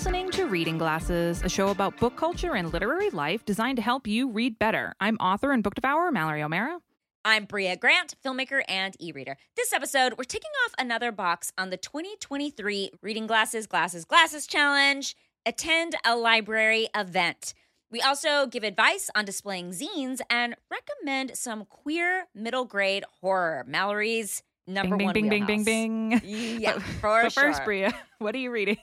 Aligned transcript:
listening 0.00 0.30
to 0.30 0.46
Reading 0.46 0.78
Glasses, 0.78 1.42
a 1.44 1.48
show 1.50 1.68
about 1.68 1.94
book 1.98 2.16
culture 2.16 2.54
and 2.56 2.72
literary 2.72 3.10
life 3.10 3.44
designed 3.44 3.76
to 3.76 3.82
help 3.82 4.06
you 4.06 4.30
read 4.30 4.58
better. 4.58 4.94
I'm 4.98 5.16
author 5.16 5.52
and 5.52 5.62
book 5.62 5.74
devourer 5.74 6.10
Mallory 6.10 6.42
O'Mara. 6.42 6.78
I'm 7.22 7.44
Brea 7.44 7.76
Grant, 7.76 8.14
filmmaker 8.24 8.62
and 8.66 8.96
e 8.98 9.12
reader. 9.12 9.36
This 9.56 9.74
episode, 9.74 10.14
we're 10.16 10.24
ticking 10.24 10.50
off 10.64 10.72
another 10.78 11.12
box 11.12 11.52
on 11.58 11.68
the 11.68 11.76
2023 11.76 12.92
Reading 13.02 13.26
Glasses, 13.26 13.66
Glasses, 13.66 14.06
Glasses 14.06 14.46
Challenge. 14.46 15.14
Attend 15.44 15.96
a 16.06 16.16
library 16.16 16.88
event. 16.96 17.52
We 17.90 18.00
also 18.00 18.46
give 18.46 18.64
advice 18.64 19.10
on 19.14 19.26
displaying 19.26 19.72
zines 19.72 20.20
and 20.30 20.54
recommend 20.70 21.36
some 21.36 21.66
queer 21.66 22.24
middle 22.34 22.64
grade 22.64 23.04
horror. 23.20 23.66
Mallory's 23.68 24.42
number 24.66 24.96
bing, 24.96 25.04
one 25.08 25.12
bing, 25.12 25.28
bing, 25.28 25.44
bing, 25.46 25.58
wheelhouse. 25.58 25.64
bing, 25.66 26.08
bing. 26.20 26.60
Yeah, 26.62 26.72
But- 26.76 26.82
for 26.82 27.22
but 27.24 27.32
first, 27.34 27.58
sure. 27.58 27.64
Brea, 27.66 27.90
what 28.18 28.34
are 28.34 28.38
you 28.38 28.50
reading? 28.50 28.78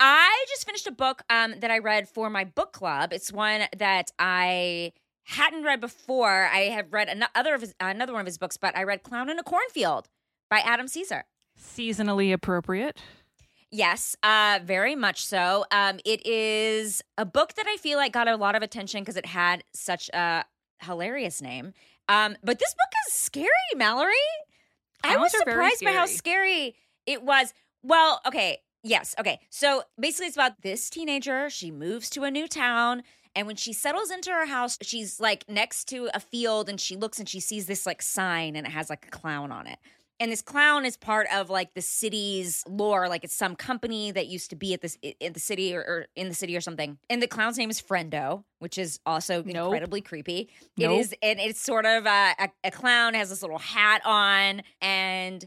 I 0.00 0.44
just 0.48 0.66
finished 0.66 0.86
a 0.86 0.92
book 0.92 1.22
um, 1.30 1.54
that 1.60 1.70
I 1.70 1.78
read 1.78 2.08
for 2.08 2.30
my 2.30 2.44
book 2.44 2.72
club. 2.72 3.12
It's 3.12 3.32
one 3.32 3.62
that 3.76 4.10
I 4.18 4.92
hadn't 5.24 5.64
read 5.64 5.80
before. 5.80 6.48
I 6.52 6.62
have 6.70 6.92
read 6.92 7.08
an- 7.08 7.24
other 7.34 7.54
of 7.54 7.60
his, 7.60 7.74
another 7.80 8.12
one 8.12 8.20
of 8.20 8.26
his 8.26 8.38
books, 8.38 8.56
but 8.56 8.76
I 8.76 8.82
read 8.82 9.02
Clown 9.02 9.30
in 9.30 9.38
a 9.38 9.42
Cornfield 9.42 10.08
by 10.50 10.58
Adam 10.58 10.86
Cesare. 10.86 11.24
Seasonally 11.58 12.32
appropriate. 12.32 13.00
Yes, 13.70 14.14
uh, 14.22 14.60
very 14.62 14.94
much 14.94 15.24
so. 15.24 15.64
Um, 15.72 15.98
it 16.04 16.24
is 16.26 17.02
a 17.18 17.24
book 17.24 17.54
that 17.54 17.66
I 17.66 17.76
feel 17.76 17.98
like 17.98 18.12
got 18.12 18.28
a 18.28 18.36
lot 18.36 18.54
of 18.54 18.62
attention 18.62 19.00
because 19.00 19.16
it 19.16 19.26
had 19.26 19.64
such 19.72 20.08
a 20.10 20.44
hilarious 20.80 21.42
name. 21.42 21.72
Um, 22.08 22.36
but 22.44 22.58
this 22.58 22.72
book 22.72 22.92
is 23.08 23.14
scary, 23.14 23.48
Mallory. 23.76 24.12
I 25.02 25.16
was 25.16 25.32
Clowns 25.32 25.34
are 25.34 25.44
very 25.44 25.70
surprised 25.70 25.84
by 25.84 25.92
how 25.92 26.06
scary 26.06 26.76
it 27.06 27.22
was. 27.22 27.52
Well, 27.82 28.20
okay, 28.26 28.58
yes, 28.84 29.14
okay. 29.18 29.40
So 29.50 29.82
basically, 29.98 30.28
it's 30.28 30.36
about 30.36 30.62
this 30.62 30.88
teenager. 30.88 31.50
She 31.50 31.72
moves 31.72 32.08
to 32.10 32.22
a 32.22 32.30
new 32.30 32.46
town. 32.46 33.02
And 33.36 33.48
when 33.48 33.56
she 33.56 33.72
settles 33.72 34.12
into 34.12 34.30
her 34.30 34.46
house, 34.46 34.78
she's 34.80 35.18
like 35.18 35.44
next 35.48 35.88
to 35.88 36.08
a 36.14 36.20
field 36.20 36.68
and 36.68 36.80
she 36.80 36.94
looks 36.96 37.18
and 37.18 37.28
she 37.28 37.40
sees 37.40 37.66
this 37.66 37.84
like 37.84 38.00
sign 38.00 38.54
and 38.54 38.64
it 38.64 38.70
has 38.70 38.88
like 38.88 39.06
a 39.08 39.10
clown 39.10 39.50
on 39.50 39.66
it. 39.66 39.78
And 40.20 40.30
this 40.30 40.42
clown 40.42 40.84
is 40.84 40.96
part 40.96 41.26
of 41.34 41.50
like 41.50 41.74
the 41.74 41.82
city's 41.82 42.62
lore, 42.68 43.08
like 43.08 43.24
it's 43.24 43.34
some 43.34 43.56
company 43.56 44.12
that 44.12 44.28
used 44.28 44.50
to 44.50 44.56
be 44.56 44.72
at 44.72 44.80
this 44.80 44.96
in 45.02 45.32
the 45.32 45.40
city 45.40 45.74
or, 45.74 45.80
or 45.80 46.06
in 46.14 46.28
the 46.28 46.34
city 46.34 46.56
or 46.56 46.60
something. 46.60 46.96
And 47.10 47.20
the 47.20 47.26
clown's 47.26 47.58
name 47.58 47.70
is 47.70 47.82
Frendo, 47.82 48.44
which 48.60 48.78
is 48.78 49.00
also 49.04 49.42
Nope. 49.42 49.66
incredibly 49.66 50.00
creepy. 50.00 50.48
It 50.78 50.86
Nope. 50.86 51.00
is, 51.00 51.14
and 51.20 51.40
it's 51.40 51.60
sort 51.60 51.86
of 51.86 52.06
a, 52.06 52.34
a, 52.38 52.48
a 52.62 52.70
clown 52.70 53.14
has 53.14 53.30
this 53.30 53.42
little 53.42 53.58
hat 53.58 54.02
on, 54.04 54.62
and 54.80 55.44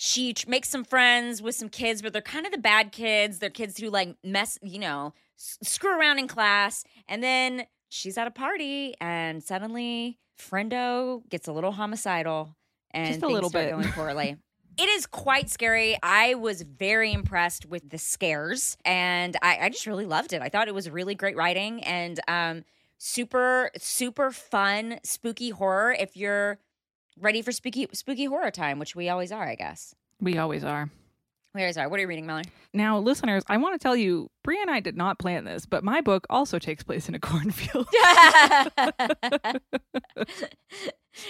she 0.00 0.32
tr- 0.32 0.48
makes 0.48 0.68
some 0.68 0.84
friends 0.84 1.42
with 1.42 1.56
some 1.56 1.68
kids, 1.68 2.02
but 2.02 2.12
they're 2.12 2.22
kind 2.22 2.46
of 2.46 2.52
the 2.52 2.58
bad 2.58 2.92
kids. 2.92 3.40
They're 3.40 3.50
kids 3.50 3.76
who 3.78 3.90
like 3.90 4.14
mess, 4.22 4.56
you 4.62 4.78
know, 4.78 5.12
s- 5.38 5.58
screw 5.62 5.98
around 5.98 6.20
in 6.20 6.28
class. 6.28 6.84
And 7.08 7.20
then 7.22 7.66
she's 7.88 8.16
at 8.16 8.26
a 8.28 8.30
party, 8.30 8.94
and 9.00 9.42
suddenly 9.42 10.18
Frendo 10.40 11.28
gets 11.28 11.48
a 11.48 11.52
little 11.52 11.72
homicidal, 11.72 12.54
and 12.92 13.08
Just 13.08 13.18
a 13.18 13.20
things 13.22 13.32
little 13.32 13.50
bit. 13.50 13.70
going 13.70 13.88
poorly. 13.92 14.36
It 14.80 14.88
is 14.90 15.06
quite 15.06 15.50
scary. 15.50 15.98
I 16.04 16.34
was 16.34 16.62
very 16.62 17.12
impressed 17.12 17.66
with 17.66 17.90
the 17.90 17.98
scares, 17.98 18.76
and 18.84 19.36
I, 19.42 19.58
I 19.62 19.68
just 19.70 19.88
really 19.88 20.06
loved 20.06 20.32
it. 20.32 20.40
I 20.40 20.48
thought 20.50 20.68
it 20.68 20.74
was 20.74 20.88
really 20.88 21.16
great 21.16 21.36
writing 21.36 21.82
and 21.82 22.20
um, 22.28 22.62
super, 22.96 23.72
super 23.76 24.30
fun, 24.30 25.00
spooky 25.02 25.50
horror. 25.50 25.96
If 25.98 26.16
you're 26.16 26.58
ready 27.20 27.42
for 27.42 27.52
spooky, 27.52 27.88
spooky 27.92 28.24
horror 28.24 28.50
time, 28.50 28.78
which 28.78 28.96
we 28.96 29.08
always 29.08 29.32
are, 29.32 29.44
I 29.46 29.54
guess. 29.54 29.94
We 30.20 30.38
always 30.38 30.64
are. 30.64 30.90
We 31.54 31.62
always 31.62 31.78
are. 31.78 31.88
What 31.88 31.98
are 31.98 32.02
you 32.02 32.08
reading, 32.08 32.26
Melanie? 32.26 32.48
Now, 32.74 32.98
listeners, 32.98 33.42
I 33.48 33.56
want 33.56 33.74
to 33.74 33.82
tell 33.82 33.96
you, 33.96 34.30
Brea 34.44 34.60
and 34.60 34.70
I 34.70 34.80
did 34.80 34.96
not 34.96 35.18
plan 35.18 35.44
this, 35.44 35.64
but 35.66 35.82
my 35.82 36.00
book 36.00 36.26
also 36.28 36.58
takes 36.58 36.82
place 36.82 37.08
in 37.08 37.14
a 37.14 37.18
cornfield. 37.20 37.88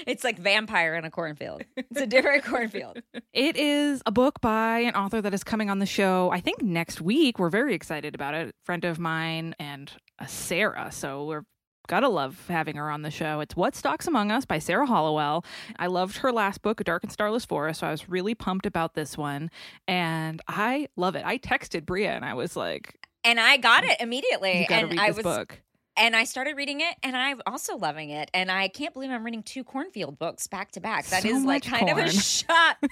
it's 0.07 0.25
like 0.25 0.39
vampire 0.39 0.97
in 0.97 1.05
a 1.05 1.11
cornfield. 1.11 1.63
It's 1.77 2.01
a 2.01 2.07
different 2.07 2.45
cornfield. 2.45 3.01
It 3.33 3.57
is 3.57 4.03
a 4.07 4.13
book 4.13 4.41
by 4.41 4.81
an 4.81 4.95
author 4.95 5.23
that 5.23 5.33
is 5.33 5.45
coming 5.45 5.71
on 5.71 5.79
the 5.79 5.87
show, 5.87 6.31
I 6.33 6.41
think 6.41 6.63
next 6.63 7.01
week. 7.01 7.39
We're 7.39 7.49
very 7.49 7.75
excited 7.75 8.15
about 8.15 8.35
it. 8.35 8.55
friend 8.65 8.85
of 8.85 8.99
mine 8.99 9.55
and 9.61 9.91
uh, 10.19 10.27
Sarah. 10.27 10.91
So 10.91 11.27
we're 11.27 11.45
gotta 11.89 12.09
love 12.09 12.47
having 12.49 12.77
her 12.77 12.91
on 12.91 13.03
the 13.03 13.11
show. 13.11 13.41
It's 13.41 13.57
What 13.57 13.75
Stalks 13.75 14.07
Among 14.07 14.31
Us 14.31 14.45
by 14.45 14.59
Sarah 14.61 14.87
Hollowell. 14.87 15.45
I 15.79 15.87
loved 15.89 16.19
her 16.19 16.31
last 16.31 16.63
book, 16.63 16.81
A 16.81 16.85
Dark 16.85 17.03
and 17.03 17.11
Starless 17.11 17.45
Forest, 17.45 17.81
so 17.81 17.87
I 17.89 17.91
was 17.91 18.09
really 18.09 18.35
pumped 18.37 18.67
about 18.67 18.95
this 18.95 19.19
one. 19.19 19.51
And 19.89 20.41
I 20.47 20.89
love 20.97 21.17
it. 21.17 21.25
I 21.25 21.39
texted 21.39 21.85
Brea 21.87 22.07
and 22.07 22.25
I 22.25 22.35
was 22.35 22.55
like, 22.57 22.95
And 23.25 23.41
I 23.41 23.57
got 23.57 23.83
it 23.85 24.01
immediately. 24.01 24.61
You 24.61 24.67
gotta 24.69 24.83
and 24.83 24.91
read 24.93 25.01
I 25.01 25.09
this 25.09 25.17
was 25.17 25.25
book. 25.25 25.61
and 25.97 26.15
I 26.15 26.25
started 26.25 26.57
reading 26.57 26.81
it, 26.81 26.95
and 27.03 27.17
I'm 27.17 27.41
also 27.47 27.77
loving 27.77 28.11
it. 28.11 28.31
And 28.35 28.51
I 28.53 28.69
can't 28.69 28.93
believe 28.95 29.11
I'm 29.11 29.25
reading 29.25 29.43
two 29.43 29.65
cornfield 29.65 30.19
books 30.19 30.47
back 30.47 30.71
to 30.73 30.81
back. 30.81 31.07
That 31.07 31.23
So 31.23 31.29
is 31.31 31.45
like 31.45 31.65
kind 31.65 31.89
of 31.91 31.99
a 31.99 32.11
shot. 32.13 32.77
Who 32.83 32.89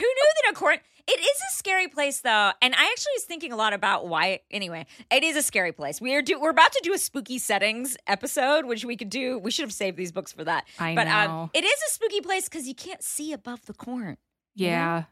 knew 0.00 0.24
that 0.44 0.52
a 0.52 0.54
corn? 0.54 0.78
It 1.12 1.20
is 1.20 1.36
a 1.50 1.56
scary 1.56 1.88
place, 1.88 2.20
though, 2.20 2.52
and 2.62 2.72
I 2.72 2.84
actually 2.84 3.12
was 3.16 3.24
thinking 3.24 3.52
a 3.52 3.56
lot 3.56 3.72
about 3.72 4.06
why. 4.06 4.40
Anyway, 4.48 4.86
it 5.10 5.24
is 5.24 5.34
a 5.36 5.42
scary 5.42 5.72
place. 5.72 6.00
We 6.00 6.14
are 6.14 6.22
do. 6.22 6.40
We're 6.40 6.50
about 6.50 6.70
to 6.70 6.80
do 6.84 6.92
a 6.92 6.98
spooky 6.98 7.38
settings 7.38 7.96
episode, 8.06 8.64
which 8.64 8.84
we 8.84 8.96
could 8.96 9.10
do. 9.10 9.36
We 9.40 9.50
should 9.50 9.64
have 9.64 9.72
saved 9.72 9.96
these 9.96 10.12
books 10.12 10.32
for 10.32 10.44
that. 10.44 10.66
I 10.78 10.94
but 10.94 11.04
know. 11.04 11.30
um, 11.42 11.50
it 11.52 11.64
is 11.64 11.80
a 11.88 11.92
spooky 11.92 12.20
place 12.20 12.48
because 12.48 12.68
you 12.68 12.76
can't 12.76 13.02
see 13.02 13.32
above 13.32 13.66
the 13.66 13.74
corn. 13.74 14.18
you 14.54 14.68
know? 14.68 14.72
Yeah. 14.72 15.02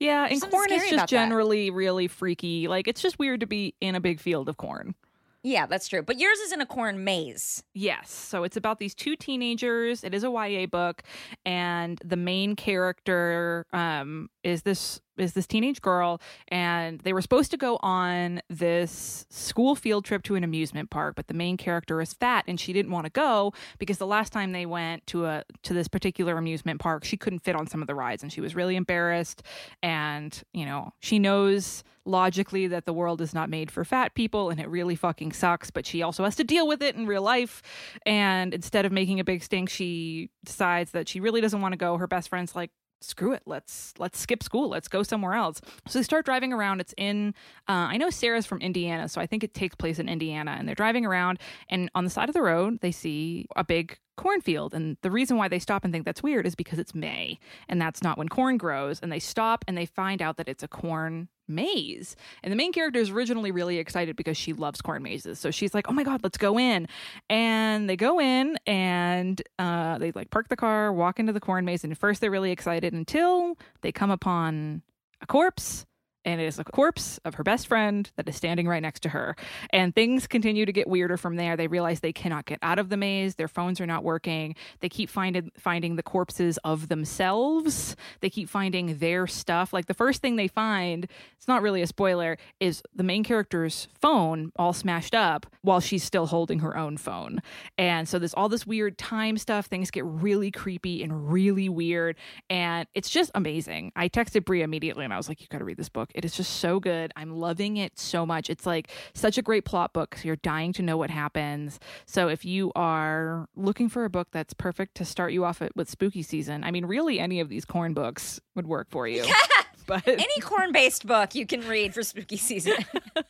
Yeah, 0.00 0.26
and 0.30 0.38
something 0.38 0.56
corn 0.56 0.70
is 0.70 0.82
just 0.82 0.92
about 0.92 1.00
that. 1.02 1.08
generally 1.08 1.70
really 1.70 2.08
freaky. 2.08 2.68
Like 2.68 2.86
it's 2.86 3.00
just 3.00 3.18
weird 3.18 3.40
to 3.40 3.46
be 3.46 3.74
in 3.80 3.94
a 3.94 4.00
big 4.00 4.20
field 4.20 4.50
of 4.50 4.58
corn. 4.58 4.94
Yeah, 5.42 5.66
that's 5.66 5.88
true. 5.88 6.02
But 6.02 6.18
yours 6.18 6.38
is 6.40 6.52
in 6.52 6.60
a 6.60 6.66
corn 6.66 7.04
maze. 7.04 7.62
Yes. 7.72 8.10
So 8.10 8.44
it's 8.44 8.56
about 8.56 8.78
these 8.80 8.94
two 8.94 9.16
teenagers. 9.16 10.04
It 10.04 10.14
is 10.14 10.24
a 10.24 10.30
YA 10.30 10.66
book, 10.66 11.02
and 11.46 11.98
the 12.04 12.16
main 12.16 12.54
character 12.54 13.66
um, 13.72 14.28
is 14.44 14.62
this 14.62 15.00
is 15.18 15.32
this 15.32 15.46
teenage 15.46 15.80
girl, 15.80 16.20
and 16.48 17.00
they 17.00 17.12
were 17.12 17.22
supposed 17.22 17.50
to 17.50 17.56
go 17.56 17.78
on 17.82 18.40
this 18.48 19.26
school 19.30 19.74
field 19.74 20.04
trip 20.04 20.22
to 20.24 20.34
an 20.34 20.44
amusement 20.44 20.90
park, 20.90 21.16
but 21.16 21.28
the 21.28 21.34
main 21.34 21.56
character 21.56 22.00
is 22.00 22.14
fat, 22.14 22.44
and 22.46 22.58
she 22.58 22.72
didn't 22.72 22.92
want 22.92 23.04
to 23.04 23.10
go 23.10 23.52
because 23.78 23.98
the 23.98 24.06
last 24.06 24.32
time 24.32 24.52
they 24.52 24.66
went 24.66 25.06
to 25.08 25.26
a 25.26 25.44
to 25.62 25.74
this 25.74 25.88
particular 25.88 26.36
amusement 26.36 26.80
park, 26.80 27.04
she 27.04 27.16
couldn't 27.16 27.40
fit 27.40 27.56
on 27.56 27.66
some 27.66 27.80
of 27.80 27.86
the 27.86 27.94
rides, 27.94 28.22
and 28.22 28.32
she 28.32 28.40
was 28.40 28.54
really 28.54 28.76
embarrassed. 28.76 29.42
And 29.82 30.40
you 30.52 30.64
know, 30.64 30.92
she 31.00 31.18
knows 31.18 31.84
logically 32.08 32.66
that 32.66 32.86
the 32.86 32.92
world 32.92 33.20
is 33.20 33.34
not 33.34 33.50
made 33.50 33.70
for 33.70 33.84
fat 33.84 34.14
people 34.14 34.50
and 34.50 34.58
it 34.58 34.68
really 34.68 34.96
fucking 34.96 35.30
sucks 35.30 35.70
but 35.70 35.86
she 35.86 36.02
also 36.02 36.24
has 36.24 36.34
to 36.34 36.42
deal 36.42 36.66
with 36.66 36.82
it 36.82 36.96
in 36.96 37.06
real 37.06 37.22
life 37.22 37.62
and 38.06 38.54
instead 38.54 38.86
of 38.86 38.90
making 38.90 39.20
a 39.20 39.24
big 39.24 39.42
stink 39.42 39.68
she 39.68 40.30
decides 40.44 40.92
that 40.92 41.06
she 41.06 41.20
really 41.20 41.40
doesn't 41.40 41.60
want 41.60 41.72
to 41.72 41.76
go 41.76 41.98
her 41.98 42.06
best 42.06 42.30
friend's 42.30 42.56
like 42.56 42.70
screw 43.00 43.32
it 43.32 43.42
let's 43.46 43.94
let's 43.98 44.18
skip 44.18 44.42
school 44.42 44.68
let's 44.68 44.88
go 44.88 45.02
somewhere 45.02 45.34
else. 45.34 45.60
So 45.88 45.98
they 45.98 46.02
start 46.02 46.24
driving 46.24 46.52
around 46.52 46.80
it's 46.80 46.94
in 46.96 47.34
uh, 47.68 47.92
i 47.92 47.96
know 47.96 48.10
sarah's 48.10 48.46
from 48.46 48.60
indiana 48.60 49.08
so 49.08 49.20
i 49.20 49.26
think 49.26 49.44
it 49.44 49.54
takes 49.54 49.74
place 49.74 49.98
in 49.98 50.08
indiana 50.08 50.56
and 50.58 50.66
they're 50.66 50.74
driving 50.74 51.06
around 51.06 51.38
and 51.68 51.90
on 51.94 52.04
the 52.04 52.10
side 52.10 52.28
of 52.28 52.34
the 52.34 52.42
road 52.42 52.80
they 52.80 52.92
see 52.92 53.46
a 53.56 53.64
big 53.64 53.98
cornfield. 54.18 54.74
And 54.74 54.98
the 55.00 55.10
reason 55.10 55.38
why 55.38 55.48
they 55.48 55.58
stop 55.58 55.84
and 55.84 55.92
think 55.92 56.04
that's 56.04 56.22
weird 56.22 56.46
is 56.46 56.54
because 56.54 56.78
it's 56.78 56.94
may 56.94 57.38
and 57.68 57.80
that's 57.80 58.02
not 58.02 58.18
when 58.18 58.28
corn 58.28 58.58
grows. 58.58 59.00
And 59.00 59.10
they 59.10 59.18
stop 59.18 59.64
and 59.66 59.78
they 59.78 59.86
find 59.86 60.20
out 60.20 60.36
that 60.36 60.48
it's 60.48 60.62
a 60.62 60.68
corn 60.68 61.28
maze. 61.48 62.14
And 62.42 62.52
the 62.52 62.56
main 62.56 62.72
character 62.72 63.00
is 63.00 63.08
originally 63.08 63.50
really 63.50 63.78
excited 63.78 64.16
because 64.16 64.36
she 64.36 64.52
loves 64.52 64.82
corn 64.82 65.02
mazes. 65.02 65.38
So 65.38 65.50
she's 65.50 65.72
like 65.72 65.88
oh 65.88 65.92
my 65.92 66.04
god 66.04 66.20
let's 66.22 66.36
go 66.36 66.58
in. 66.58 66.88
And 67.30 67.88
they 67.88 67.96
go 67.96 68.20
in 68.20 68.58
and 68.66 69.40
uh, 69.58 69.96
they 69.98 70.12
like 70.12 70.30
park 70.30 70.48
the 70.48 70.56
car 70.56 70.92
walk 70.92 71.18
into 71.18 71.32
the 71.32 71.40
corn 71.40 71.64
maze. 71.64 71.84
And 71.84 71.92
at 71.92 71.98
first 71.98 72.20
they're 72.20 72.30
really 72.30 72.52
excited 72.52 72.92
until 72.92 73.56
they 73.80 73.92
come 73.92 74.10
upon 74.10 74.82
a 75.22 75.26
corpse 75.26 75.86
and 76.24 76.40
it 76.40 76.44
is 76.44 76.58
a 76.58 76.64
corpse 76.64 77.18
of 77.24 77.34
her 77.34 77.42
best 77.42 77.66
friend 77.66 78.10
that 78.16 78.28
is 78.28 78.36
standing 78.36 78.66
right 78.68 78.82
next 78.82 79.00
to 79.00 79.08
her. 79.10 79.36
And 79.70 79.94
things 79.94 80.26
continue 80.26 80.66
to 80.66 80.72
get 80.72 80.88
weirder 80.88 81.16
from 81.16 81.36
there. 81.36 81.56
They 81.56 81.68
realize 81.68 82.00
they 82.00 82.12
cannot 82.12 82.46
get 82.46 82.58
out 82.62 82.78
of 82.78 82.88
the 82.88 82.96
maze. 82.96 83.36
Their 83.36 83.48
phones 83.48 83.80
are 83.80 83.86
not 83.86 84.04
working. 84.04 84.54
They 84.80 84.88
keep 84.88 85.10
finding 85.10 85.50
finding 85.56 85.96
the 85.96 86.02
corpses 86.02 86.58
of 86.58 86.88
themselves. 86.88 87.96
They 88.20 88.30
keep 88.30 88.48
finding 88.48 88.98
their 88.98 89.26
stuff. 89.26 89.72
Like 89.72 89.86
the 89.86 89.94
first 89.94 90.20
thing 90.20 90.36
they 90.36 90.48
find, 90.48 91.06
it's 91.36 91.48
not 91.48 91.62
really 91.62 91.82
a 91.82 91.86
spoiler, 91.86 92.36
is 92.60 92.82
the 92.94 93.02
main 93.02 93.24
character's 93.24 93.88
phone 94.00 94.52
all 94.56 94.72
smashed 94.72 95.14
up 95.14 95.46
while 95.62 95.80
she's 95.80 96.04
still 96.04 96.26
holding 96.26 96.60
her 96.60 96.76
own 96.76 96.96
phone. 96.96 97.40
And 97.76 98.08
so 98.08 98.18
there's 98.18 98.34
all 98.34 98.48
this 98.48 98.66
weird 98.66 98.98
time 98.98 99.38
stuff. 99.38 99.66
Things 99.66 99.90
get 99.90 100.04
really 100.04 100.50
creepy 100.50 101.02
and 101.02 101.32
really 101.32 101.68
weird. 101.68 102.16
And 102.50 102.86
it's 102.94 103.10
just 103.10 103.30
amazing. 103.34 103.92
I 103.96 104.08
texted 104.08 104.44
Brea 104.44 104.62
immediately 104.62 105.04
and 105.04 105.12
I 105.12 105.16
was 105.16 105.28
like, 105.28 105.40
you 105.40 105.46
got 105.48 105.58
to 105.58 105.64
read 105.64 105.76
this 105.76 105.88
book. 105.88 106.07
It 106.14 106.24
is 106.24 106.36
just 106.36 106.56
so 106.58 106.80
good. 106.80 107.12
I'm 107.16 107.36
loving 107.36 107.76
it 107.76 107.98
so 107.98 108.24
much. 108.24 108.50
It's 108.50 108.66
like 108.66 108.90
such 109.14 109.38
a 109.38 109.42
great 109.42 109.64
plot 109.64 109.92
book. 109.92 110.16
So 110.16 110.26
you're 110.26 110.36
dying 110.36 110.72
to 110.74 110.82
know 110.82 110.96
what 110.96 111.10
happens. 111.10 111.78
So 112.06 112.28
if 112.28 112.44
you 112.44 112.72
are 112.74 113.48
looking 113.56 113.88
for 113.88 114.04
a 114.04 114.10
book 114.10 114.28
that's 114.32 114.54
perfect 114.54 114.96
to 114.96 115.04
start 115.04 115.32
you 115.32 115.44
off 115.44 115.62
with 115.74 115.90
spooky 115.90 116.22
season, 116.22 116.64
I 116.64 116.70
mean, 116.70 116.86
really 116.86 117.18
any 117.20 117.40
of 117.40 117.48
these 117.48 117.64
corn 117.64 117.94
books 117.94 118.40
would 118.54 118.66
work 118.66 118.88
for 118.90 119.06
you. 119.06 119.24
but 119.86 120.02
Any 120.06 120.40
corn 120.40 120.70
based 120.72 121.06
book 121.06 121.34
you 121.34 121.46
can 121.46 121.66
read 121.66 121.94
for 121.94 122.02
spooky 122.02 122.36
season. 122.36 122.74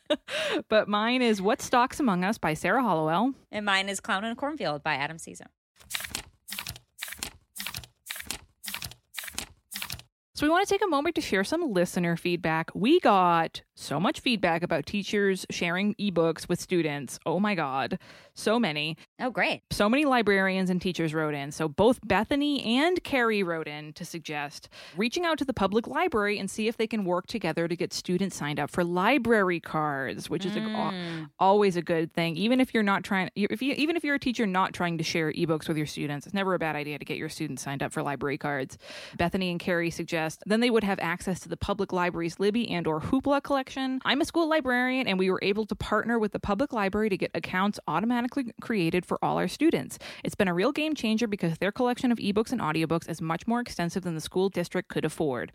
but 0.69 0.87
mine 0.87 1.21
is 1.21 1.41
What 1.41 1.61
Stalks 1.61 1.99
Among 1.99 2.23
Us 2.23 2.37
by 2.37 2.53
Sarah 2.53 2.83
Hollowell. 2.83 3.33
and 3.51 3.65
mine 3.65 3.89
is 3.89 3.99
Clown 3.99 4.25
in 4.25 4.31
a 4.31 4.35
Cornfield 4.35 4.83
by 4.83 4.95
Adam 4.95 5.17
Cesare. 5.17 5.47
So 10.39 10.45
we 10.45 10.51
want 10.51 10.65
to 10.65 10.73
take 10.73 10.81
a 10.81 10.87
moment 10.87 11.15
to 11.15 11.21
share 11.21 11.43
some 11.43 11.73
listener 11.73 12.15
feedback. 12.15 12.71
We 12.73 13.01
got 13.01 13.61
so 13.79 13.99
much 13.99 14.19
feedback 14.19 14.61
about 14.61 14.85
teachers 14.85 15.45
sharing 15.49 15.95
ebooks 15.95 16.49
with 16.49 16.59
students. 16.59 17.17
Oh 17.25 17.39
my 17.39 17.55
god, 17.55 17.97
so 18.33 18.59
many. 18.59 18.97
Oh, 19.21 19.29
great. 19.29 19.61
So 19.71 19.87
many 19.89 20.03
librarians 20.05 20.69
and 20.69 20.81
teachers 20.81 21.13
wrote 21.13 21.33
in. 21.33 21.51
So 21.51 21.69
both 21.69 21.99
Bethany 22.05 22.77
and 22.77 23.01
Carrie 23.03 23.41
wrote 23.41 23.67
in 23.67 23.93
to 23.93 24.03
suggest 24.03 24.67
reaching 24.97 25.25
out 25.25 25.37
to 25.37 25.45
the 25.45 25.53
public 25.53 25.87
library 25.87 26.37
and 26.39 26.51
see 26.51 26.67
if 26.67 26.75
they 26.75 26.87
can 26.87 27.05
work 27.05 27.27
together 27.27 27.67
to 27.69 27.75
get 27.75 27.93
students 27.93 28.35
signed 28.35 28.59
up 28.59 28.69
for 28.69 28.83
library 28.83 29.59
cards, 29.61 30.29
which 30.29 30.45
is 30.45 30.55
a, 30.55 30.59
Mm. 30.59 31.29
always 31.39 31.75
a 31.77 31.81
good 31.81 32.13
thing. 32.13 32.35
Even 32.35 32.59
if 32.59 32.73
you're 32.73 32.83
not 32.83 33.03
trying, 33.03 33.29
if 33.35 33.61
you, 33.61 33.73
even 33.77 33.95
if 33.95 34.03
you're 34.03 34.15
a 34.15 34.19
teacher 34.19 34.45
not 34.45 34.73
trying 34.73 34.97
to 34.97 35.03
share 35.03 35.31
ebooks 35.33 35.67
with 35.67 35.77
your 35.77 35.85
students, 35.85 36.25
it's 36.27 36.33
never 36.33 36.53
a 36.53 36.59
bad 36.59 36.75
idea 36.75 36.99
to 36.99 37.05
get 37.05 37.17
your 37.17 37.29
students 37.29 37.63
signed 37.63 37.81
up 37.81 37.91
for 37.93 38.03
library 38.03 38.37
cards. 38.37 38.77
Bethany 39.17 39.49
and 39.51 39.59
Carrie 39.59 39.89
suggest 39.89 40.43
then 40.45 40.59
they 40.59 40.69
would 40.69 40.83
have 40.83 40.99
access 40.99 41.39
to 41.41 41.49
the 41.49 41.57
public 41.57 41.93
library's 41.93 42.39
Libby 42.39 42.69
and 42.69 42.85
or 42.85 42.99
Hoopla 42.99 43.41
collection. 43.41 43.68
I'm 43.77 44.21
a 44.21 44.25
school 44.25 44.49
librarian, 44.49 45.07
and 45.07 45.17
we 45.19 45.29
were 45.29 45.39
able 45.41 45.65
to 45.67 45.75
partner 45.75 46.17
with 46.19 46.31
the 46.31 46.39
public 46.39 46.73
library 46.73 47.09
to 47.09 47.17
get 47.17 47.31
accounts 47.33 47.79
automatically 47.87 48.53
created 48.61 49.05
for 49.05 49.17
all 49.23 49.37
our 49.37 49.47
students. 49.47 49.97
It's 50.23 50.35
been 50.35 50.47
a 50.47 50.53
real 50.53 50.71
game 50.71 50.95
changer 50.95 51.27
because 51.27 51.57
their 51.57 51.71
collection 51.71 52.11
of 52.11 52.17
ebooks 52.17 52.51
and 52.51 52.61
audiobooks 52.61 53.09
is 53.09 53.21
much 53.21 53.47
more 53.47 53.59
extensive 53.59 54.03
than 54.03 54.15
the 54.15 54.21
school 54.21 54.49
district 54.49 54.89
could 54.89 55.05
afford. 55.05 55.51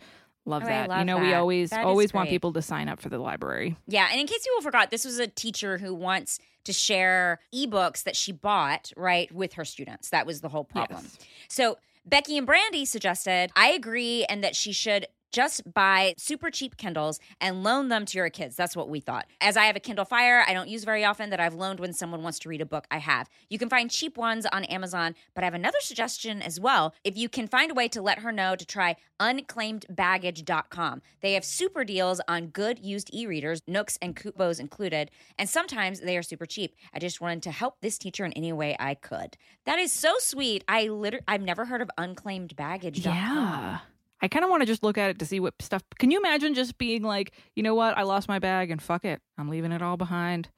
Love 0.47 0.63
Oh, 0.65 0.67
that. 0.67 0.85
you 0.85 0.89
love 0.91 1.07
know, 1.07 1.19
we 1.19 1.33
always 1.33 1.71
That 1.71 1.87
always 1.87 2.13
want 2.13 2.29
people 2.29 2.53
to 2.53 2.61
sign 2.61 2.89
up 2.89 3.01
for 3.01 3.09
the 3.09 3.19
library. 3.19 3.77
Yeah, 3.87 4.09
and 4.11 4.21
in 4.21 4.27
case 4.27 4.45
people 4.45 4.61
forgot, 4.61 4.91
this 4.91 5.05
was 5.05 5.19
a 5.19 5.27
teacher 5.27 5.79
who 5.79 5.95
wants 5.95 6.39
to 6.65 6.73
share 6.73 7.41
ebooks 7.55 8.03
that 8.05 8.15
she 8.15 8.31
bought, 8.33 8.93
right, 8.97 9.33
with 9.33 9.55
her 9.55 9.65
students. 9.65 10.11
That 10.11 10.27
was 10.27 10.43
the 10.43 10.51
whole 10.51 10.65
problem. 10.65 11.01
Yes. 11.05 11.19
So 11.49 11.79
Becky 12.05 12.37
and 12.37 12.47
Brandy 12.47 12.85
suggested, 12.85 13.51
I 13.57 13.69
agree, 13.71 14.25
and 14.29 14.45
that 14.45 14.55
she 14.55 14.73
should 14.73 15.07
just 15.35 15.75
buy 15.75 16.15
super 16.17 16.49
cheap 16.49 16.77
Kindles 16.77 17.19
and 17.41 17.65
loan 17.65 17.89
them 17.89 18.07
to 18.07 18.19
your 18.19 18.31
kids. 18.31 18.55
That's 18.55 18.77
what 18.77 18.89
we 18.89 19.01
thought. 19.01 19.27
As 19.41 19.57
I 19.57 19.65
have 19.65 19.75
a 19.75 19.81
Kindle 19.81 20.05
Fire, 20.05 20.45
I 20.47 20.55
don't 20.55 20.69
use 20.69 20.85
very 20.85 21.05
often 21.05 21.31
that 21.31 21.41
I've 21.41 21.55
loaned 21.55 21.81
when 21.81 21.93
someone 21.93 22.23
wants 22.23 22.39
to 22.41 22.49
read 22.49 22.61
a 22.61 22.67
book. 22.67 22.87
I 22.91 22.99
have. 22.99 23.29
You 23.51 23.59
can 23.59 23.69
find 23.69 23.91
cheap 23.91 24.17
ones 24.17 24.47
on 24.53 24.65
Amazon, 24.65 25.17
but 25.35 25.43
I 25.43 25.47
have 25.47 25.55
another 25.55 25.79
suggestion 25.81 26.41
as 26.41 26.61
well. 26.61 26.95
If 27.03 27.17
you 27.17 27.29
can 27.29 27.49
find 27.49 27.73
a 27.73 27.75
way 27.75 27.89
to 27.89 28.01
let 28.01 28.21
her 28.21 28.31
know 28.31 28.55
to 28.55 28.65
try 28.65 28.97
unclaimedbaggage.com. 29.21 31.03
They 31.21 31.33
have 31.33 31.45
super 31.45 31.85
deals 31.85 32.21
on 32.29 32.49
good 32.49 32.79
used 32.79 33.11
e-readers, 33.13 33.63
Nooks 33.67 33.99
and 34.01 34.15
Kobos 34.15 34.61
included, 34.61 35.11
and 35.39 35.49
sometimes 35.49 36.01
they 36.01 36.17
are 36.17 36.23
super 36.23 36.47
cheap. 36.47 36.77
I 36.93 36.99
just 36.99 37.21
wanted 37.21 37.43
to 37.45 37.51
help 37.51 37.81
this 37.81 37.99
teacher 37.99 38.25
in 38.25 38.33
any 38.35 38.53
way 38.53 38.77
I 38.79 38.95
could. 38.95 39.37
That 39.67 39.79
is 39.79 39.93
so 39.93 40.15
sweet. 40.19 40.65
I 40.69 40.89
literally 40.89 41.25
I've 41.27 41.43
never 41.43 41.65
heard 41.65 41.83
of 41.83 41.91
unclaimedbaggage.com. 41.99 43.15
Yeah. 43.15 43.79
I 44.25 44.29
kind 44.29 44.43
of 44.43 44.51
want 44.51 44.63
to 44.63 44.67
just 44.67 44.83
look 44.83 44.97
at 44.97 45.11
it 45.11 45.19
to 45.19 45.27
see 45.27 45.39
what 45.39 45.53
stuff. 45.61 45.83
Can 45.99 46.11
you 46.11 46.19
imagine 46.19 46.55
just 46.55 46.79
being 46.79 47.03
like, 47.03 47.33
you 47.55 47.63
know 47.63 47.75
what? 47.75 47.99
I 47.99 48.05
lost 48.05 48.27
my 48.27 48.39
bag 48.39 48.71
and 48.71 48.81
fuck 48.81 49.05
it. 49.05 49.21
I'm 49.37 49.51
leaving 49.51 49.71
it 49.71 49.83
all 49.83 49.99
behind. 49.99 50.49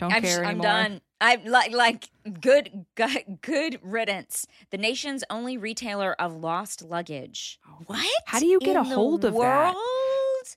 Don't 0.00 0.12
I'm, 0.12 0.20
care 0.20 0.44
I'm 0.44 0.60
done. 0.60 1.00
I'm 1.20 1.44
like 1.44 1.70
like 1.70 2.08
good, 2.40 2.86
good 3.40 3.78
riddance. 3.84 4.48
The 4.70 4.78
nation's 4.78 5.22
only 5.30 5.56
retailer 5.56 6.20
of 6.20 6.34
lost 6.34 6.82
luggage. 6.82 7.60
Oh, 7.68 7.84
what? 7.86 8.04
How 8.26 8.40
do 8.40 8.46
you 8.46 8.58
get 8.58 8.70
in 8.70 8.78
a 8.78 8.82
hold 8.82 9.24
of 9.24 9.32
that? 9.34 9.76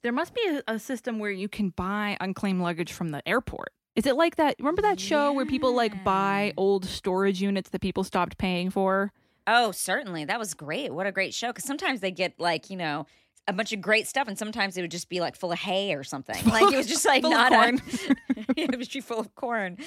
There 0.01 0.12
must 0.12 0.33
be 0.33 0.42
a, 0.68 0.74
a 0.74 0.80
system 0.80 1.19
where 1.19 1.30
you 1.30 1.48
can 1.48 1.69
buy 1.69 2.18
unclaimed 2.19 2.63
luggage 2.63 2.92
from 2.92 3.09
the 3.09 3.21
airport. 3.30 3.69
Is 3.95 4.07
it 4.07 4.15
like 4.15 4.38
that? 4.38 4.56
Remember 4.57 4.81
that 4.81 5.00
show 5.00 5.31
where 5.31 5.45
people 5.45 5.75
like 5.75 6.04
buy 6.04 6.54
old 6.57 6.86
storage 6.86 7.39
units 7.39 7.69
that 7.69 7.81
people 7.81 8.04
stopped 8.04 8.39
paying 8.39 8.71
for? 8.71 9.12
Oh, 9.47 9.71
certainly. 9.71 10.25
That 10.25 10.39
was 10.39 10.53
great. 10.53 10.94
What 10.94 11.07
a 11.07 11.11
great 11.11 11.33
show. 11.33 11.47
Because 11.47 11.63
sometimes 11.63 12.01
they 12.01 12.11
get 12.11 12.39
like, 12.39 12.69
you 12.69 12.75
know, 12.77 13.05
a 13.47 13.53
bunch 13.53 13.71
of 13.71 13.79
great 13.79 14.05
stuff, 14.07 14.27
and 14.27 14.38
sometimes 14.38 14.75
it 14.75 14.81
would 14.81 14.91
just 14.91 15.07
be 15.07 15.21
like 15.21 15.35
full 15.35 15.53
of 15.53 15.59
hay 15.59 15.94
or 15.94 16.03
something. 16.03 16.35
Like 16.45 16.73
it 16.73 16.75
was 16.77 16.88
just 16.88 17.05
like 17.05 17.23
not. 17.23 17.51
A, 17.53 17.79
it 18.57 18.77
was 18.77 18.89
just 18.89 19.07
full 19.07 19.19
of 19.19 19.33
corn. 19.35 19.77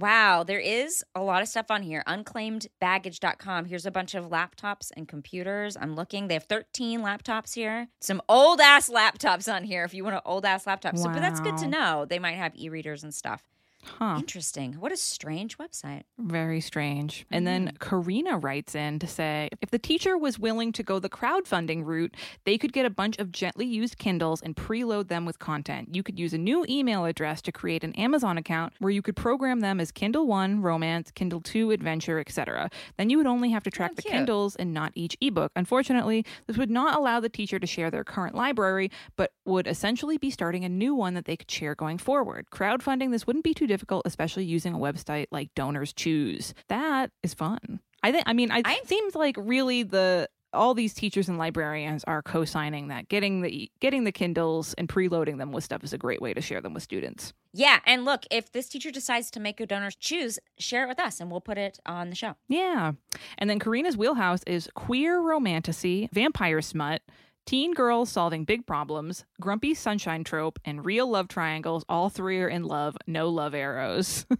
Wow, 0.00 0.44
there 0.44 0.60
is 0.60 1.04
a 1.16 1.20
lot 1.20 1.42
of 1.42 1.48
stuff 1.48 1.66
on 1.68 1.82
here. 1.82 2.04
Unclaimedbaggage.com. 2.06 3.64
Here's 3.64 3.86
a 3.86 3.90
bunch 3.90 4.14
of 4.14 4.26
laptops 4.26 4.92
and 4.96 5.08
computers. 5.08 5.76
I'm 5.76 5.96
looking. 5.96 6.28
They 6.28 6.34
have 6.34 6.44
13 6.44 7.00
laptops 7.00 7.54
here. 7.54 7.88
Some 8.00 8.22
old 8.28 8.60
ass 8.60 8.88
laptops 8.88 9.52
on 9.52 9.64
here 9.64 9.84
if 9.84 9.94
you 9.94 10.04
want 10.04 10.14
an 10.14 10.22
old 10.24 10.44
ass 10.44 10.66
laptop. 10.66 10.96
So, 10.96 11.08
but 11.08 11.20
that's 11.20 11.40
good 11.40 11.56
to 11.58 11.66
know. 11.66 12.04
They 12.04 12.20
might 12.20 12.36
have 12.36 12.54
e-readers 12.54 13.02
and 13.02 13.12
stuff. 13.12 13.42
Huh. 13.84 14.16
Interesting. 14.18 14.74
What 14.74 14.92
a 14.92 14.96
strange 14.96 15.56
website. 15.56 16.02
Very 16.18 16.60
strange. 16.60 17.26
And 17.30 17.46
then 17.46 17.68
mm. 17.68 17.78
Karina 17.78 18.36
writes 18.36 18.74
in 18.74 18.98
to 18.98 19.06
say 19.06 19.48
if 19.62 19.70
the 19.70 19.78
teacher 19.78 20.18
was 20.18 20.38
willing 20.38 20.72
to 20.72 20.82
go 20.82 20.98
the 20.98 21.08
crowdfunding 21.08 21.84
route, 21.84 22.16
they 22.44 22.58
could 22.58 22.72
get 22.72 22.84
a 22.86 22.90
bunch 22.90 23.18
of 23.18 23.30
gently 23.30 23.66
used 23.66 23.96
Kindles 23.98 24.42
and 24.42 24.56
preload 24.56 25.08
them 25.08 25.24
with 25.24 25.38
content. 25.38 25.94
You 25.94 26.02
could 26.02 26.18
use 26.18 26.34
a 26.34 26.38
new 26.38 26.66
email 26.68 27.04
address 27.04 27.40
to 27.42 27.52
create 27.52 27.84
an 27.84 27.92
Amazon 27.94 28.36
account 28.36 28.72
where 28.80 28.90
you 28.90 29.00
could 29.00 29.16
program 29.16 29.60
them 29.60 29.80
as 29.80 29.92
Kindle 29.92 30.26
1, 30.26 30.60
Romance, 30.60 31.12
Kindle 31.12 31.40
2, 31.40 31.70
Adventure, 31.70 32.18
etc. 32.18 32.68
Then 32.96 33.10
you 33.10 33.16
would 33.16 33.26
only 33.26 33.50
have 33.50 33.62
to 33.62 33.70
track 33.70 33.92
Oh, 33.92 33.94
the. 33.94 34.02
Kindles 34.02 34.56
and 34.56 34.74
not 34.74 34.92
each 34.96 35.16
ebook. 35.20 35.52
Unfortunately, 35.54 36.24
this 36.46 36.58
would 36.58 36.70
not 36.70 36.96
allow 36.98 37.20
the 37.20 37.28
teacher 37.28 37.58
to 37.60 37.66
share 37.66 37.90
their 37.90 38.04
current 38.04 38.34
library, 38.34 38.90
but 39.16 39.32
would 39.44 39.66
essentially 39.68 40.18
be 40.18 40.30
starting 40.30 40.64
a 40.64 40.68
new 40.68 40.94
one 40.94 41.14
that 41.14 41.26
they 41.26 41.36
could 41.36 41.50
share 41.50 41.74
going 41.76 41.96
forward. 41.98 42.46
Crowdfunding 42.52 43.12
this 43.12 43.26
wouldn't 43.26 43.44
be 43.44 43.54
too 43.54 43.67
difficult, 43.68 44.02
especially 44.06 44.44
using 44.44 44.74
a 44.74 44.78
website 44.78 45.26
like 45.30 45.54
Donors 45.54 45.92
Choose. 45.92 46.54
That 46.68 47.12
is 47.22 47.34
fun. 47.34 47.80
I 48.02 48.10
think. 48.12 48.24
I 48.26 48.32
mean, 48.32 48.50
I- 48.50 48.62
I- 48.64 48.74
it 48.82 48.88
seems 48.88 49.14
like 49.14 49.36
really 49.38 49.82
the 49.84 50.28
all 50.54 50.72
these 50.72 50.94
teachers 50.94 51.28
and 51.28 51.36
librarians 51.36 52.04
are 52.04 52.22
co-signing 52.22 52.88
that 52.88 53.06
getting 53.10 53.42
the 53.42 53.70
getting 53.80 54.04
the 54.04 54.12
Kindles 54.12 54.72
and 54.78 54.88
preloading 54.88 55.36
them 55.36 55.52
with 55.52 55.62
stuff 55.62 55.84
is 55.84 55.92
a 55.92 55.98
great 55.98 56.22
way 56.22 56.32
to 56.32 56.40
share 56.40 56.62
them 56.62 56.72
with 56.72 56.82
students. 56.82 57.34
Yeah, 57.52 57.80
and 57.86 58.04
look, 58.06 58.22
if 58.30 58.50
this 58.52 58.66
teacher 58.68 58.90
decides 58.90 59.30
to 59.32 59.40
make 59.40 59.60
a 59.60 59.66
donors 59.66 59.94
choose, 59.96 60.38
share 60.58 60.84
it 60.84 60.88
with 60.88 61.00
us 61.00 61.20
and 61.20 61.30
we'll 61.30 61.40
put 61.42 61.58
it 61.58 61.78
on 61.84 62.08
the 62.08 62.16
show. 62.16 62.34
Yeah. 62.48 62.92
And 63.36 63.50
then 63.50 63.58
Karina's 63.58 63.96
wheelhouse 63.96 64.42
is 64.46 64.70
queer 64.74 65.20
romantasy, 65.20 66.08
vampire 66.12 66.62
smut, 66.62 67.02
teen 67.48 67.72
girls 67.72 68.10
solving 68.10 68.44
big 68.44 68.66
problems, 68.66 69.24
grumpy 69.40 69.72
sunshine 69.74 70.22
trope, 70.22 70.58
and 70.66 70.84
real 70.84 71.08
love 71.08 71.28
triangles. 71.28 71.82
All 71.88 72.10
three 72.10 72.40
are 72.40 72.48
in 72.48 72.64
love, 72.64 72.96
no 73.06 73.28
love 73.28 73.54
arrows. 73.54 74.26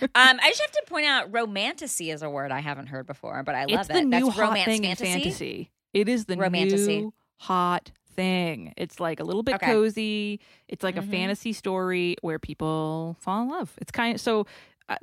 Um, 0.00 0.38
I 0.40 0.48
just 0.50 0.60
have 0.60 0.70
to 0.72 0.82
point 0.88 1.06
out, 1.06 1.32
romantasy 1.32 2.10
is 2.10 2.22
a 2.22 2.30
word 2.30 2.52
I 2.52 2.60
haven't 2.60 2.86
heard 2.86 3.06
before, 3.06 3.42
but 3.42 3.54
I 3.56 3.64
love 3.64 3.80
it's 3.80 3.90
it. 3.90 3.92
the 3.94 4.02
new 4.04 4.10
That's 4.26 4.36
hot 4.36 4.42
romance 4.48 4.64
thing 4.66 4.82
fantasy. 4.82 5.06
in 5.10 5.18
fantasy. 5.20 5.70
It 5.92 6.08
is 6.08 6.24
the 6.26 6.36
Romantasy. 6.36 6.98
new 7.00 7.14
hot 7.38 7.90
thing. 8.14 8.74
It's 8.76 9.00
like 9.00 9.18
a 9.18 9.24
little 9.24 9.42
bit 9.42 9.56
Okay. 9.56 9.66
cozy. 9.66 10.40
It's 10.68 10.84
like 10.84 10.94
Mhm. 10.96 10.98
a 10.98 11.02
fantasy 11.02 11.52
story 11.52 12.16
where 12.22 12.38
people 12.38 13.16
fall 13.20 13.42
in 13.42 13.48
love. 13.48 13.72
It's 13.80 13.90
kind 13.90 14.14
of 14.14 14.20
so 14.20 14.46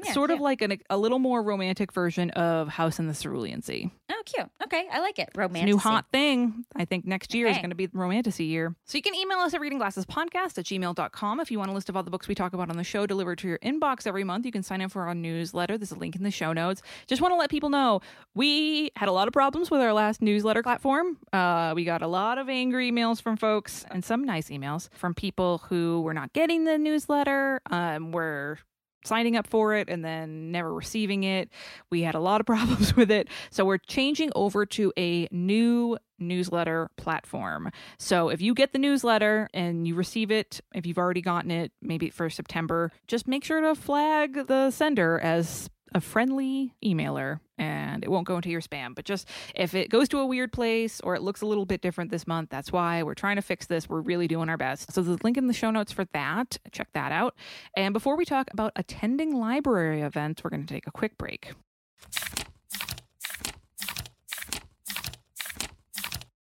Yeah, 0.03 0.13
sort 0.13 0.31
of 0.31 0.39
like 0.39 0.61
an, 0.61 0.77
a 0.89 0.97
little 0.97 1.19
more 1.19 1.43
romantic 1.43 1.91
version 1.91 2.31
of 2.31 2.67
House 2.67 2.99
in 2.99 3.07
the 3.07 3.13
Cerulean 3.13 3.61
Sea. 3.61 3.91
Oh, 4.11 4.21
cute. 4.25 4.47
Okay, 4.63 4.87
I 4.91 4.99
like 4.99 5.19
it. 5.19 5.29
A 5.37 5.47
new 5.65 5.77
hot 5.77 6.05
thing. 6.11 6.65
I 6.75 6.85
think 6.85 7.05
next 7.05 7.33
year 7.33 7.47
is 7.47 7.57
going 7.57 7.69
to 7.69 7.75
be 7.75 7.87
romantasy 7.93 8.45
year. 8.45 8.75
So 8.85 8.97
you 8.97 9.01
can 9.01 9.13
email 9.15 9.37
us 9.39 9.53
at 9.53 9.61
readingglassespodcast 9.61 10.57
at 10.57 10.65
gmail.com 10.65 11.39
if 11.39 11.51
you 11.51 11.59
want 11.59 11.71
a 11.71 11.73
list 11.73 11.89
of 11.89 11.95
all 11.95 12.03
the 12.03 12.11
books 12.11 12.27
we 12.27 12.35
talk 12.35 12.53
about 12.53 12.69
on 12.69 12.77
the 12.77 12.83
show 12.83 13.05
delivered 13.05 13.37
to 13.39 13.47
your 13.47 13.59
inbox 13.59 14.07
every 14.07 14.23
month. 14.23 14.45
You 14.45 14.51
can 14.51 14.63
sign 14.63 14.81
up 14.81 14.91
for 14.91 15.03
our 15.03 15.15
newsletter. 15.15 15.77
There's 15.77 15.91
a 15.91 15.95
link 15.95 16.15
in 16.15 16.23
the 16.23 16.31
show 16.31 16.53
notes. 16.53 16.81
Just 17.07 17.21
want 17.21 17.31
to 17.33 17.37
let 17.37 17.49
people 17.49 17.69
know 17.69 18.01
we 18.33 18.91
had 18.95 19.09
a 19.09 19.11
lot 19.11 19.27
of 19.27 19.33
problems 19.33 19.69
with 19.69 19.81
our 19.81 19.93
last 19.93 20.21
newsletter 20.21 20.63
platform. 20.63 21.17
Uh, 21.31 21.73
we 21.75 21.83
got 21.83 22.01
a 22.01 22.07
lot 22.07 22.37
of 22.37 22.49
angry 22.49 22.91
emails 22.91 23.21
from 23.21 23.37
folks 23.37 23.85
and 23.91 24.03
some 24.03 24.23
nice 24.23 24.49
emails 24.49 24.89
from 24.93 25.13
people 25.13 25.59
who 25.69 26.01
were 26.01 26.13
not 26.13 26.33
getting 26.33 26.63
the 26.65 26.77
newsletter, 26.77 27.61
um, 27.69 28.11
were 28.11 28.57
signing 29.05 29.35
up 29.35 29.47
for 29.47 29.75
it 29.75 29.89
and 29.89 30.03
then 30.03 30.51
never 30.51 30.73
receiving 30.73 31.23
it. 31.23 31.49
We 31.89 32.01
had 32.01 32.15
a 32.15 32.19
lot 32.19 32.39
of 32.39 32.45
problems 32.47 32.95
with 32.95 33.11
it. 33.11 33.29
So 33.49 33.65
we're 33.65 33.77
changing 33.77 34.31
over 34.35 34.65
to 34.67 34.91
a 34.97 35.27
new 35.31 35.97
newsletter 36.17 36.89
platform. 36.97 37.69
So 37.97 38.29
if 38.29 38.41
you 38.41 38.53
get 38.53 38.71
the 38.71 38.79
newsletter 38.79 39.49
and 39.53 39.87
you 39.87 39.95
receive 39.95 40.31
it, 40.31 40.61
if 40.73 40.85
you've 40.85 40.97
already 40.97 41.21
gotten 41.21 41.51
it, 41.51 41.71
maybe 41.81 42.09
for 42.09 42.29
September, 42.29 42.91
just 43.07 43.27
make 43.27 43.43
sure 43.43 43.61
to 43.61 43.75
flag 43.75 44.47
the 44.47 44.71
sender 44.71 45.19
as 45.19 45.69
a 45.95 46.01
friendly 46.01 46.75
emailer 46.83 47.39
and 47.57 48.03
it 48.03 48.11
won't 48.11 48.27
go 48.27 48.35
into 48.35 48.49
your 48.49 48.59
spam. 48.59 48.93
But 48.93 49.05
just 49.05 49.27
if 49.55 49.73
it 49.73 49.89
goes 49.89 50.09
to 50.09 50.19
a 50.19 50.25
weird 50.25 50.51
place 50.51 50.99
or 50.99 51.15
it 51.15 51.21
looks 51.21 51.41
a 51.41 51.45
little 51.45 51.65
bit 51.65 51.81
different 51.81 52.11
this 52.11 52.27
month, 52.27 52.49
that's 52.49 52.69
why 52.69 53.01
we're 53.01 53.13
trying 53.15 53.37
to 53.37 53.41
fix 53.41 53.65
this. 53.65 53.87
We're 53.87 54.01
really 54.01 54.27
doing 54.27 54.49
our 54.49 54.57
best. 54.57 54.91
So 54.91 55.01
the 55.01 55.17
link 55.23 55.37
in 55.37 55.47
the 55.47 55.53
show 55.53 55.71
notes 55.71 55.93
for 55.93 56.03
that. 56.11 56.57
Check 56.71 56.89
that 56.93 57.13
out. 57.13 57.35
And 57.77 57.93
before 57.93 58.17
we 58.17 58.25
talk 58.25 58.49
about 58.51 58.73
attending 58.75 59.39
library 59.39 60.01
events, 60.01 60.43
we're 60.43 60.49
going 60.49 60.65
to 60.65 60.73
take 60.73 60.85
a 60.85 60.91
quick 60.91 61.17
break. 61.17 61.53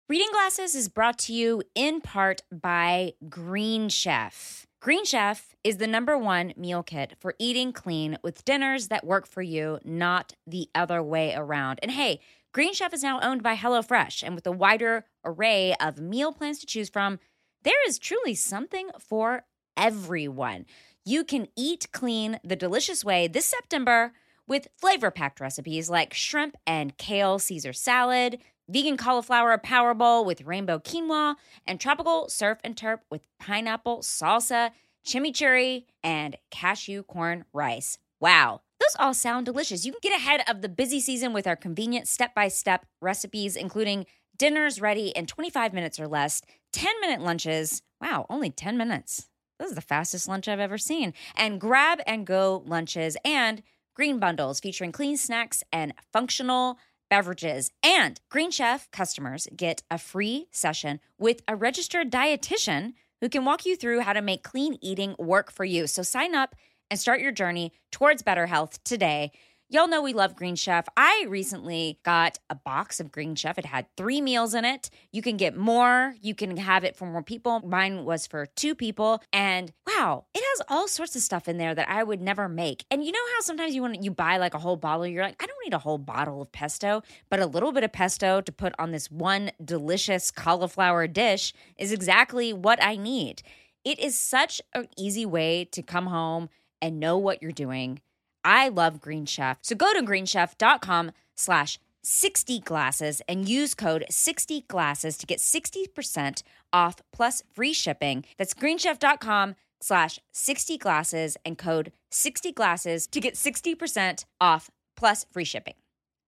Reading 0.09 0.29
Glasses 0.31 0.73
is 0.73 0.89
brought 0.89 1.19
to 1.19 1.33
you 1.33 1.61
in 1.75 2.01
part 2.01 2.41
by 2.51 3.13
Green 3.29 3.87
Chef. 3.87 4.65
Green 4.83 5.05
Chef 5.05 5.55
is 5.63 5.77
the 5.77 5.87
number 5.87 6.17
one 6.17 6.53
meal 6.57 6.83
kit 6.83 7.13
for 7.17 7.35
eating 7.39 7.71
clean 7.71 8.17
with 8.21 8.43
dinners 8.43 8.89
that 8.89 9.05
work 9.05 9.25
for 9.25 9.41
you, 9.41 9.79
not 9.85 10.33
the 10.45 10.67
other 10.75 11.01
way 11.01 11.33
around. 11.33 11.79
And 11.81 11.89
hey, 11.89 12.19
Green 12.53 12.73
Chef 12.73 12.93
is 12.93 13.01
now 13.01 13.21
owned 13.21 13.41
by 13.41 13.55
HelloFresh, 13.55 14.23
and 14.23 14.35
with 14.35 14.45
a 14.45 14.51
wider 14.51 15.05
array 15.23 15.73
of 15.79 16.01
meal 16.01 16.33
plans 16.33 16.59
to 16.59 16.65
choose 16.65 16.89
from, 16.89 17.19
there 17.63 17.87
is 17.87 17.97
truly 17.97 18.35
something 18.35 18.89
for 18.99 19.45
everyone. 19.77 20.65
You 21.05 21.23
can 21.23 21.47
eat 21.55 21.87
clean 21.93 22.41
the 22.43 22.57
delicious 22.57 23.05
way 23.05 23.29
this 23.29 23.45
September 23.45 24.11
with 24.49 24.67
flavor 24.75 25.11
packed 25.11 25.39
recipes 25.39 25.89
like 25.89 26.13
shrimp 26.13 26.57
and 26.67 26.97
kale 26.97 27.39
Caesar 27.39 27.71
salad 27.71 28.39
vegan 28.69 28.97
cauliflower 28.97 29.57
power 29.57 29.93
bowl 29.93 30.25
with 30.25 30.41
rainbow 30.41 30.79
quinoa, 30.79 31.35
and 31.65 31.79
tropical 31.79 32.29
surf 32.29 32.59
and 32.63 32.75
turp 32.75 32.99
with 33.09 33.27
pineapple 33.39 33.99
salsa, 33.99 34.71
chimichurri, 35.05 35.85
and 36.03 36.37
cashew 36.49 37.03
corn 37.03 37.45
rice. 37.53 37.97
Wow, 38.19 38.61
those 38.79 38.95
all 38.99 39.13
sound 39.13 39.45
delicious. 39.45 39.85
You 39.85 39.91
can 39.91 39.99
get 40.01 40.17
ahead 40.17 40.41
of 40.47 40.61
the 40.61 40.69
busy 40.69 40.99
season 40.99 41.33
with 41.33 41.47
our 41.47 41.55
convenient 41.55 42.07
step 42.07 42.33
by 42.33 42.47
step 42.47 42.85
recipes, 43.01 43.55
including 43.55 44.05
dinners 44.37 44.81
ready 44.81 45.09
in 45.09 45.25
25 45.25 45.73
minutes 45.73 45.99
or 45.99 46.07
less, 46.07 46.41
10 46.73 47.01
minute 47.01 47.21
lunches. 47.21 47.81
Wow, 48.01 48.25
only 48.29 48.49
10 48.49 48.77
minutes. 48.77 49.27
This 49.59 49.69
is 49.69 49.75
the 49.75 49.81
fastest 49.81 50.27
lunch 50.27 50.47
I've 50.47 50.59
ever 50.59 50.77
seen. 50.77 51.13
And 51.35 51.61
grab 51.61 52.01
and 52.07 52.25
go 52.25 52.63
lunches 52.65 53.15
and 53.23 53.61
green 53.93 54.19
bundles 54.19 54.59
featuring 54.59 54.91
clean 54.91 55.15
snacks 55.17 55.63
and 55.71 55.93
functional 56.11 56.77
beverages. 57.13 57.69
And 57.83 58.19
Green 58.31 58.49
Chef 58.49 58.89
customers 58.89 59.47
get 59.55 59.83
a 59.91 59.99
free 59.99 60.47
session 60.49 60.99
with 61.19 61.43
a 61.47 61.55
registered 61.55 62.11
dietitian 62.11 62.93
who 63.21 63.29
can 63.29 63.45
walk 63.45 63.67
you 63.67 63.75
through 63.75 63.99
how 63.99 64.13
to 64.13 64.21
make 64.23 64.41
clean 64.41 64.79
eating 64.81 65.15
work 65.19 65.51
for 65.51 65.63
you. 65.63 65.85
So 65.85 66.01
sign 66.01 66.33
up 66.33 66.55
and 66.89 66.99
start 66.99 67.21
your 67.21 67.31
journey 67.31 67.71
towards 67.91 68.23
better 68.23 68.47
health 68.47 68.83
today. 68.83 69.31
Y'all 69.73 69.87
know 69.87 70.03
we 70.03 70.13
love 70.13 70.35
Green 70.35 70.55
Chef. 70.55 70.87
I 70.95 71.25
recently 71.27 71.97
got 72.03 72.37
a 72.47 72.53
box 72.53 72.99
of 72.99 73.11
Green 73.11 73.33
Chef. 73.33 73.57
It 73.57 73.65
had 73.65 73.87
three 73.97 74.21
meals 74.21 74.53
in 74.53 74.65
it. 74.65 74.91
You 75.11 75.23
can 75.23 75.35
get 75.35 75.57
more, 75.57 76.13
you 76.21 76.35
can 76.35 76.57
have 76.57 76.83
it 76.83 76.95
for 76.95 77.07
more 77.07 77.23
people. 77.23 77.59
Mine 77.61 78.05
was 78.05 78.27
for 78.27 78.45
two 78.45 78.75
people. 78.75 79.23
And 79.33 79.73
wow, 79.87 80.25
it 80.35 80.43
has 80.43 80.61
all 80.69 80.87
sorts 80.87 81.15
of 81.15 81.23
stuff 81.23 81.47
in 81.47 81.57
there 81.57 81.73
that 81.73 81.89
I 81.89 82.03
would 82.03 82.21
never 82.21 82.47
make. 82.47 82.85
And 82.91 83.03
you 83.03 83.11
know 83.11 83.25
how 83.33 83.41
sometimes 83.41 83.73
you 83.73 83.81
want 83.81 84.03
you 84.03 84.11
buy 84.11 84.37
like 84.37 84.53
a 84.53 84.59
whole 84.59 84.75
bottle, 84.75 85.07
you're 85.07 85.23
like, 85.23 85.41
I 85.41 85.47
don't 85.47 85.57
need 85.65 85.73
a 85.73 85.79
whole 85.79 85.97
bottle 85.97 86.43
of 86.43 86.51
pesto, 86.51 87.01
but 87.31 87.39
a 87.39 87.47
little 87.47 87.71
bit 87.71 87.83
of 87.83 87.91
pesto 87.91 88.41
to 88.41 88.51
put 88.51 88.75
on 88.77 88.91
this 88.91 89.09
one 89.09 89.49
delicious 89.65 90.29
cauliflower 90.29 91.07
dish 91.07 91.51
is 91.79 91.91
exactly 91.91 92.53
what 92.53 92.77
I 92.79 92.95
need. 92.95 93.41
It 93.83 93.97
is 93.97 94.19
such 94.19 94.61
an 94.75 94.87
easy 94.99 95.25
way 95.25 95.65
to 95.71 95.81
come 95.81 96.05
home 96.05 96.49
and 96.79 96.99
know 96.99 97.17
what 97.17 97.41
you're 97.41 97.51
doing 97.51 98.01
I 98.43 98.69
love 98.69 98.99
Green 98.99 99.25
Chef. 99.25 99.57
So 99.61 99.75
go 99.75 99.93
to 99.93 100.01
greenchef.com 100.01 101.11
slash 101.35 101.79
60 102.03 102.59
glasses 102.59 103.21
and 103.27 103.47
use 103.47 103.73
code 103.73 104.05
60 104.09 104.61
glasses 104.67 105.17
to 105.17 105.25
get 105.25 105.39
60% 105.39 106.43
off 106.71 106.97
plus 107.11 107.43
free 107.53 107.73
shipping. 107.73 108.25
That's 108.37 108.53
greenchef.com 108.53 109.55
slash 109.81 110.19
60 110.31 110.77
glasses 110.77 111.37
and 111.45 111.57
code 111.57 111.91
60 112.11 112.51
glasses 112.51 113.07
to 113.07 113.19
get 113.19 113.35
60% 113.35 114.25
off 114.41 114.69
plus 114.95 115.25
free 115.31 115.45
shipping. 115.45 115.75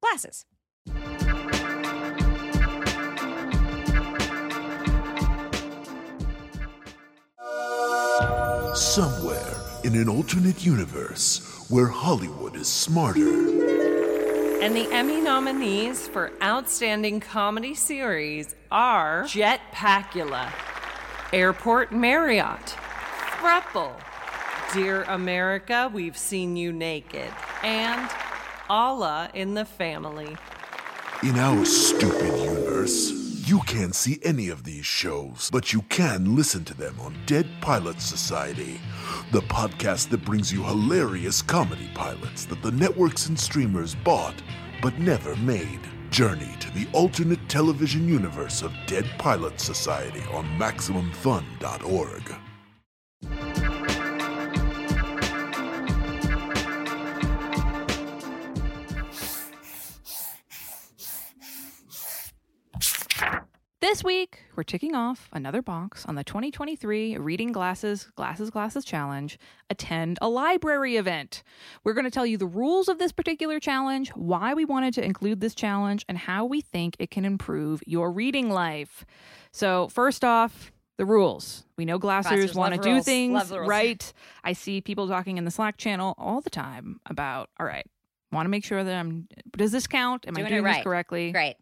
Glasses. 0.02 0.46
Somewhere 8.76 9.55
in 9.86 9.94
an 9.94 10.10
alternate 10.10 10.66
universe, 10.66 11.64
where 11.70 11.86
Hollywood 11.86 12.56
is 12.56 12.68
smarter. 12.68 13.30
And 14.60 14.76
the 14.76 14.92
Emmy 14.92 15.22
nominees 15.22 16.08
for 16.08 16.32
Outstanding 16.42 17.20
Comedy 17.20 17.76
Series 17.76 18.56
are 18.72 19.26
Jet 19.28 19.62
Pacula, 19.72 20.52
Airport 21.32 21.92
Marriott, 21.92 22.76
Thruple, 23.38 23.94
Dear 24.74 25.04
America, 25.04 25.92
We've 25.94 26.18
Seen 26.18 26.56
You 26.56 26.74
Naked, 26.74 27.32
and 27.62 28.10
Allah 28.68 29.30
in 29.36 29.54
the 29.54 29.66
Family. 29.66 30.36
In 31.22 31.38
our 31.38 31.64
stupid 31.64 32.36
universe, 32.40 33.25
you 33.48 33.60
can't 33.62 33.96
see 33.96 34.20
any 34.24 34.50
of 34.50 34.64
these 34.64 34.86
shows, 34.86 35.50
but 35.52 35.72
you 35.72 35.82
can 35.84 36.36
listen 36.36 36.66
to 36.66 36.74
them 36.74 37.00
on 37.00 37.16
Dead 37.26 37.48
Pilot 37.62 38.02
Society 38.02 38.80
the 39.32 39.42
podcast 39.42 40.10
that 40.10 40.24
brings 40.24 40.52
you 40.52 40.64
hilarious 40.64 41.42
comedy 41.42 41.90
pilots 41.94 42.46
that 42.46 42.62
the 42.62 42.72
networks 42.72 43.28
and 43.28 43.40
streamers 43.40 43.96
bought 43.96 44.36
but 44.82 44.98
never 45.00 45.36
made. 45.38 45.80
Journey 46.12 46.56
to 46.60 46.72
the 46.72 46.88
alternate 46.94 47.50
television 47.50 48.08
universe 48.08 48.62
of 48.62 48.72
Dead 48.86 49.06
Pilot 49.18 49.60
Society 49.60 50.22
on 50.32 50.46
MaximumFun.org. 50.60 52.45
This 63.96 64.04
week, 64.04 64.40
we're 64.58 64.64
ticking 64.64 64.94
off 64.94 65.30
another 65.32 65.62
box 65.62 66.06
on 66.06 66.16
the 66.16 66.24
2023 66.26 67.18
Reading 67.18 67.54
Glasses, 67.54 68.12
Glasses, 68.18 68.50
Glasses 68.50 68.84
Challenge. 68.84 69.40
Attend 69.70 70.20
a 70.22 70.28
library 70.28 70.98
event. 70.98 71.44
We're 71.86 71.94
going 71.94 72.04
to 72.04 72.12
tell 72.12 72.26
you 72.26 72.38
the 72.38 72.46
rules 72.46 72.90
of 72.90 73.00
this 73.00 73.14
particular 73.14 73.58
challenge, 73.58 74.10
why 74.10 74.54
we 74.54 74.66
wanted 74.66 74.96
to 74.96 75.06
include 75.06 75.40
this 75.40 75.56
challenge, 75.56 76.04
and 76.10 76.18
how 76.18 76.44
we 76.44 76.60
think 76.60 76.98
it 77.00 77.10
can 77.10 77.24
improve 77.24 77.82
your 77.88 78.12
reading 78.12 78.50
life. 78.50 79.06
So, 79.54 79.88
first 79.88 80.26
off, 80.26 80.74
the 80.98 81.06
rules. 81.06 81.66
We 81.78 81.86
know 81.86 81.98
glassers 81.98 82.54
want 82.54 82.76
to 82.76 82.82
do 82.82 83.02
things 83.02 83.50
right. 83.50 84.12
I 84.44 84.52
see 84.52 84.82
people 84.82 85.08
talking 85.08 85.38
in 85.38 85.46
the 85.46 85.52
Slack 85.52 85.78
channel 85.78 86.16
all 86.18 86.42
the 86.42 86.50
time 86.50 87.00
about, 87.06 87.50
all 87.58 87.66
right, 87.66 87.90
want 88.34 88.46
to 88.46 88.50
make 88.50 88.66
sure 88.66 88.84
that 88.84 88.94
I'm, 88.94 89.30
does 89.56 89.72
this 89.72 89.88
count? 89.88 90.28
Am 90.28 90.34
doing 90.34 90.48
I 90.48 90.50
doing 90.50 90.64
right. 90.66 90.76
this 90.76 90.84
correctly? 90.84 91.32
Great. 91.32 91.56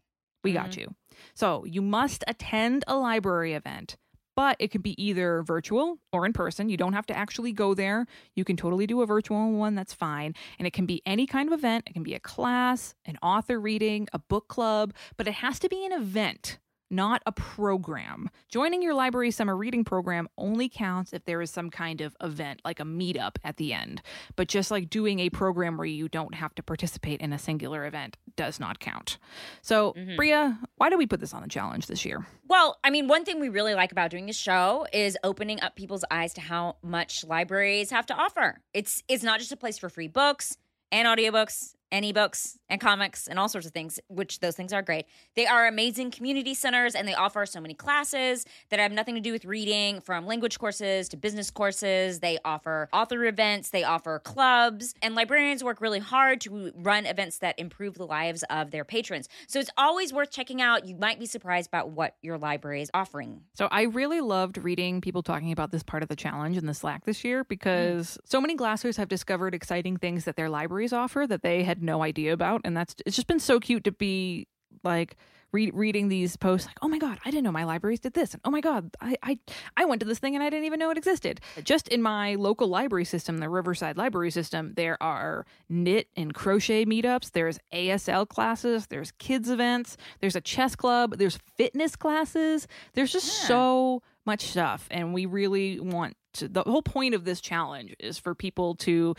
We 0.43 0.53
mm-hmm. 0.53 0.63
got 0.63 0.77
you. 0.77 0.95
So 1.33 1.65
you 1.65 1.81
must 1.81 2.23
attend 2.27 2.83
a 2.87 2.95
library 2.95 3.53
event, 3.53 3.97
but 4.35 4.57
it 4.59 4.71
can 4.71 4.81
be 4.81 5.01
either 5.03 5.43
virtual 5.43 5.99
or 6.11 6.25
in 6.25 6.33
person. 6.33 6.69
You 6.69 6.77
don't 6.77 6.93
have 6.93 7.05
to 7.07 7.17
actually 7.17 7.53
go 7.53 7.73
there. 7.73 8.07
You 8.35 8.43
can 8.43 8.57
totally 8.57 8.87
do 8.87 9.01
a 9.01 9.05
virtual 9.05 9.51
one, 9.51 9.75
that's 9.75 9.93
fine. 9.93 10.33
And 10.57 10.67
it 10.67 10.73
can 10.73 10.85
be 10.85 11.01
any 11.05 11.27
kind 11.27 11.47
of 11.51 11.57
event. 11.57 11.85
It 11.87 11.93
can 11.93 12.03
be 12.03 12.15
a 12.15 12.19
class, 12.19 12.95
an 13.05 13.17
author 13.21 13.59
reading, 13.59 14.07
a 14.13 14.19
book 14.19 14.47
club, 14.47 14.93
but 15.17 15.27
it 15.27 15.35
has 15.35 15.59
to 15.59 15.69
be 15.69 15.85
an 15.85 15.91
event 15.91 16.59
not 16.93 17.21
a 17.25 17.31
program. 17.31 18.29
Joining 18.49 18.81
your 18.81 18.93
library 18.93 19.31
summer 19.31 19.57
reading 19.57 19.83
program 19.83 20.29
only 20.37 20.69
counts 20.69 21.11
if 21.11 21.25
there 21.25 21.41
is 21.41 21.49
some 21.51 21.69
kind 21.69 21.99
of 21.99 22.15
event, 22.21 22.61
like 22.63 22.79
a 22.79 22.83
meetup 22.83 23.37
at 23.43 23.57
the 23.57 23.73
end. 23.73 24.01
But 24.35 24.47
just 24.47 24.71
like 24.71 24.89
doing 24.89 25.19
a 25.19 25.29
program 25.29 25.77
where 25.77 25.87
you 25.87 26.07
don't 26.07 26.35
have 26.35 26.53
to 26.55 26.63
participate 26.63 27.19
in 27.19 27.33
a 27.33 27.39
singular 27.39 27.85
event 27.85 28.17
does 28.35 28.59
not 28.59 28.79
count. 28.79 29.17
So, 29.61 29.93
mm-hmm. 29.93 30.15
Brea, 30.15 30.53
why 30.77 30.89
do 30.89 30.97
we 30.97 31.07
put 31.07 31.19
this 31.19 31.33
on 31.33 31.41
the 31.41 31.49
challenge 31.49 31.87
this 31.87 32.05
year? 32.05 32.25
Well, 32.47 32.77
I 32.83 32.91
mean, 32.91 33.07
one 33.07 33.25
thing 33.25 33.39
we 33.39 33.49
really 33.49 33.73
like 33.73 33.91
about 33.91 34.11
doing 34.11 34.27
this 34.27 34.37
show 34.37 34.85
is 34.93 35.17
opening 35.23 35.61
up 35.61 35.75
people's 35.75 36.05
eyes 36.11 36.33
to 36.35 36.41
how 36.41 36.77
much 36.83 37.25
libraries 37.25 37.89
have 37.89 38.05
to 38.07 38.13
offer. 38.13 38.59
It's 38.73 39.03
it's 39.07 39.23
not 39.23 39.39
just 39.39 39.51
a 39.51 39.57
place 39.57 39.77
for 39.77 39.89
free 39.89 40.07
books 40.07 40.57
and 40.91 41.07
audiobooks 41.07 41.73
and 41.93 42.03
ebooks 42.03 42.57
and 42.69 42.81
comics 42.81 43.27
and 43.27 43.37
all 43.37 43.47
sorts 43.47 43.67
of 43.67 43.71
things, 43.71 43.99
which 44.07 44.39
those 44.39 44.55
things 44.55 44.73
are 44.73 44.81
great. 44.81 45.05
They 45.35 45.45
are 45.45 45.67
amazing 45.67 46.09
community 46.09 46.55
centers 46.55 46.95
and 46.95 47.07
they 47.07 47.13
offer 47.13 47.45
so 47.45 47.61
many 47.61 47.75
classes 47.75 48.45
that 48.71 48.79
have 48.79 48.91
nothing 48.91 49.13
to 49.13 49.21
do 49.21 49.31
with 49.31 49.45
reading, 49.45 50.01
from 50.01 50.25
language 50.25 50.57
courses 50.57 51.07
to 51.09 51.17
business 51.17 51.51
courses. 51.51 52.19
They 52.19 52.39
offer 52.43 52.89
author 52.91 53.23
events, 53.25 53.69
they 53.69 53.83
offer 53.83 54.17
clubs, 54.17 54.95
and 55.03 55.13
librarians 55.13 55.63
work 55.63 55.81
really 55.81 55.99
hard 55.99 56.41
to 56.41 56.73
run 56.75 57.05
events 57.05 57.37
that 57.37 57.59
improve 57.59 57.93
the 57.93 58.07
lives 58.07 58.43
of 58.49 58.71
their 58.71 58.83
patrons. 58.83 59.29
So 59.47 59.59
it's 59.59 59.69
always 59.77 60.11
worth 60.11 60.31
checking 60.31 60.63
out. 60.63 60.87
You 60.87 60.95
might 60.95 61.19
be 61.19 61.27
surprised 61.27 61.67
about 61.67 61.91
what 61.91 62.15
your 62.23 62.39
library 62.39 62.81
is 62.81 62.89
offering. 62.95 63.41
So 63.53 63.67
I 63.69 63.83
really 63.83 64.19
loved 64.19 64.57
reading 64.57 64.99
people 64.99 65.21
talking 65.21 65.51
about 65.51 65.69
this 65.69 65.83
part 65.83 66.01
of 66.01 66.09
the 66.09 66.15
challenge 66.15 66.57
in 66.57 66.65
the 66.65 66.73
Slack 66.73 67.05
this 67.05 67.23
year 67.23 67.43
because 67.43 68.17
mm. 68.17 68.17
so 68.25 68.41
many 68.41 68.57
glassers 68.57 68.97
have 68.97 69.09
discovered 69.09 69.53
exciting 69.53 69.97
things 69.97 70.25
that 70.25 70.37
their 70.37 70.49
libraries 70.49 70.91
offer 70.91 71.27
that 71.27 71.43
they 71.43 71.61
had 71.61 71.82
no 71.83 72.01
idea 72.03 72.33
about 72.33 72.61
and 72.63 72.75
that's 72.75 72.95
it's 73.05 73.15
just 73.15 73.27
been 73.27 73.39
so 73.39 73.59
cute 73.59 73.83
to 73.83 73.91
be 73.91 74.47
like 74.83 75.15
re- 75.51 75.69
reading 75.71 76.07
these 76.07 76.35
posts 76.35 76.65
like, 76.67 76.77
oh 76.81 76.87
my 76.87 76.97
god, 76.97 77.19
I 77.23 77.29
didn't 77.29 77.43
know 77.43 77.51
my 77.51 77.63
libraries 77.63 77.99
did 77.99 78.13
this, 78.13 78.33
and 78.33 78.41
oh 78.43 78.49
my 78.49 78.59
god, 78.59 78.89
I 78.99 79.15
I 79.21 79.39
I 79.77 79.85
went 79.85 79.99
to 79.99 80.05
this 80.07 80.17
thing 80.17 80.33
and 80.33 80.43
I 80.43 80.49
didn't 80.49 80.65
even 80.65 80.79
know 80.79 80.89
it 80.89 80.97
existed. 80.97 81.39
Just 81.63 81.87
in 81.89 82.01
my 82.01 82.33
local 82.35 82.67
library 82.67 83.05
system, 83.05 83.37
the 83.37 83.49
Riverside 83.49 83.95
Library 83.95 84.31
System, 84.31 84.73
there 84.75 84.97
are 85.01 85.45
knit 85.69 86.07
and 86.17 86.33
crochet 86.33 86.85
meetups. 86.85 87.31
There's 87.33 87.59
ASL 87.71 88.27
classes. 88.27 88.87
There's 88.87 89.11
kids 89.19 89.47
events. 89.49 89.95
There's 90.21 90.35
a 90.35 90.41
chess 90.41 90.75
club. 90.75 91.17
There's 91.17 91.37
fitness 91.55 91.95
classes. 91.95 92.67
There's 92.93 93.11
just 93.11 93.27
Yeah. 93.43 93.47
so 93.49 94.01
much 94.25 94.41
stuff, 94.47 94.87
and 94.89 95.13
we 95.13 95.27
really 95.27 95.79
want 95.79 96.17
to. 96.33 96.47
The 96.47 96.63
whole 96.63 96.81
point 96.81 97.13
of 97.13 97.25
this 97.25 97.39
challenge 97.39 97.93
is 97.99 98.17
for 98.17 98.33
people 98.33 98.73
to 98.77 99.13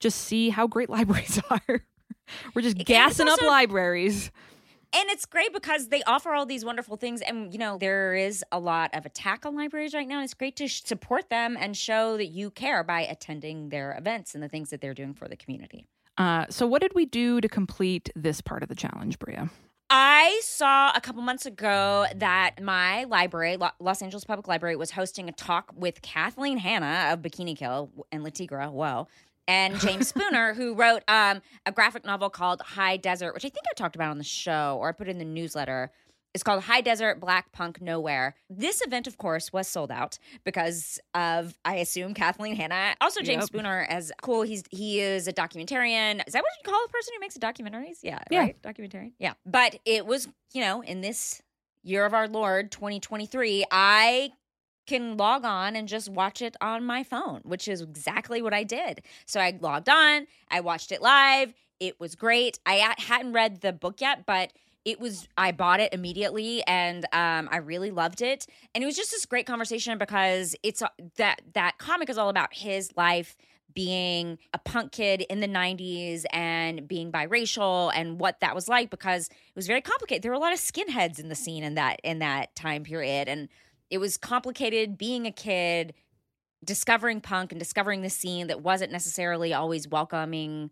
just 0.00 0.18
see 0.20 0.50
how 0.50 0.66
great 0.66 0.90
libraries 0.98 1.40
are. 1.48 1.82
We're 2.54 2.62
just 2.62 2.78
gassing 2.78 3.28
up 3.28 3.40
libraries. 3.42 4.30
And 4.94 5.10
it's 5.10 5.26
great 5.26 5.52
because 5.52 5.88
they 5.88 6.02
offer 6.04 6.32
all 6.32 6.46
these 6.46 6.64
wonderful 6.64 6.96
things. 6.96 7.20
And, 7.20 7.52
you 7.52 7.58
know, 7.58 7.76
there 7.78 8.14
is 8.14 8.42
a 8.50 8.58
lot 8.58 8.94
of 8.94 9.04
attack 9.04 9.44
on 9.44 9.54
libraries 9.54 9.92
right 9.92 10.08
now. 10.08 10.16
And 10.16 10.24
it's 10.24 10.34
great 10.34 10.56
to 10.56 10.66
sh- 10.66 10.82
support 10.82 11.28
them 11.28 11.58
and 11.60 11.76
show 11.76 12.16
that 12.16 12.28
you 12.28 12.50
care 12.50 12.82
by 12.82 13.02
attending 13.02 13.68
their 13.68 13.96
events 13.98 14.34
and 14.34 14.42
the 14.42 14.48
things 14.48 14.70
that 14.70 14.80
they're 14.80 14.94
doing 14.94 15.12
for 15.12 15.28
the 15.28 15.36
community. 15.36 15.86
Uh, 16.16 16.46
so, 16.48 16.66
what 16.66 16.80
did 16.80 16.94
we 16.94 17.04
do 17.04 17.40
to 17.40 17.48
complete 17.48 18.10
this 18.16 18.40
part 18.40 18.62
of 18.62 18.68
the 18.68 18.74
challenge, 18.74 19.18
Brea? 19.18 19.48
I 19.90 20.40
saw 20.42 20.92
a 20.94 21.00
couple 21.00 21.22
months 21.22 21.46
ago 21.46 22.06
that 22.16 22.62
my 22.62 23.04
library, 23.04 23.56
Lo- 23.56 23.70
Los 23.78 24.02
Angeles 24.02 24.24
Public 24.24 24.46
Library, 24.46 24.76
was 24.76 24.90
hosting 24.90 25.28
a 25.28 25.32
talk 25.32 25.72
with 25.74 26.02
Kathleen 26.02 26.58
Hanna 26.58 27.10
of 27.12 27.20
Bikini 27.20 27.56
Kill 27.56 27.90
and 28.12 28.22
Le 28.22 28.30
Tigre, 28.30 28.68
whoa, 28.70 29.06
and 29.48 29.80
James 29.80 30.08
Spooner, 30.14 30.54
who 30.54 30.74
wrote 30.74 31.02
um, 31.08 31.42
a 31.66 31.72
graphic 31.72 32.04
novel 32.04 32.30
called 32.30 32.60
High 32.60 32.96
Desert, 32.98 33.34
which 33.34 33.44
I 33.44 33.48
think 33.48 33.64
I 33.68 33.74
talked 33.74 33.96
about 33.96 34.10
on 34.10 34.18
the 34.18 34.24
show 34.24 34.76
or 34.80 34.88
I 34.90 34.92
put 34.92 35.08
in 35.08 35.18
the 35.18 35.24
newsletter. 35.24 35.90
It's 36.34 36.44
called 36.44 36.62
High 36.64 36.82
Desert 36.82 37.18
Black 37.20 37.50
Punk 37.52 37.80
Nowhere. 37.80 38.36
This 38.50 38.82
event, 38.84 39.06
of 39.06 39.16
course, 39.16 39.50
was 39.50 39.66
sold 39.66 39.90
out 39.90 40.18
because 40.44 41.00
of, 41.14 41.56
I 41.64 41.76
assume, 41.76 42.12
Kathleen 42.12 42.54
Hanna. 42.54 42.94
Also, 43.00 43.22
James 43.22 43.40
Yep. 43.40 43.46
Spooner 43.46 43.86
as 43.88 44.12
cool. 44.22 44.42
He's 44.42 44.62
he 44.70 45.00
is 45.00 45.26
a 45.26 45.32
documentarian. 45.32 46.22
Is 46.26 46.34
that 46.34 46.42
what 46.42 46.52
you 46.62 46.70
call 46.70 46.84
a 46.84 46.88
person 46.90 47.14
who 47.16 47.20
makes 47.20 47.36
documentaries? 47.38 47.98
Yeah, 48.02 48.18
Yeah. 48.30 48.40
right. 48.40 48.62
Documentarian. 48.62 49.12
Yeah. 49.18 49.32
But 49.46 49.80
it 49.86 50.04
was, 50.06 50.28
you 50.52 50.60
know, 50.60 50.82
in 50.82 51.00
this 51.00 51.42
year 51.82 52.04
of 52.04 52.12
our 52.12 52.28
Lord 52.28 52.70
2023, 52.72 53.64
I 53.70 54.30
can 54.88 55.16
log 55.16 55.44
on 55.44 55.76
and 55.76 55.86
just 55.86 56.08
watch 56.08 56.42
it 56.42 56.56
on 56.60 56.84
my 56.84 57.04
phone, 57.04 57.40
which 57.44 57.68
is 57.68 57.80
exactly 57.80 58.42
what 58.42 58.54
I 58.54 58.64
did. 58.64 59.02
So 59.26 59.38
I 59.38 59.56
logged 59.60 59.88
on, 59.88 60.26
I 60.50 60.60
watched 60.60 60.90
it 60.90 61.00
live. 61.02 61.54
It 61.78 62.00
was 62.00 62.16
great. 62.16 62.58
I 62.66 62.94
hadn't 62.98 63.34
read 63.34 63.60
the 63.60 63.72
book 63.72 64.00
yet, 64.00 64.26
but 64.26 64.52
it 64.84 64.98
was 64.98 65.28
I 65.36 65.52
bought 65.52 65.80
it 65.80 65.92
immediately 65.92 66.62
and 66.66 67.04
um, 67.12 67.48
I 67.52 67.58
really 67.58 67.90
loved 67.90 68.22
it. 68.22 68.46
And 68.74 68.82
it 68.82 68.86
was 68.86 68.96
just 68.96 69.10
this 69.10 69.26
great 69.26 69.46
conversation 69.46 69.98
because 69.98 70.56
it's 70.62 70.82
a- 70.82 70.90
that 71.16 71.42
that 71.52 71.78
comic 71.78 72.08
is 72.08 72.18
all 72.18 72.30
about 72.30 72.54
his 72.54 72.96
life 72.96 73.36
being 73.74 74.38
a 74.54 74.58
punk 74.58 74.92
kid 74.92 75.20
in 75.28 75.40
the 75.40 75.46
90s 75.46 76.24
and 76.32 76.88
being 76.88 77.12
biracial 77.12 77.92
and 77.94 78.18
what 78.18 78.40
that 78.40 78.54
was 78.54 78.66
like 78.66 78.90
because 78.90 79.28
it 79.28 79.54
was 79.54 79.66
very 79.66 79.82
complicated. 79.82 80.22
There 80.22 80.32
were 80.32 80.36
a 80.36 80.40
lot 80.40 80.54
of 80.54 80.58
skinheads 80.58 81.20
in 81.20 81.28
the 81.28 81.34
scene 81.34 81.62
in 81.62 81.74
that 81.74 82.00
in 82.02 82.18
that 82.20 82.56
time 82.56 82.82
period 82.82 83.28
and 83.28 83.48
it 83.90 83.98
was 83.98 84.16
complicated 84.16 84.98
being 84.98 85.26
a 85.26 85.32
kid 85.32 85.94
discovering 86.64 87.20
punk 87.20 87.52
and 87.52 87.58
discovering 87.58 88.02
the 88.02 88.10
scene 88.10 88.48
that 88.48 88.62
wasn't 88.62 88.92
necessarily 88.92 89.54
always 89.54 89.88
welcoming 89.88 90.70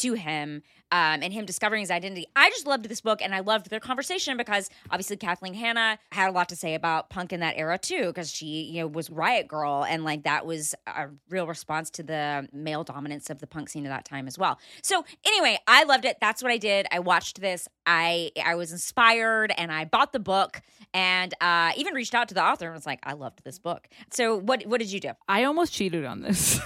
to 0.00 0.14
him 0.14 0.62
um, 0.92 1.22
and 1.22 1.32
him 1.32 1.44
discovering 1.44 1.80
his 1.80 1.90
identity. 1.90 2.26
I 2.34 2.50
just 2.50 2.66
loved 2.66 2.88
this 2.88 3.00
book 3.00 3.22
and 3.22 3.34
I 3.34 3.40
loved 3.40 3.70
their 3.70 3.80
conversation 3.80 4.36
because 4.36 4.68
obviously 4.90 5.16
Kathleen 5.16 5.54
Hanna 5.54 5.98
had 6.10 6.28
a 6.28 6.32
lot 6.32 6.48
to 6.48 6.56
say 6.56 6.74
about 6.74 7.10
punk 7.10 7.32
in 7.32 7.40
that 7.40 7.54
era 7.56 7.78
too 7.78 8.06
because 8.06 8.30
she 8.32 8.62
you 8.62 8.80
know 8.80 8.86
was 8.88 9.08
Riot 9.10 9.46
Grrrl 9.48 9.86
and 9.88 10.04
like 10.04 10.24
that 10.24 10.46
was 10.46 10.74
a 10.86 11.08
real 11.28 11.46
response 11.46 11.90
to 11.90 12.02
the 12.02 12.48
male 12.52 12.82
dominance 12.84 13.30
of 13.30 13.38
the 13.38 13.46
punk 13.46 13.68
scene 13.68 13.86
at 13.86 13.90
that 13.90 14.04
time 14.04 14.26
as 14.26 14.38
well. 14.38 14.58
So 14.82 15.04
anyway, 15.24 15.58
I 15.66 15.84
loved 15.84 16.04
it. 16.04 16.16
That's 16.20 16.42
what 16.42 16.50
I 16.50 16.58
did. 16.58 16.86
I 16.90 16.98
watched 16.98 17.40
this. 17.40 17.68
I 17.86 18.32
I 18.44 18.54
was 18.54 18.72
inspired 18.72 19.52
and 19.56 19.70
I 19.70 19.84
bought 19.84 20.12
the 20.12 20.20
book 20.20 20.62
and 20.92 21.32
uh, 21.40 21.72
even 21.76 21.94
reached 21.94 22.14
out 22.14 22.28
to 22.28 22.34
the 22.34 22.42
author 22.42 22.66
and 22.66 22.74
was 22.74 22.86
like, 22.86 23.00
I 23.04 23.12
loved 23.12 23.44
this 23.44 23.58
book. 23.58 23.88
So 24.10 24.36
what 24.36 24.64
what 24.66 24.80
did 24.80 24.90
you 24.90 25.00
do? 25.00 25.10
I 25.28 25.44
almost 25.44 25.72
cheated 25.72 26.04
on 26.04 26.20
this. 26.20 26.60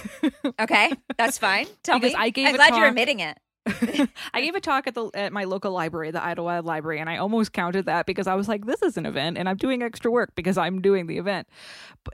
Okay, 0.59 0.91
that's 1.17 1.37
fine. 1.47 1.67
Tell 1.83 1.99
Because 1.99 2.13
me. 2.13 2.19
I 2.19 2.29
gave 2.29 2.47
I'm 2.47 2.55
glad 2.55 2.75
you're 2.75 2.87
admitting 2.87 3.19
it. 3.19 3.24
I 4.33 4.41
gave 4.41 4.53
a 4.55 4.61
talk 4.61 4.85
at 4.87 4.93
the 4.93 5.09
at 5.13 5.33
my 5.33 5.43
local 5.45 5.71
library, 5.71 6.11
the 6.11 6.19
Idyllwild 6.19 6.65
Library, 6.65 6.99
and 6.99 7.09
I 7.09 7.17
almost 7.17 7.51
counted 7.51 7.85
that 7.85 8.05
because 8.05 8.27
I 8.27 8.35
was 8.35 8.47
like, 8.47 8.65
"This 8.65 8.81
is 8.83 8.95
an 8.97 9.05
event, 9.05 9.37
and 9.37 9.49
I'm 9.49 9.57
doing 9.57 9.81
extra 9.81 10.11
work 10.11 10.35
because 10.35 10.57
I'm 10.57 10.81
doing 10.81 11.07
the 11.07 11.17
event." 11.17 11.47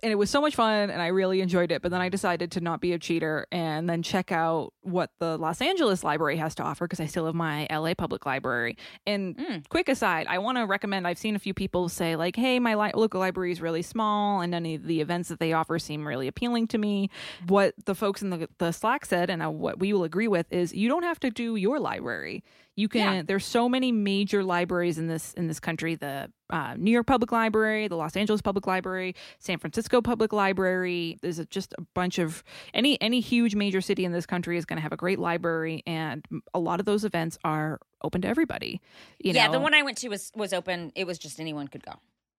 And 0.02 0.12
it 0.12 0.16
was 0.16 0.30
so 0.30 0.40
much 0.40 0.56
fun, 0.56 0.90
and 0.90 1.02
I 1.02 1.08
really 1.08 1.42
enjoyed 1.42 1.72
it. 1.72 1.82
But 1.82 1.92
then 1.92 2.00
I 2.00 2.08
decided 2.08 2.52
to 2.54 2.62
not 2.62 2.80
be 2.80 2.94
a 2.94 3.00
cheater 3.00 3.48
and 3.52 3.90
then 3.90 4.02
check 4.04 4.32
out 4.32 4.72
what 4.82 5.12
the 5.20 5.38
Los 5.38 5.62
Angeles 5.62 6.04
Library 6.06 6.38
has 6.38 6.56
to 6.56 6.64
offer 6.64 6.86
because 6.86 7.02
I 7.02 7.06
still 7.08 7.26
have 7.26 7.36
my 7.36 7.68
LA 7.70 7.94
Public 7.96 8.26
Library. 8.26 8.78
And 9.06 9.36
Mm. 9.38 9.68
quick 9.68 9.90
aside, 9.90 10.28
I 10.30 10.38
want 10.38 10.58
to 10.58 10.66
recommend. 10.66 11.06
I've 11.08 11.18
seen 11.18 11.36
a 11.36 11.40
few 11.40 11.54
people 11.54 11.90
say 11.90 12.16
like, 12.16 12.38
"Hey, 12.38 12.60
my 12.60 12.76
li- 12.76 12.92
local 12.96 13.20
library 13.20 13.52
is 13.52 13.60
really 13.62 13.82
small, 13.82 14.40
and 14.40 14.56
any 14.56 14.76
of 14.76 14.86
the 14.86 15.02
events 15.02 15.28
that 15.30 15.40
they 15.40 15.52
offer 15.52 15.78
seem 15.80 16.08
really 16.08 16.28
appealing 16.30 16.68
to 16.68 16.78
me." 16.78 17.10
What 17.48 17.74
the 17.86 17.96
folks 17.96 18.22
in 18.22 18.30
the 18.30 18.48
the 18.60 18.72
Slack 18.72 19.06
said, 19.06 19.30
and 19.30 19.44
uh, 19.44 19.50
what 19.50 19.80
we 19.80 19.92
will 19.92 20.06
agree 20.06 20.30
with, 20.30 20.46
is 20.52 20.74
you 20.74 20.88
don't 20.88 21.04
have 21.04 21.20
to 21.20 21.30
do 21.30 21.41
your 21.42 21.80
library. 21.80 22.44
You 22.76 22.88
can. 22.88 23.16
Yeah. 23.16 23.22
There's 23.24 23.46
so 23.46 23.68
many 23.68 23.92
major 23.92 24.44
libraries 24.44 24.98
in 24.98 25.08
this 25.08 25.34
in 25.34 25.48
this 25.48 25.60
country. 25.60 25.96
The 25.96 26.32
uh, 26.50 26.76
New 26.78 26.92
York 26.92 27.06
Public 27.06 27.32
Library, 27.32 27.88
the 27.88 27.98
Los 27.98 28.16
Angeles 28.16 28.42
Public 28.42 28.66
Library, 28.66 29.14
San 29.40 29.58
Francisco 29.58 30.02
Public 30.02 30.32
Library. 30.32 31.18
There's 31.22 31.38
a, 31.38 31.46
just 31.46 31.74
a 31.78 31.82
bunch 31.94 32.18
of 32.18 32.44
any 32.74 33.00
any 33.02 33.20
huge 33.20 33.56
major 33.56 33.82
city 33.82 34.06
in 34.06 34.14
this 34.14 34.26
country 34.26 34.58
is 34.58 34.66
going 34.66 34.78
to 34.78 34.82
have 34.82 34.94
a 34.94 34.98
great 34.98 35.20
library, 35.20 35.84
and 35.86 36.26
a 36.54 36.60
lot 36.60 36.80
of 36.80 36.86
those 36.86 37.04
events 37.04 37.38
are 37.44 37.80
open 38.04 38.22
to 38.22 38.28
everybody. 38.28 38.82
You 39.20 39.34
yeah, 39.34 39.48
know? 39.48 39.54
the 39.54 39.60
one 39.60 39.74
I 39.74 39.84
went 39.84 39.98
to 40.00 40.10
was 40.10 40.32
was 40.36 40.54
open. 40.54 40.94
It 40.96 41.06
was 41.06 41.20
just 41.20 41.40
anyone 41.40 41.68
could 41.68 41.84
go. 41.86 41.94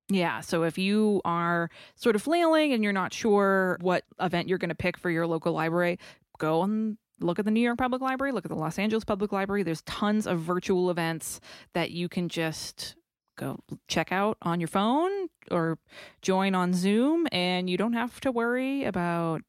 Yeah. 0.08 0.40
So 0.40 0.64
if 0.64 0.78
you 0.78 1.20
are 1.24 1.70
sort 1.94 2.16
of 2.16 2.22
flailing 2.22 2.72
and 2.72 2.82
you're 2.82 2.92
not 2.92 3.12
sure 3.12 3.78
what 3.80 4.04
event 4.20 4.48
you're 4.48 4.58
going 4.58 4.68
to 4.70 4.74
pick 4.74 4.98
for 4.98 5.10
your 5.10 5.26
local 5.26 5.52
library, 5.52 5.98
go 6.38 6.62
and 6.62 6.98
look 7.22 7.38
at 7.38 7.44
the 7.44 7.50
New 7.50 7.60
York 7.60 7.78
Public 7.78 8.02
Library, 8.02 8.32
look 8.32 8.44
at 8.44 8.50
the 8.50 8.56
Los 8.56 8.78
Angeles 8.78 9.04
Public 9.04 9.32
Library. 9.32 9.62
There's 9.62 9.82
tons 9.82 10.26
of 10.26 10.40
virtual 10.40 10.90
events 10.90 11.40
that 11.74 11.90
you 11.90 12.08
can 12.08 12.28
just 12.28 12.96
go 13.36 13.58
check 13.88 14.12
out 14.12 14.36
on 14.42 14.60
your 14.60 14.68
phone 14.68 15.28
or 15.50 15.78
join 16.20 16.54
on 16.54 16.74
Zoom 16.74 17.26
and 17.32 17.68
you 17.68 17.76
don't 17.76 17.94
have 17.94 18.20
to 18.20 18.30
worry 18.30 18.84
about 18.84 19.40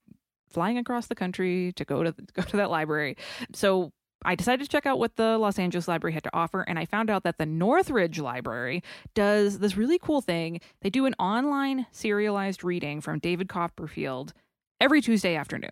flying 0.50 0.78
across 0.78 1.08
the 1.08 1.16
country 1.16 1.74
to 1.76 1.84
go 1.84 2.04
to 2.04 2.12
go 2.34 2.44
to 2.44 2.58
that 2.58 2.70
library. 2.70 3.18
So 3.54 3.92
I 4.26 4.36
decided 4.36 4.64
to 4.64 4.70
check 4.70 4.86
out 4.86 5.00
what 5.00 5.18
the 5.18 5.38
Los 5.38 5.60
Angeles 5.60 5.88
Library 5.88 6.14
had 6.14 6.24
to 6.24 6.34
offer, 6.34 6.62
and 6.62 6.80
I 6.80 6.86
found 6.86 7.10
out 7.10 7.24
that 7.24 7.38
the 7.38 7.46
Northridge 7.46 8.20
Library 8.20 8.82
does 9.14 9.60
this 9.60 9.76
really 9.76 10.00
cool 10.00 10.22
thing. 10.22 10.62
They 10.82 10.90
do 10.90 11.06
an 11.06 11.16
online 11.20 11.88
serialized 11.92 12.64
reading 12.64 13.02
from 13.02 13.20
David 13.20 13.50
Copperfield 13.50 14.32
every 14.80 15.02
Tuesday 15.02 15.36
afternoon. 15.36 15.72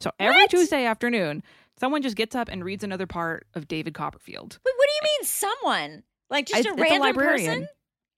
So 0.00 0.10
every 0.18 0.42
What? 0.42 0.50
Tuesday 0.50 0.84
afternoon, 0.86 1.42
someone 1.78 2.02
just 2.02 2.16
gets 2.16 2.34
up 2.34 2.48
and 2.48 2.64
reads 2.64 2.82
another 2.84 3.06
part 3.06 3.46
of 3.54 3.68
David 3.68 3.94
Copperfield. 3.94 4.58
Wait, 4.64 4.72
what 4.76 4.86
do 4.88 4.92
you 4.94 5.02
mean, 5.18 5.26
someone? 5.26 6.02
Like 6.30 6.46
just 6.46 6.60
It's- 6.60 6.74
a 6.74 6.78
a 6.78 6.82
random 6.82 7.00
librarian. 7.02 7.46
person? 7.62 7.68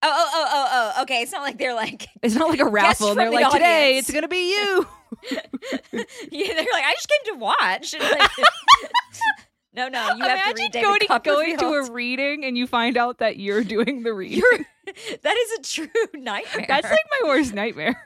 Oh, 0.05 0.11
oh, 0.13 0.31
oh, 0.35 0.49
oh, 0.73 0.93
oh. 0.97 1.03
Okay, 1.03 1.23
it's 1.23 1.31
not 1.33 1.43
like 1.43 1.59
they're 1.59 1.75
like, 1.75 2.09
It's 2.23 2.35
not 2.35 2.49
like 2.51 2.59
a 2.61 2.65
raffle, 2.69 3.11
and 3.11 3.21
they're 3.21 3.31
the 3.31 3.37
like, 3.37 3.53
"Today 3.53 3.99
it's 3.99 4.11
gonna 4.13 4.27
be 4.29 4.51
you." 4.57 4.87
yeah, 5.31 6.55
they're 6.55 6.67
like, 6.73 6.85
I 6.85 6.95
just 6.95 7.09
came 7.09 7.35
to 7.35 7.39
watch. 7.39 7.95
Like, 7.99 8.31
no, 9.75 9.89
no, 9.89 10.15
you 10.17 10.25
have 10.25 10.39
to 10.39 10.51
Imagine 10.51 10.55
read 10.57 10.73
David 10.73 11.09
going, 11.09 11.23
going 11.23 11.59
to 11.59 11.67
a 11.67 11.91
reading 11.93 12.45
and 12.45 12.59
you 12.59 12.67
find 12.67 12.97
out 12.97 13.19
that 13.19 13.39
you're 13.39 13.63
doing 13.65 14.03
the 14.03 14.13
reading. 14.13 14.39
You're- 14.39 14.67
that 15.23 15.37
is 15.37 15.53
a 15.59 15.63
true 15.63 16.21
nightmare. 16.21 16.67
That's 16.69 16.91
like 16.91 16.99
my 17.23 17.29
worst 17.29 17.55
nightmare. 17.55 18.05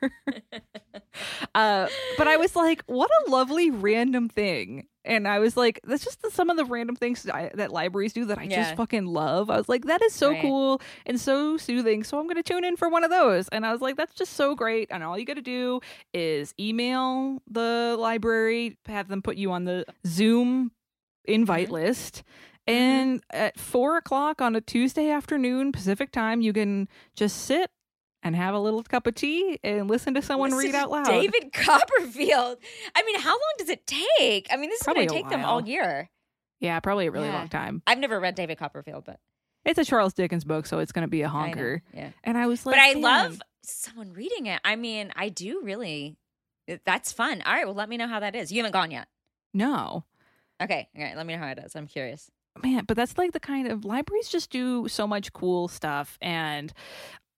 Uh, 1.57 1.89
but 2.17 2.29
I 2.29 2.37
was 2.37 2.55
like, 2.55 2.83
what 2.87 3.11
a 3.27 3.31
lovely 3.31 3.71
random 3.71 4.29
thing. 4.29 4.87
And 5.05 5.27
I 5.29 5.39
was 5.39 5.57
like, 5.57 5.81
that's 5.85 6.05
just 6.05 6.21
the, 6.23 6.31
some 6.33 6.51
of 6.51 6.57
the 6.57 6.65
random 6.65 6.97
things 6.97 7.23
that, 7.23 7.35
I, 7.35 7.51
that 7.55 7.71
libraries 7.73 8.13
do 8.13 8.25
that 8.27 8.39
I 8.39 8.43
Yeah. 8.45 8.57
just 8.65 8.77
fucking 8.77 9.07
love. 9.07 9.51
I 9.51 9.57
was 9.57 9.69
like, 9.69 9.85
that 9.87 10.03
is 10.03 10.13
so 10.13 10.31
Right. 10.31 10.41
cool 10.43 10.81
and 11.07 11.21
so 11.21 11.57
soothing. 11.57 12.03
So 12.05 12.19
I'm 12.19 12.25
going 12.27 12.37
to 12.37 12.43
tune 12.43 12.65
in 12.65 12.77
for 12.77 12.89
one 12.89 13.05
of 13.05 13.11
those. 13.11 13.49
And 13.51 13.65
I 13.65 13.71
was 13.73 13.81
like, 13.81 13.97
that's 13.97 14.15
just 14.15 14.33
so 14.33 14.55
great. 14.57 14.89
And 14.91 15.05
all 15.05 15.17
you 15.17 15.25
got 15.25 15.35
to 15.37 15.43
do 15.43 15.81
is 16.13 16.55
email 16.59 17.41
the 17.49 17.97
library, 17.99 18.77
have 18.87 19.07
them 19.09 19.23
put 19.23 19.37
you 19.37 19.53
on 19.53 19.65
the 19.65 19.85
Zoom 20.07 20.73
invite 21.25 21.69
Mhm. 21.69 21.73
list. 21.73 22.23
And 22.67 23.23
at 23.31 23.61
four 23.61 23.97
o'clock 23.97 24.41
on 24.43 24.57
a 24.57 24.61
Tuesday 24.61 25.09
afternoon 25.11 25.71
Pacific 25.71 26.11
time, 26.11 26.41
you 26.41 26.53
can 26.53 26.89
just 27.15 27.45
sit 27.45 27.71
and 28.27 28.35
have 28.37 28.55
a 28.55 28.59
little 28.59 28.83
cup 28.83 29.07
of 29.07 29.15
tea 29.15 29.59
and 29.63 29.89
listen 29.89 30.15
to 30.15 30.23
someone 30.23 30.51
Listen 30.51 30.67
read 30.67 30.73
to 30.73 30.79
out 30.79 30.91
loud. 30.91 31.07
David 31.07 31.53
Copperfield. 31.53 32.59
I 32.95 33.03
mean, 33.05 33.21
how 33.21 33.31
long 33.31 33.53
does 33.59 33.69
it 33.69 33.87
take? 33.87 34.49
I 34.51 34.57
mean, 34.57 34.71
this 34.71 34.81
is 34.81 34.87
going 34.87 35.07
to 35.07 35.15
take 35.15 35.29
them 35.29 35.45
all 35.45 35.67
year. 35.67 36.11
Yeah, 36.61 36.81
probably 36.81 37.07
a 37.07 37.11
really 37.11 37.29
Yeah. 37.29 37.35
long 37.39 37.49
time. 37.49 37.83
I've 37.87 37.99
never 37.99 38.19
read 38.19 38.35
David 38.35 38.59
Copperfield, 38.59 39.05
but 39.05 39.21
it's 39.65 39.79
a 39.79 39.85
Charles 39.85 40.13
Dickens 40.15 40.45
book, 40.45 40.67
so 40.67 40.79
it's 40.81 40.93
going 40.93 41.03
to 41.05 41.09
be 41.11 41.23
a 41.23 41.29
honker. 41.29 41.83
Yeah. 41.95 42.11
And 42.25 42.37
I 42.39 42.47
was 42.47 42.67
like, 42.67 42.75
but 42.77 42.81
I 42.81 42.93
love 42.95 43.41
someone 43.63 44.13
reading 44.13 44.47
it. 44.47 44.61
I 44.65 44.77
mean, 44.77 45.13
I 45.17 45.29
do 45.29 45.61
really. 45.63 46.17
That's 46.85 47.13
fun. 47.13 47.43
All 47.47 47.53
right, 47.53 47.65
well, 47.65 47.75
let 47.77 47.89
me 47.89 47.97
know 47.97 48.09
how 48.09 48.21
that 48.21 48.35
is. 48.35 48.51
You 48.51 48.59
haven't 48.59 48.73
gone 48.73 48.91
yet. 48.91 49.07
no. 49.55 50.05
Okay, 50.61 50.89
all 50.97 51.05
right. 51.05 51.15
Let 51.15 51.27
me 51.27 51.35
know 51.35 51.41
how 51.41 51.49
it 51.51 51.59
is. 51.59 51.77
I'm 51.77 51.87
curious. 51.87 52.31
man 52.65 52.85
but 52.87 52.97
that's 52.97 53.19
like 53.19 53.33
the 53.33 53.39
kind 53.41 53.69
of 53.69 53.85
libraries 53.85 54.29
just 54.31 54.49
do 54.51 54.89
so 54.89 55.07
much 55.07 55.31
cool 55.35 55.69
stuff 55.69 56.17
and 56.23 56.73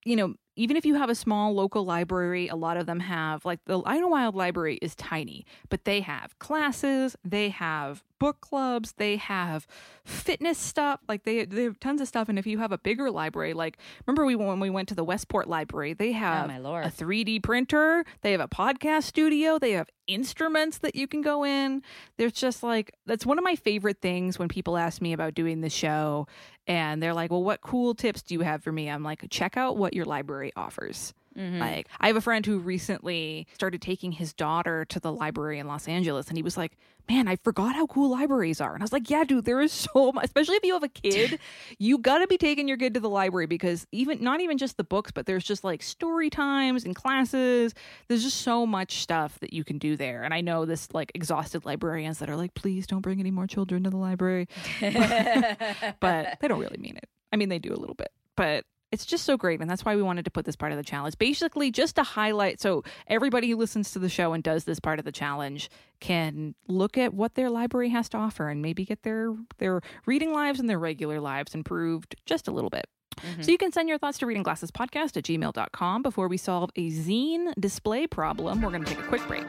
you 0.04 0.14
know 0.14 0.34
even 0.58 0.76
if 0.76 0.84
you 0.84 0.96
have 0.96 1.08
a 1.08 1.14
small 1.14 1.54
local 1.54 1.84
library 1.84 2.48
a 2.48 2.56
lot 2.56 2.76
of 2.76 2.86
them 2.86 3.00
have 3.00 3.44
like 3.44 3.64
the 3.64 3.78
Wild 3.78 4.34
library 4.34 4.78
is 4.82 4.94
tiny 4.94 5.46
but 5.68 5.84
they 5.84 6.00
have 6.00 6.38
classes 6.38 7.16
they 7.24 7.48
have 7.50 8.02
book 8.18 8.40
clubs 8.40 8.92
they 8.98 9.16
have 9.16 9.66
fitness 10.04 10.58
stuff 10.58 11.00
like 11.08 11.24
they 11.24 11.44
they 11.44 11.64
have 11.64 11.78
tons 11.80 12.00
of 12.00 12.08
stuff 12.08 12.28
and 12.28 12.38
if 12.38 12.46
you 12.46 12.58
have 12.58 12.72
a 12.72 12.78
bigger 12.78 13.10
library 13.10 13.52
like 13.52 13.78
remember 14.06 14.24
we 14.24 14.34
when 14.34 14.60
we 14.60 14.70
went 14.70 14.88
to 14.88 14.94
the 14.94 15.04
Westport 15.04 15.48
library 15.48 15.92
they 15.92 16.10
oh, 16.10 16.14
have 16.14 16.44
Oh, 16.44 16.48
my 16.48 16.58
lord. 16.58 16.84
a 16.84 16.88
3D 16.90 17.42
printer 17.42 18.04
they 18.22 18.32
have 18.32 18.40
a 18.40 18.48
podcast 18.48 19.04
studio 19.04 19.58
they 19.58 19.72
have 19.72 19.88
instruments 20.06 20.78
that 20.78 20.96
you 20.96 21.06
can 21.06 21.20
go 21.20 21.44
in. 21.44 21.82
There's 22.16 22.32
just 22.32 22.62
like 22.62 22.94
that's 23.06 23.26
one 23.26 23.38
of 23.38 23.44
my 23.44 23.54
favorite 23.54 24.00
things 24.00 24.38
when 24.38 24.48
people 24.48 24.76
ask 24.76 25.00
me 25.02 25.12
about 25.12 25.34
doing 25.34 25.60
the 25.60 25.68
show 25.70 26.26
and 26.66 27.02
they're 27.02 27.14
like 27.14 27.30
well 27.30 27.44
what 27.44 27.60
cool 27.60 27.94
tips 27.94 28.22
do 28.22 28.34
you 28.34 28.40
have 28.40 28.62
for 28.64 28.72
me? 28.72 28.88
I'm 28.88 29.02
like 29.02 29.24
check 29.30 29.56
out 29.56 29.76
what 29.76 29.94
your 29.94 30.06
library 30.06 30.52
offers 30.56 31.12
Mhm. 31.38 31.60
like 31.60 31.86
i 32.00 32.08
have 32.08 32.16
a 32.16 32.20
friend 32.20 32.44
who 32.44 32.58
recently 32.58 33.46
started 33.54 33.80
taking 33.80 34.12
his 34.12 34.32
daughter 34.32 34.84
to 34.86 34.98
the 34.98 35.12
library 35.12 35.58
in 35.58 35.66
los 35.68 35.86
angeles 35.86 36.28
and 36.28 36.36
he 36.36 36.42
was 36.42 36.56
like 36.56 36.76
man 37.08 37.28
i 37.28 37.36
forgot 37.36 37.74
how 37.76 37.86
cool 37.86 38.10
libraries 38.10 38.60
are. 38.60 38.74
And 38.74 38.82
i 38.82 38.84
was 38.84 38.92
like 38.92 39.08
yeah 39.08 39.24
dude 39.24 39.44
there 39.44 39.60
is 39.60 39.72
so 39.94 40.12
much 40.12 40.24
especially 40.26 40.56
if 40.56 40.64
you 40.64 40.74
have 40.74 40.82
a 40.82 40.88
kid 40.88 41.38
you 41.78 41.98
got 41.98 42.18
to 42.18 42.26
be 42.26 42.36
taking 42.38 42.66
your 42.68 42.76
kid 42.76 42.94
to 42.94 43.00
the 43.00 43.08
library 43.08 43.46
because 43.46 43.86
even 43.92 44.22
not 44.22 44.40
even 44.40 44.58
just 44.58 44.76
the 44.76 44.84
books 44.84 45.10
but 45.12 45.26
there's 45.26 45.44
just 45.44 45.62
like 45.64 45.82
story 45.82 46.28
times 46.30 46.84
and 46.84 46.94
classes. 46.96 47.72
There's 48.08 48.22
just 48.24 48.40
so 48.42 48.66
much 48.66 49.00
stuff 49.02 49.38
that 49.40 49.52
you 49.52 49.64
can 49.64 49.78
do 49.78 49.96
there. 49.96 50.22
And 50.24 50.34
i 50.34 50.40
know 50.40 50.64
this 50.64 50.88
like 50.92 51.12
exhausted 51.14 51.64
librarians 51.64 52.18
that 52.18 52.28
are 52.28 52.36
like 52.36 52.54
please 52.54 52.86
don't 52.86 53.00
bring 53.00 53.20
any 53.20 53.30
more 53.30 53.46
children 53.46 53.84
to 53.84 53.90
the 53.90 53.96
library. 53.96 54.48
But 56.00 56.38
they 56.40 56.48
don't 56.48 56.60
really 56.60 56.78
mean 56.78 56.96
it. 56.96 57.08
I 57.32 57.36
mean 57.36 57.48
they 57.48 57.58
do 57.58 57.72
a 57.72 57.76
little 57.78 57.94
bit 57.94 58.10
but 58.36 58.64
it's 58.90 59.04
just 59.04 59.24
so 59.24 59.36
great 59.36 59.60
and 59.60 59.68
that's 59.68 59.84
why 59.84 59.96
we 59.96 60.02
wanted 60.02 60.24
to 60.24 60.30
put 60.30 60.44
this 60.44 60.56
part 60.56 60.72
of 60.72 60.78
the 60.78 60.84
challenge. 60.84 61.18
Basically 61.18 61.70
just 61.70 61.96
to 61.96 62.02
highlight 62.02 62.60
so 62.60 62.84
everybody 63.06 63.50
who 63.50 63.56
listens 63.56 63.92
to 63.92 63.98
the 63.98 64.08
show 64.08 64.32
and 64.32 64.42
does 64.42 64.64
this 64.64 64.80
part 64.80 64.98
of 64.98 65.04
the 65.04 65.12
challenge 65.12 65.70
can 66.00 66.54
look 66.66 66.96
at 66.96 67.12
what 67.12 67.34
their 67.34 67.50
library 67.50 67.90
has 67.90 68.08
to 68.10 68.16
offer 68.16 68.48
and 68.48 68.62
maybe 68.62 68.84
get 68.84 69.02
their 69.02 69.34
their 69.58 69.80
reading 70.06 70.32
lives 70.32 70.60
and 70.60 70.68
their 70.68 70.78
regular 70.78 71.20
lives 71.20 71.54
improved 71.54 72.16
just 72.26 72.48
a 72.48 72.50
little 72.50 72.70
bit. 72.70 72.86
Mm-hmm. 73.16 73.42
So 73.42 73.50
you 73.50 73.58
can 73.58 73.72
send 73.72 73.88
your 73.88 73.98
thoughts 73.98 74.18
to 74.18 74.26
reading 74.26 74.42
glasses 74.42 74.70
podcast 74.70 75.16
at 75.16 75.24
gmail.com 75.24 76.02
before 76.02 76.28
we 76.28 76.36
solve 76.36 76.70
a 76.76 76.90
zine 76.90 77.52
display 77.58 78.06
problem 78.06 78.62
we're 78.62 78.70
going 78.70 78.84
to 78.84 78.94
take 78.94 79.04
a 79.04 79.08
quick 79.08 79.26
break. 79.26 79.44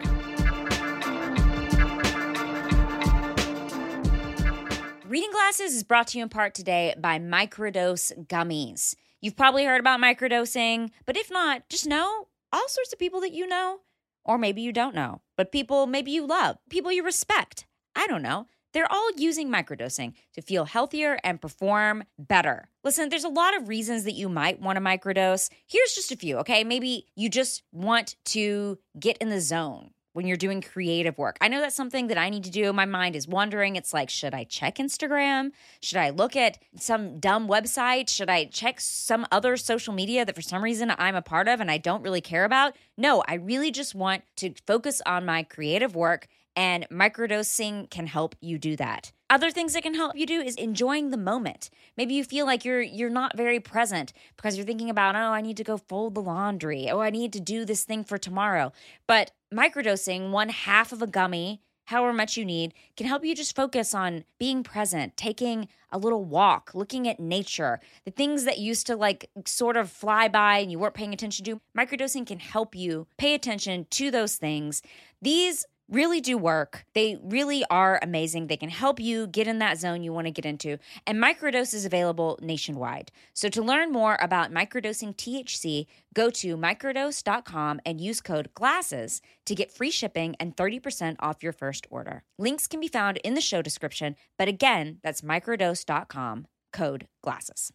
Reading 5.08 5.32
Glasses 5.32 5.74
is 5.74 5.84
brought 5.84 6.08
to 6.10 6.20
you 6.20 6.24
in 6.24 6.30
part 6.30 6.54
today 6.54 6.94
by 6.96 7.18
Microdose 7.18 8.28
Gummies. 8.28 8.96
You've 9.22 9.36
probably 9.36 9.66
heard 9.66 9.80
about 9.82 10.00
microdosing, 10.00 10.92
but 11.06 11.18
if 11.18 11.30
not, 11.30 11.68
just 11.70 11.86
know 11.86 12.28
all 12.54 12.68
sorts 12.70 12.94
of 12.94 13.00
people 13.00 13.22
that 13.22 13.34
you 13.34 13.48
know, 13.48 13.80
or 14.24 14.38
maybe 14.38 14.62
you 14.62 14.72
don't 14.72 14.96
know, 14.96 15.22
but 15.36 15.52
people 15.52 15.88
maybe 15.88 16.12
you 16.12 16.26
love, 16.26 16.58
people 16.70 16.92
you 16.92 17.04
respect. 17.04 17.66
I 17.96 18.08
don't 18.08 18.22
know. 18.22 18.48
They're 18.72 18.92
all 18.92 19.10
using 19.18 19.50
microdosing 19.50 20.14
to 20.36 20.42
feel 20.42 20.66
healthier 20.66 21.20
and 21.24 21.42
perform 21.42 22.04
better. 22.18 22.70
Listen, 22.84 23.10
there's 23.10 23.24
a 23.24 23.30
lot 23.30 23.58
of 23.58 23.68
reasons 23.68 24.04
that 24.04 24.14
you 24.14 24.30
might 24.30 24.62
want 24.62 24.78
to 24.78 24.82
microdose. 24.82 25.50
Here's 25.68 25.96
just 25.96 26.12
a 26.12 26.16
few, 26.16 26.38
okay? 26.38 26.64
Maybe 26.64 27.08
you 27.16 27.30
just 27.30 27.64
want 27.72 28.16
to 28.26 28.78
get 29.00 29.18
in 29.18 29.30
the 29.30 29.42
zone 29.42 29.92
when 30.20 30.28
you're 30.28 30.36
doing 30.36 30.60
creative 30.60 31.18
work. 31.18 31.38
I 31.40 31.48
know 31.48 31.62
that's 31.62 31.78
something 31.78 32.08
that 32.08 32.18
I 32.18 32.30
need 32.30 32.44
to 32.44 32.50
do. 32.50 32.74
My 32.74 32.84
mind 32.84 33.16
is 33.16 33.26
wandering. 33.26 33.78
It's 33.78 33.94
like, 33.94 34.10
should 34.10 34.34
I 34.34 34.44
check 34.44 34.76
Instagram? 34.76 35.52
Should 35.82 35.98
I 35.98 36.10
look 36.10 36.36
at 36.36 36.58
some 36.76 37.22
dumb 37.22 37.48
website? 37.48 38.10
Should 38.10 38.30
I 38.30 38.44
check 38.44 38.82
some 38.82 39.26
other 39.32 39.56
social 39.56 39.94
media 39.94 40.26
that 40.26 40.36
for 40.36 40.42
some 40.42 40.62
reason 40.62 40.92
I'm 40.98 41.16
a 41.16 41.22
part 41.22 41.48
of 41.48 41.62
and 41.62 41.72
I 41.72 41.78
don't 41.78 42.04
really 42.04 42.20
care 42.20 42.44
about? 42.44 42.76
No, 42.98 43.24
I 43.30 43.36
really 43.36 43.72
just 43.72 43.96
want 43.96 44.24
to 44.36 44.54
focus 44.68 45.02
on 45.06 45.26
my 45.26 45.44
creative 45.44 45.96
work 45.96 46.28
and 46.54 46.86
microdosing 46.90 47.90
can 47.90 48.06
help 48.06 48.36
you 48.42 48.58
do 48.58 48.76
that. 48.76 49.14
Other 49.30 49.52
things 49.52 49.74
that 49.74 49.84
can 49.84 49.94
help 49.94 50.16
you 50.16 50.26
do 50.26 50.42
is 50.42 50.56
enjoying 50.56 51.12
the 51.12 51.18
moment. 51.18 51.70
Maybe 51.96 52.16
you 52.16 52.24
feel 52.24 52.48
like 52.48 52.66
you're 52.66 52.82
you're 52.82 53.12
not 53.12 53.38
very 53.38 53.60
present 53.60 54.12
because 54.36 54.58
you're 54.58 54.66
thinking 54.66 54.90
about, 54.90 55.16
"Oh, 55.16 55.34
I 55.34 55.42
need 55.42 55.58
to 55.58 55.64
go 55.64 55.78
fold 55.78 56.16
the 56.16 56.22
laundry. 56.22 56.90
Oh, 56.90 57.00
I 57.02 57.12
need 57.12 57.32
to 57.34 57.40
do 57.40 57.64
this 57.64 57.84
thing 57.84 58.04
for 58.04 58.18
tomorrow." 58.18 58.72
But 59.06 59.32
microdosing 59.54 60.32
one 60.32 60.50
half 60.50 60.92
of 60.92 61.04
a 61.04 61.08
gummy, 61.08 61.62
however 61.86 62.12
much 62.12 62.38
you 62.38 62.46
need, 62.46 62.74
can 62.98 63.06
help 63.06 63.24
you 63.24 63.36
just 63.36 63.56
focus 63.56 63.94
on 63.94 64.24
being 64.40 64.64
present, 64.64 65.16
taking 65.16 65.68
a 65.92 66.00
little 66.00 66.24
walk, 66.26 66.72
looking 66.74 67.08
at 67.08 67.20
nature, 67.20 67.80
the 68.06 68.12
things 68.12 68.46
that 68.46 68.58
used 68.58 68.88
to 68.88 68.96
like 68.96 69.30
sort 69.46 69.78
of 69.78 69.92
fly 69.92 70.28
by 70.28 70.58
and 70.58 70.72
you 70.72 70.80
weren't 70.80 70.96
paying 70.96 71.14
attention 71.14 71.46
to. 71.46 71.62
Microdosing 71.78 72.26
can 72.26 72.40
help 72.40 72.74
you 72.74 73.06
pay 73.18 73.36
attention 73.36 73.86
to 73.92 74.10
those 74.10 74.38
things. 74.38 74.82
These 75.22 75.66
really 75.90 76.22
do 76.22 76.38
work. 76.38 76.86
They 76.94 77.18
really 77.22 77.64
are 77.70 78.00
amazing. 78.02 78.48
They 78.48 78.58
can 78.58 78.70
help 78.70 79.00
you 79.00 79.28
get 79.28 79.48
in 79.48 79.60
that 79.60 79.78
zone 79.78 80.04
you 80.04 80.14
want 80.14 80.28
to 80.28 80.32
get 80.32 80.46
into. 80.46 80.78
And 81.06 81.18
microdose 81.18 81.74
is 81.74 81.86
available 81.86 82.38
nationwide. 82.42 83.12
So 83.34 83.50
to 83.50 83.62
learn 83.62 83.92
more 83.92 84.18
about 84.22 84.52
microdosing 84.52 85.16
THC, 85.16 85.88
go 86.14 86.30
to 86.30 86.56
microdose.com 86.58 87.82
and 87.86 88.00
use 88.00 88.22
code 88.22 88.50
GLASSES 88.54 89.22
to 89.46 89.56
get 89.56 89.72
free 89.72 89.92
shipping 89.92 90.36
and 90.40 90.56
30% 90.56 91.16
off 91.20 91.44
your 91.44 91.54
first 91.54 91.88
order. 91.90 92.24
Links 92.38 92.68
can 92.68 92.80
be 92.80 92.88
found 92.88 93.18
in 93.18 93.34
the 93.34 93.42
show 93.42 93.62
description, 93.62 94.16
but 94.38 94.48
again, 94.48 95.00
that's 95.04 95.22
microdose.com, 95.22 96.48
code 96.72 97.08
GLASSES. 97.24 97.72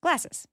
Glasses. 0.00 0.46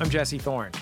I'm 0.00 0.08
Jesse 0.08 0.38
Thorn. 0.38 0.72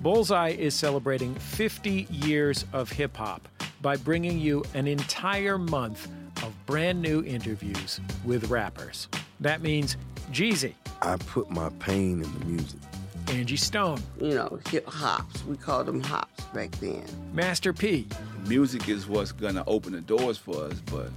Bullseye 0.00 0.48
is 0.48 0.74
celebrating 0.74 1.34
50 1.34 2.06
years 2.10 2.64
of 2.72 2.90
hip 2.90 3.14
hop 3.14 3.46
by 3.82 3.96
bringing 3.96 4.38
you 4.38 4.64
an 4.72 4.86
entire 4.86 5.58
month 5.58 6.08
of 6.42 6.54
brand 6.64 7.02
new 7.02 7.22
interviews 7.22 8.00
with 8.24 8.48
rappers. 8.48 9.08
That 9.40 9.60
means 9.60 9.98
Jeezy, 10.30 10.72
I 11.02 11.18
put 11.18 11.50
my 11.50 11.68
pain 11.80 12.22
in 12.22 12.38
the 12.38 12.44
music. 12.46 12.80
Angie 13.28 13.56
Stone, 13.56 14.02
you 14.18 14.34
know, 14.34 14.58
hip 14.70 14.88
hops. 14.88 15.44
We 15.44 15.58
called 15.58 15.84
them 15.84 16.00
hops 16.00 16.42
back 16.54 16.70
then. 16.76 17.04
Master 17.34 17.74
P, 17.74 18.08
music 18.46 18.88
is 18.88 19.06
what's 19.06 19.32
gonna 19.32 19.64
open 19.66 19.92
the 19.92 20.00
doors 20.00 20.38
for 20.38 20.64
us, 20.64 20.80
but 20.86 21.10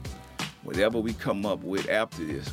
whatever 0.64 1.00
we 1.00 1.14
come 1.14 1.46
up 1.46 1.64
with 1.64 1.90
after 1.90 2.26
this, 2.26 2.52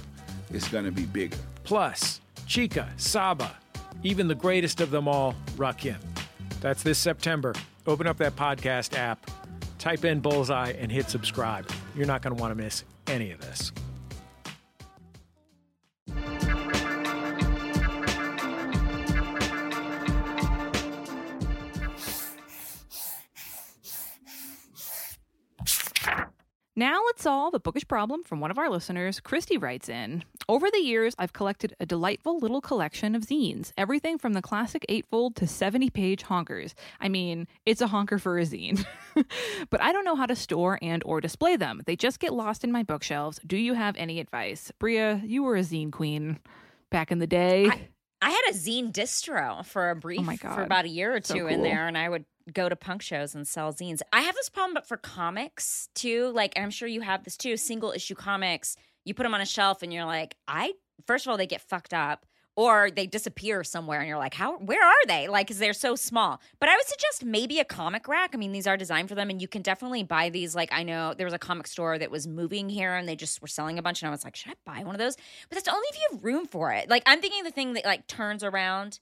it's 0.52 0.68
gonna 0.68 0.92
be 0.92 1.06
bigger. 1.06 1.38
plus 1.64 2.20
Chika, 2.46 2.88
Saba, 3.00 3.56
even 4.02 4.28
the 4.28 4.34
greatest 4.34 4.80
of 4.80 4.90
them 4.90 5.08
all, 5.08 5.34
Rakim. 5.56 5.96
That's 6.60 6.82
this 6.82 6.98
September. 6.98 7.54
Open 7.86 8.06
up 8.06 8.18
that 8.18 8.36
podcast 8.36 8.96
app, 8.96 9.30
type 9.78 10.04
in 10.04 10.20
Bullseye, 10.20 10.72
and 10.78 10.90
hit 10.90 11.10
subscribe. 11.10 11.68
You're 11.96 12.06
not 12.06 12.22
going 12.22 12.36
to 12.36 12.40
want 12.40 12.56
to 12.56 12.62
miss 12.62 12.84
any 13.06 13.32
of 13.32 13.40
this. 13.40 13.72
Now 26.82 27.00
let's 27.06 27.22
solve 27.22 27.54
a 27.54 27.60
bookish 27.60 27.86
problem 27.86 28.24
from 28.24 28.40
one 28.40 28.50
of 28.50 28.58
our 28.58 28.68
listeners. 28.68 29.20
Christy 29.20 29.56
writes 29.56 29.88
in 29.88 30.24
Over 30.48 30.68
the 30.68 30.80
years, 30.80 31.14
I've 31.16 31.32
collected 31.32 31.76
a 31.78 31.86
delightful 31.86 32.40
little 32.40 32.60
collection 32.60 33.14
of 33.14 33.22
zines, 33.22 33.70
everything 33.78 34.18
from 34.18 34.32
the 34.32 34.42
classic 34.42 34.84
eightfold 34.88 35.36
to 35.36 35.46
70 35.46 35.90
page 35.90 36.24
honkers. 36.24 36.74
I 37.00 37.08
mean, 37.08 37.46
it's 37.66 37.82
a 37.82 37.86
honker 37.86 38.18
for 38.18 38.36
a 38.36 38.42
zine. 38.42 38.84
but 39.70 39.80
I 39.80 39.92
don't 39.92 40.04
know 40.04 40.16
how 40.16 40.26
to 40.26 40.34
store 40.34 40.80
and 40.82 41.04
or 41.06 41.20
display 41.20 41.54
them. 41.54 41.82
They 41.86 41.94
just 41.94 42.18
get 42.18 42.32
lost 42.32 42.64
in 42.64 42.72
my 42.72 42.82
bookshelves. 42.82 43.38
Do 43.46 43.56
you 43.56 43.74
have 43.74 43.96
any 43.96 44.18
advice? 44.18 44.72
Brea, 44.80 45.20
you 45.24 45.44
were 45.44 45.54
a 45.54 45.60
zine 45.60 45.92
queen 45.92 46.40
back 46.90 47.12
in 47.12 47.20
the 47.20 47.28
day. 47.28 47.66
I, 47.66 47.90
I 48.20 48.30
had 48.30 48.42
a 48.50 48.54
zine 48.54 48.92
distro 48.92 49.64
for 49.64 49.90
a 49.90 49.94
brief 49.94 50.18
Oh 50.18 50.24
my 50.24 50.36
for 50.36 50.64
about 50.64 50.86
a 50.86 50.88
year 50.88 51.14
or 51.14 51.20
So 51.22 51.34
two 51.34 51.46
in 51.46 51.62
there, 51.62 51.86
and 51.86 51.96
I 51.96 52.08
would 52.08 52.24
go 52.52 52.68
to 52.68 52.76
punk 52.76 53.02
shows 53.02 53.34
and 53.34 53.46
sell 53.46 53.72
zines. 53.72 54.00
I 54.12 54.22
have 54.22 54.34
this 54.34 54.48
problem, 54.48 54.74
but 54.74 54.86
for 54.86 54.96
comics 54.96 55.88
too. 55.94 56.30
Like, 56.34 56.52
and 56.56 56.64
I'm 56.64 56.70
sure 56.70 56.88
you 56.88 57.00
have 57.00 57.24
this 57.24 57.36
too. 57.36 57.56
Single 57.56 57.92
issue 57.92 58.14
comics, 58.14 58.76
you 59.04 59.14
put 59.14 59.24
them 59.24 59.34
on 59.34 59.40
a 59.40 59.46
shelf, 59.46 59.82
and 59.82 59.92
you're 59.92 60.04
like, 60.04 60.36
I. 60.46 60.72
First 61.06 61.26
of 61.26 61.30
all, 61.30 61.36
they 61.36 61.46
get 61.46 61.60
fucked 61.60 61.92
up, 61.92 62.26
or 62.56 62.90
they 62.90 63.06
disappear 63.06 63.64
somewhere 63.64 64.00
and 64.00 64.08
you're 64.08 64.18
like 64.18 64.34
how 64.34 64.58
where 64.58 64.84
are 64.84 65.06
they 65.06 65.28
like 65.28 65.46
because 65.46 65.58
they're 65.58 65.72
so 65.72 65.96
small 65.96 66.40
but 66.60 66.68
i 66.68 66.76
would 66.76 66.86
suggest 66.86 67.24
maybe 67.24 67.58
a 67.58 67.64
comic 67.64 68.06
rack 68.08 68.30
i 68.34 68.36
mean 68.36 68.52
these 68.52 68.66
are 68.66 68.76
designed 68.76 69.08
for 69.08 69.14
them 69.14 69.30
and 69.30 69.40
you 69.40 69.48
can 69.48 69.62
definitely 69.62 70.02
buy 70.02 70.28
these 70.28 70.54
like 70.54 70.70
i 70.72 70.82
know 70.82 71.14
there 71.14 71.26
was 71.26 71.34
a 71.34 71.38
comic 71.38 71.66
store 71.66 71.98
that 71.98 72.10
was 72.10 72.26
moving 72.26 72.68
here 72.68 72.94
and 72.94 73.08
they 73.08 73.16
just 73.16 73.40
were 73.40 73.48
selling 73.48 73.78
a 73.78 73.82
bunch 73.82 74.02
and 74.02 74.08
i 74.08 74.10
was 74.10 74.24
like 74.24 74.36
should 74.36 74.52
i 74.52 74.54
buy 74.64 74.84
one 74.84 74.94
of 74.94 74.98
those 74.98 75.16
but 75.48 75.56
that's 75.56 75.68
only 75.68 75.86
if 75.90 75.96
you 75.96 76.08
have 76.12 76.24
room 76.24 76.46
for 76.46 76.72
it 76.72 76.88
like 76.90 77.02
i'm 77.06 77.20
thinking 77.20 77.42
the 77.44 77.50
thing 77.50 77.72
that 77.72 77.84
like 77.84 78.06
turns 78.06 78.44
around 78.44 79.00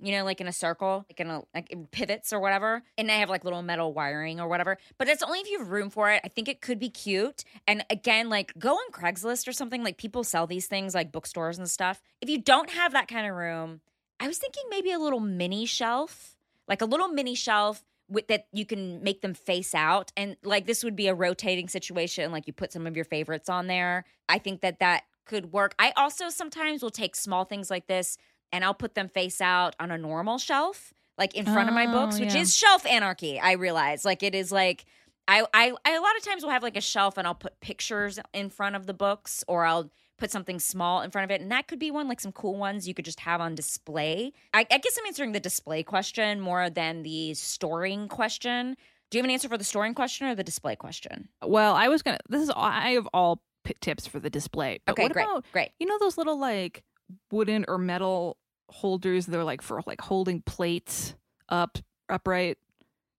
you 0.00 0.12
know, 0.12 0.24
like 0.24 0.40
in 0.40 0.46
a 0.46 0.52
circle, 0.52 1.04
like 1.08 1.20
in 1.20 1.28
a 1.28 1.42
like 1.54 1.70
in 1.70 1.86
pivots 1.86 2.32
or 2.32 2.40
whatever. 2.40 2.82
And 2.98 3.08
they 3.08 3.18
have 3.18 3.30
like 3.30 3.44
little 3.44 3.62
metal 3.62 3.92
wiring 3.92 4.40
or 4.40 4.48
whatever. 4.48 4.78
But 4.98 5.08
it's 5.08 5.22
only 5.22 5.40
if 5.40 5.48
you 5.48 5.58
have 5.58 5.68
room 5.68 5.90
for 5.90 6.10
it. 6.10 6.20
I 6.24 6.28
think 6.28 6.48
it 6.48 6.60
could 6.60 6.78
be 6.78 6.90
cute. 6.90 7.44
And 7.66 7.84
again, 7.88 8.28
like 8.28 8.52
go 8.58 8.74
on 8.74 8.92
Craigslist 8.92 9.48
or 9.48 9.52
something. 9.52 9.82
Like 9.82 9.96
people 9.96 10.24
sell 10.24 10.46
these 10.46 10.66
things 10.66 10.94
like 10.94 11.12
bookstores 11.12 11.58
and 11.58 11.68
stuff. 11.68 12.02
If 12.20 12.28
you 12.28 12.38
don't 12.40 12.70
have 12.70 12.92
that 12.92 13.08
kind 13.08 13.26
of 13.26 13.34
room, 13.34 13.80
I 14.20 14.26
was 14.26 14.38
thinking 14.38 14.64
maybe 14.70 14.92
a 14.92 14.98
little 14.98 15.20
mini 15.20 15.66
shelf, 15.66 16.36
like 16.68 16.82
a 16.82 16.86
little 16.86 17.08
mini 17.08 17.34
shelf 17.34 17.84
with 18.08 18.28
that 18.28 18.46
you 18.52 18.64
can 18.64 19.02
make 19.02 19.20
them 19.20 19.34
face 19.34 19.74
out 19.74 20.12
and 20.16 20.36
like 20.44 20.66
this 20.66 20.84
would 20.84 20.94
be 20.94 21.08
a 21.08 21.14
rotating 21.14 21.68
situation 21.68 22.30
like 22.30 22.46
you 22.46 22.52
put 22.52 22.72
some 22.72 22.86
of 22.86 22.94
your 22.94 23.04
favorites 23.04 23.48
on 23.48 23.66
there 23.66 24.04
i 24.28 24.38
think 24.38 24.60
that 24.60 24.78
that 24.78 25.02
could 25.24 25.52
work 25.52 25.74
i 25.78 25.92
also 25.96 26.28
sometimes 26.28 26.82
will 26.82 26.90
take 26.90 27.16
small 27.16 27.44
things 27.44 27.68
like 27.68 27.88
this 27.88 28.16
and 28.52 28.64
I'll 28.64 28.74
put 28.74 28.94
them 28.94 29.08
face 29.08 29.40
out 29.40 29.74
on 29.80 29.90
a 29.90 29.98
normal 29.98 30.38
shelf, 30.38 30.92
like 31.18 31.34
in 31.34 31.44
front 31.44 31.68
of 31.68 31.74
my 31.74 31.86
books, 31.86 32.16
Oh, 32.16 32.20
which 32.20 32.34
yeah. 32.34 32.40
is 32.40 32.56
shelf 32.56 32.86
anarchy. 32.86 33.38
I 33.40 33.52
realize, 33.52 34.04
like 34.04 34.22
it 34.22 34.34
is 34.34 34.50
like 34.52 34.84
I, 35.28 35.44
I 35.52 35.72
I 35.84 35.96
a 35.96 36.00
lot 36.00 36.16
of 36.16 36.22
times 36.24 36.42
will 36.42 36.50
have 36.50 36.62
like 36.62 36.76
a 36.76 36.80
shelf 36.80 37.18
and 37.18 37.26
I'll 37.26 37.34
put 37.34 37.58
pictures 37.60 38.18
in 38.32 38.50
front 38.50 38.76
of 38.76 38.86
the 38.86 38.94
books, 38.94 39.42
or 39.48 39.64
I'll 39.64 39.90
put 40.18 40.30
something 40.30 40.58
small 40.58 41.02
in 41.02 41.10
front 41.10 41.24
of 41.24 41.30
it, 41.34 41.40
and 41.42 41.50
that 41.50 41.66
could 41.68 41.78
be 41.78 41.90
one 41.90 42.08
like 42.08 42.20
some 42.20 42.32
cool 42.32 42.56
ones 42.56 42.86
you 42.88 42.94
could 42.94 43.04
just 43.04 43.20
have 43.20 43.40
on 43.40 43.54
display. 43.54 44.32
I, 44.54 44.60
I 44.70 44.78
guess 44.78 44.96
I'm 44.98 45.06
answering 45.06 45.32
the 45.32 45.40
display 45.40 45.82
question 45.82 46.40
more 46.40 46.70
than 46.70 47.02
the 47.02 47.34
storing 47.34 48.08
question. 48.08 48.76
Do 49.10 49.18
you 49.18 49.22
have 49.22 49.26
an 49.28 49.30
answer 49.32 49.48
for 49.48 49.58
the 49.58 49.64
storing 49.64 49.94
question 49.94 50.26
or 50.26 50.34
the 50.34 50.42
display 50.44 50.74
question? 50.74 51.28
Well, 51.44 51.74
I 51.74 51.88
was 51.88 52.02
gonna. 52.02 52.18
This 52.28 52.42
is 52.42 52.50
all- 52.50 52.64
I 52.64 52.90
have 52.92 53.06
all 53.12 53.42
tips 53.80 54.06
for 54.06 54.20
the 54.20 54.30
display. 54.30 54.78
Okay, 54.88 55.08
great, 55.08 55.24
about 55.24 55.44
great. 55.52 55.70
you 55.80 55.86
know 55.86 55.98
those 55.98 56.16
little 56.16 56.38
like 56.38 56.82
wooden 57.30 57.64
or 57.68 57.78
metal 57.78 58.36
holders? 58.68 59.26
They're 59.26 59.44
like 59.44 59.62
for 59.62 59.80
like 59.86 60.00
holding 60.00 60.42
plates 60.42 61.14
up 61.48 61.78
upright. 62.08 62.58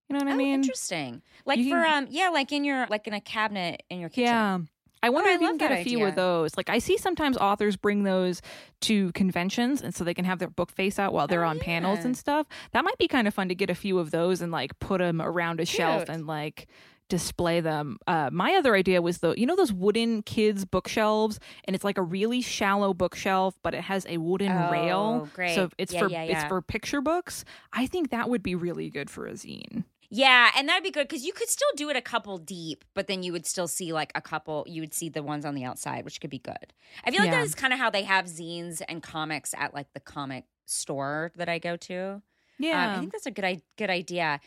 You 0.08 0.14
know 0.18 0.24
what 0.24 0.30
I 0.30 0.34
oh, 0.34 0.36
mean? 0.36 0.54
interesting. 0.54 1.22
Like 1.44 1.58
You 1.58 1.70
for 1.70 1.82
can- 1.84 2.04
um, 2.04 2.08
yeah, 2.10 2.30
like 2.30 2.50
in 2.52 2.64
your 2.64 2.86
like 2.88 3.06
in 3.06 3.12
a 3.14 3.20
cabinet 3.20 3.82
in 3.90 4.00
your 4.00 4.08
kitchen. 4.08 4.24
Yeah. 4.24 4.58
I 5.00 5.10
wonder 5.10 5.30
I 5.30 5.34
if 5.34 5.40
you 5.40 5.46
love 5.46 5.58
can 5.58 5.68
get 5.68 5.68
that 5.70 5.80
a 5.80 5.84
few 5.84 5.98
idea. 5.98 6.08
of 6.08 6.14
those. 6.16 6.56
Like 6.56 6.68
I 6.70 6.78
see 6.80 6.96
sometimes 6.98 7.36
authors 7.36 7.76
bring 7.76 8.02
those 8.02 8.42
to 8.80 9.12
conventions 9.12 9.80
and 9.80 9.94
so 9.94 10.02
they 10.02 10.12
can 10.14 10.24
have 10.24 10.40
their 10.40 10.50
book 10.50 10.72
face 10.72 10.98
out 10.98 11.12
while 11.12 11.28
they're 11.28 11.44
Oh, 11.44 11.48
on 11.50 11.60
panels 11.60 12.04
and 12.04 12.16
stuff. 12.16 12.48
That 12.72 12.84
might 12.84 12.98
be 12.98 13.06
kind 13.06 13.28
of 13.28 13.34
fun 13.34 13.48
to 13.48 13.54
get 13.54 13.70
a 13.70 13.76
few 13.76 14.00
of 14.00 14.10
those 14.10 14.40
and 14.40 14.50
like 14.50 14.76
put 14.80 14.98
them 14.98 15.22
around 15.22 15.60
a 15.60 15.64
shelf 15.66 16.08
and 16.08 16.26
like 16.26 16.66
display 17.08 17.60
them. 17.60 17.98
Uh, 18.06 18.30
my 18.32 18.54
other 18.54 18.74
idea 18.74 19.00
was 19.02 19.18
the 19.18 19.34
you 19.36 19.46
know 19.46 19.56
those 19.56 19.72
wooden 19.72 20.22
kids 20.22 20.64
bookshelves 20.64 21.40
and 21.64 21.74
it's 21.74 21.84
like 21.84 21.98
a 21.98 22.02
really 22.02 22.40
shallow 22.40 22.92
bookshelf 22.94 23.58
but 23.62 23.74
it 23.74 23.82
has 23.82 24.06
a 24.08 24.18
wooden 24.18 24.52
rail. 24.70 25.22
Oh, 25.24 25.28
great. 25.34 25.54
So 25.54 25.70
it's 25.78 25.92
Yeah, 25.92 26.00
for 26.00 26.08
yeah, 26.10 26.22
it's 26.24 26.44
for 26.44 26.60
picture 26.62 27.00
books. 27.00 27.44
I 27.72 27.86
think 27.86 28.10
that 28.10 28.28
would 28.28 28.42
be 28.42 28.54
really 28.54 28.90
good 28.90 29.08
for 29.10 29.26
a 29.26 29.32
zine. 29.32 29.84
Yeah, 30.10 30.50
and 30.56 30.66
that'd 30.68 30.82
be 30.82 30.90
good 30.90 31.06
because 31.06 31.24
you 31.24 31.34
could 31.34 31.48
still 31.50 31.68
do 31.76 31.90
it 31.90 31.96
a 31.96 32.00
couple 32.00 32.38
deep, 32.38 32.82
but 32.94 33.08
then 33.08 33.22
you 33.22 33.30
would 33.32 33.44
still 33.44 33.68
see 33.68 33.92
like 33.92 34.10
a 34.14 34.22
couple. 34.22 34.64
You 34.66 34.80
would 34.80 34.94
see 34.94 35.10
the 35.10 35.22
ones 35.22 35.44
on 35.44 35.54
the 35.54 35.64
outside, 35.64 36.04
which 36.06 36.18
could 36.20 36.30
be 36.30 36.38
good. 36.38 36.72
I 37.04 37.10
feel 37.10 37.20
like 37.20 37.30
Yeah. 37.30 37.40
that 37.40 37.44
is 37.44 37.54
kind 37.54 37.74
of 37.74 37.78
how 37.78 37.90
they 37.90 38.04
have 38.04 38.24
zines 38.24 38.80
and 38.88 39.02
comics 39.02 39.52
at 39.56 39.74
like 39.74 39.92
the 39.92 40.00
comic 40.00 40.44
store 40.64 41.30
that 41.36 41.48
I 41.50 41.58
go 41.58 41.76
to. 41.76 41.98
Um, 42.14 42.22
Yeah. 42.58 42.96
I 42.96 43.00
think 43.00 43.12
that's 43.12 43.26
a 43.26 43.30
good 43.30 43.44
i- 43.44 43.62
good 43.76 43.90
idea. 43.90 44.40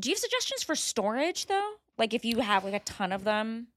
Do 0.00 0.08
you 0.10 0.14
have 0.14 0.20
suggestions 0.20 0.62
for 0.62 0.74
storage 0.76 1.46
though? 1.46 1.72
Like 2.00 2.14
if 2.14 2.24
you 2.24 2.40
have 2.40 2.64
like 2.64 2.74
a 2.74 2.80
ton 2.80 3.12
of 3.12 3.22
them. 3.24 3.68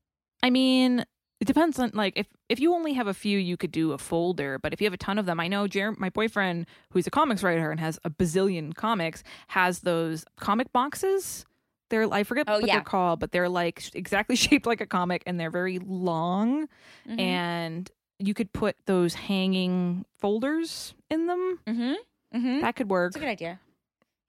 I 0.42 0.50
mean, 0.50 1.06
it 1.42 1.46
depends 1.46 1.78
on 1.78 1.92
like 1.94 2.14
if 2.16 2.26
if 2.50 2.60
you 2.60 2.74
only 2.74 2.94
have 2.94 3.06
a 3.08 3.14
few, 3.14 3.38
you 3.38 3.58
could 3.58 3.72
do 3.72 3.92
a 3.92 3.98
folder. 3.98 4.58
But 4.58 4.72
if 4.74 4.82
you 4.82 4.86
have 4.86 4.94
a 4.94 4.98
ton 4.98 5.20
of 5.20 5.26
them, 5.26 5.40
I 5.40 5.48
know 5.50 5.68
Jer- 5.68 5.92
my 5.98 6.10
boyfriend, 6.10 6.66
who's 6.92 7.06
a 7.06 7.12
comics 7.12 7.44
writer 7.44 7.70
and 7.70 7.80
has 7.82 8.00
a 8.06 8.10
bazillion 8.10 8.74
comics, 8.74 9.24
has 9.50 9.82
those 9.82 10.24
comic 10.38 10.72
boxes. 10.72 11.46
They're 11.90 12.12
I 12.12 12.24
forget 12.24 12.46
Oh, 12.48 12.54
what 12.60 12.66
yeah. 12.68 12.76
they're 12.76 12.84
called, 12.84 13.20
but 13.20 13.32
they're 13.34 13.50
like 13.50 13.84
exactly 13.94 14.36
shaped 14.46 14.66
like 14.66 14.80
a 14.82 14.88
comic, 14.88 15.22
and 15.28 15.38
they're 15.40 15.52
very 15.52 15.80
long. 15.80 16.68
Mhm. 17.08 17.20
And 17.20 17.92
you 18.20 18.34
could 18.34 18.54
put 18.54 18.78
those 18.86 19.14
hanging 19.16 20.06
folders 20.20 20.94
in 21.10 21.28
them. 21.28 21.60
Mm-hmm. 21.68 21.94
Mm-hmm. 22.38 22.62
That 22.62 22.76
could 22.78 22.90
work. 22.90 23.12
That's 23.12 23.18
a 23.18 23.26
good 23.26 23.32
idea. 23.32 23.60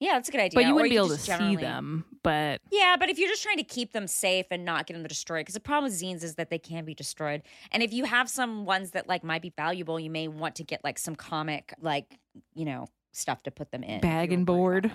Yeah, 0.01 0.15
that's 0.15 0.29
a 0.29 0.33
good 0.33 0.41
idea. 0.41 0.59
But 0.59 0.67
you 0.67 0.75
wouldn't 0.75 0.91
be 0.91 0.97
able 0.97 1.09
to 1.09 1.17
just 1.17 1.39
see 1.39 1.57
them. 1.57 2.05
But 2.23 2.61
Yeah, 2.71 2.97
but 2.99 3.09
if 3.11 3.19
you're 3.19 3.29
just 3.29 3.43
trying 3.43 3.59
to 3.59 3.65
keep 3.65 3.93
them 3.93 4.07
safe 4.07 4.47
and 4.51 4.65
not 4.65 4.87
get 4.87 4.95
them 4.95 5.03
destroyed, 5.07 5.41
because 5.41 5.55
the 5.55 5.61
problem 5.61 5.85
with 5.91 6.01
zines 6.01 6.23
is 6.23 6.35
that 6.37 6.51
they 6.51 6.59
can 6.59 6.85
be 6.85 6.95
destroyed. 6.95 7.43
And 7.71 7.83
if 7.83 7.93
you 7.93 8.05
have 8.05 8.29
some 8.29 8.65
ones 8.65 8.93
that 8.93 9.09
like 9.09 9.23
might 9.23 9.43
be 9.43 9.53
valuable, 9.57 10.01
you 10.01 10.11
may 10.11 10.29
want 10.29 10.57
to 10.57 10.65
get 10.65 10.83
like 10.83 10.99
some 10.99 11.15
comic, 11.15 11.75
like 11.81 12.19
you 12.55 12.65
know, 12.65 12.87
stuff 13.13 13.43
to 13.45 13.51
put 13.51 13.71
them 13.71 13.83
in. 13.83 14.01
Bag 14.01 14.33
and 14.33 14.45
board. 14.45 14.91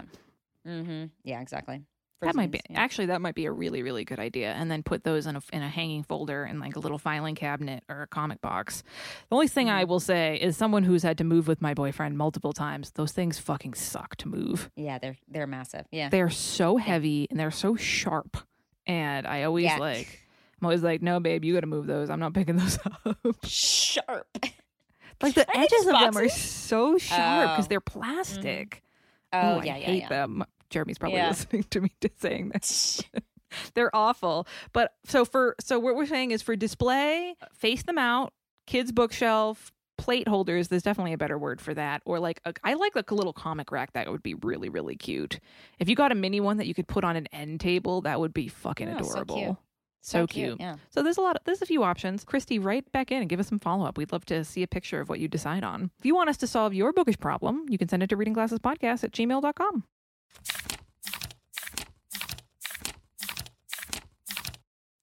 Mm-hmm. 0.68 1.06
Yeah, 1.24 1.42
exactly. 1.42 1.84
That 2.22 2.36
might 2.36 2.52
be 2.52 2.60
yeah. 2.70 2.80
actually 2.82 3.06
that 3.08 3.22
might 3.22 3.36
be 3.36 3.46
a 3.46 3.52
really 3.52 3.82
really 3.82 4.04
good 4.04 4.20
idea 4.20 4.52
and 4.54 4.70
then 4.70 4.84
put 4.84 5.04
those 5.06 5.26
in 5.26 5.36
a 5.38 5.42
in 5.54 5.62
a 5.62 5.70
hanging 5.70 6.04
folder 6.04 6.46
in 6.46 6.60
like 6.60 6.76
a 6.76 6.80
little 6.80 6.98
filing 6.98 7.34
cabinet 7.36 7.84
or 7.88 8.02
a 8.02 8.08
comic 8.08 8.42
box 8.42 8.84
the 9.30 9.36
only 9.36 9.48
thing 9.48 9.68
Mm-hmm. 9.68 9.76
i 9.78 9.84
will 9.86 10.00
say 10.02 10.36
is 10.36 10.58
someone 10.58 10.84
who's 10.84 11.04
had 11.04 11.18
to 11.20 11.24
move 11.24 11.48
with 11.48 11.62
my 11.62 11.74
boyfriend 11.74 12.18
multiple 12.18 12.52
times 12.52 12.92
those 12.92 13.12
things 13.14 13.40
fucking 13.40 13.74
suck 13.74 14.16
to 14.18 14.28
move 14.28 14.70
Yeah, 14.76 14.98
they're 15.00 15.18
they're 15.30 15.48
massive. 15.48 15.86
Yeah. 15.92 16.10
they're 16.10 16.30
so 16.30 16.76
heavy 16.78 17.28
and 17.30 17.40
they're 17.40 17.52
so 17.52 17.76
sharp 17.78 18.36
and 18.86 19.26
i 19.26 19.44
always 19.44 19.66
Yeah. 19.66 19.78
like 19.78 20.22
i'm 20.60 20.66
always 20.66 20.84
like 20.84 21.02
no 21.02 21.20
babe 21.22 21.46
you 21.46 21.54
gotta 21.54 21.68
move 21.68 21.88
those 21.88 22.10
i'm 22.10 22.20
not 22.20 22.34
picking 22.34 22.58
those 22.58 22.78
up 23.06 23.18
Sharp. 23.46 24.28
like 25.22 25.36
the 25.36 25.58
edges 25.58 25.88
of 25.88 25.94
them 26.00 26.18
are 26.18 26.28
so 26.30 26.98
sharp 26.98 27.52
because 27.52 27.66
Oh. 27.66 27.68
they're 27.70 27.80
plastic 27.80 28.84
Oh, 29.32 29.60
Ooh, 29.60 29.64
yeah, 29.64 29.76
I 29.76 29.78
yeah, 29.78 29.86
hate 29.86 29.98
yeah. 30.04 30.10
them. 30.10 30.44
Jeremy's 30.70 30.98
probably 30.98 31.18
Yeah. 31.18 31.30
listening 31.30 31.64
to 31.72 31.82
me 31.82 31.92
saying 32.18 32.50
this. 32.50 33.02
They're 33.74 33.96
awful. 33.96 34.48
But 34.74 34.94
so 35.06 35.26
for 35.26 35.56
so 35.60 35.80
what 35.80 35.96
we're 35.96 36.06
saying 36.06 36.32
is 36.32 36.42
for 36.42 36.56
display, 36.56 37.36
face 37.54 37.84
them 37.84 37.98
out, 37.98 38.34
kids 38.68 38.92
bookshelf, 38.92 39.72
plate 39.98 40.28
holders. 40.28 40.68
There's 40.68 40.84
definitely 40.84 41.14
a 41.14 41.18
better 41.18 41.38
word 41.38 41.60
for 41.60 41.74
that. 41.74 42.02
Or 42.06 42.20
like 42.20 42.42
a, 42.46 42.54
I 42.64 42.76
like 42.76 42.96
like 42.96 43.10
a 43.10 43.16
little 43.16 43.34
comic 43.34 43.72
rack 43.72 43.94
that 43.94 44.10
would 44.12 44.22
be 44.24 44.36
really 44.36 44.70
really 44.70 44.96
cute. 44.96 45.40
If 45.80 45.90
you 45.90 45.96
got 45.96 46.12
a 46.12 46.16
mini 46.16 46.40
one 46.40 46.58
that 46.58 46.68
you 46.68 46.74
could 46.76 46.88
put 46.88 47.04
on 47.04 47.16
an 47.16 47.26
end 47.34 47.60
table, 47.60 48.02
that 48.02 48.20
would 48.20 48.34
be 48.34 48.48
fucking 48.48 48.88
Oh, 48.90 49.02
so 49.02 49.12
adorable. 49.22 49.36
cute. 49.36 49.58
So, 50.02 50.28
cute. 50.28 50.62
Yeah. 50.62 50.76
So 50.92 51.04
there's 51.04 51.18
a 51.18 51.22
lot 51.22 51.36
of 51.36 51.42
there's 51.44 51.62
a 51.62 51.66
few 51.66 51.84
options. 51.84 52.24
Christy, 52.24 52.58
write 52.58 52.90
back 52.94 53.12
in 53.12 53.20
and 53.20 53.30
give 53.30 53.40
us 53.40 53.48
some 53.50 53.60
follow 53.60 53.86
up. 53.86 53.98
We'd 53.98 54.14
love 54.14 54.24
to 54.28 54.46
see 54.46 54.64
a 54.64 54.68
picture 54.68 55.02
of 55.02 55.10
what 55.10 55.20
you 55.20 55.28
decide 55.28 55.64
on. 55.64 55.92
If 56.00 56.06
you 56.06 56.16
want 56.16 56.30
us 56.30 56.38
to 56.38 56.48
solve 56.48 56.74
your 56.74 56.94
bookish 56.94 57.20
problem, 57.20 57.66
you 57.68 57.78
can 57.78 57.90
send 57.90 58.02
it 58.04 58.08
to 58.12 58.16
readingglassespodcast 58.18 59.04
at 59.04 59.12
gmail.com. 59.12 59.84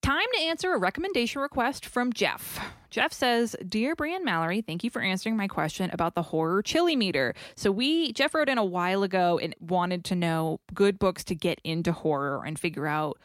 Time 0.06 0.28
to 0.34 0.42
answer 0.42 0.72
a 0.72 0.78
recommendation 0.78 1.42
request 1.42 1.84
from 1.84 2.12
Jeff. 2.12 2.60
Jeff 2.90 3.12
says, 3.12 3.56
Dear 3.68 3.96
Brian 3.96 4.24
Mallory, 4.24 4.60
thank 4.60 4.84
you 4.84 4.88
for 4.88 5.02
answering 5.02 5.36
my 5.36 5.48
question 5.48 5.90
about 5.92 6.14
the 6.14 6.22
horror 6.22 6.62
chili 6.62 6.94
meter. 6.94 7.34
So 7.56 7.72
we 7.72 8.12
Jeff 8.12 8.32
wrote 8.32 8.48
in 8.48 8.56
a 8.56 8.64
while 8.64 9.02
ago 9.02 9.40
and 9.42 9.56
wanted 9.58 10.04
to 10.04 10.14
know 10.14 10.60
good 10.72 11.00
books 11.00 11.24
to 11.24 11.34
get 11.34 11.60
into 11.64 11.90
horror 11.90 12.44
and 12.46 12.56
figure 12.56 12.86
out 12.86 13.18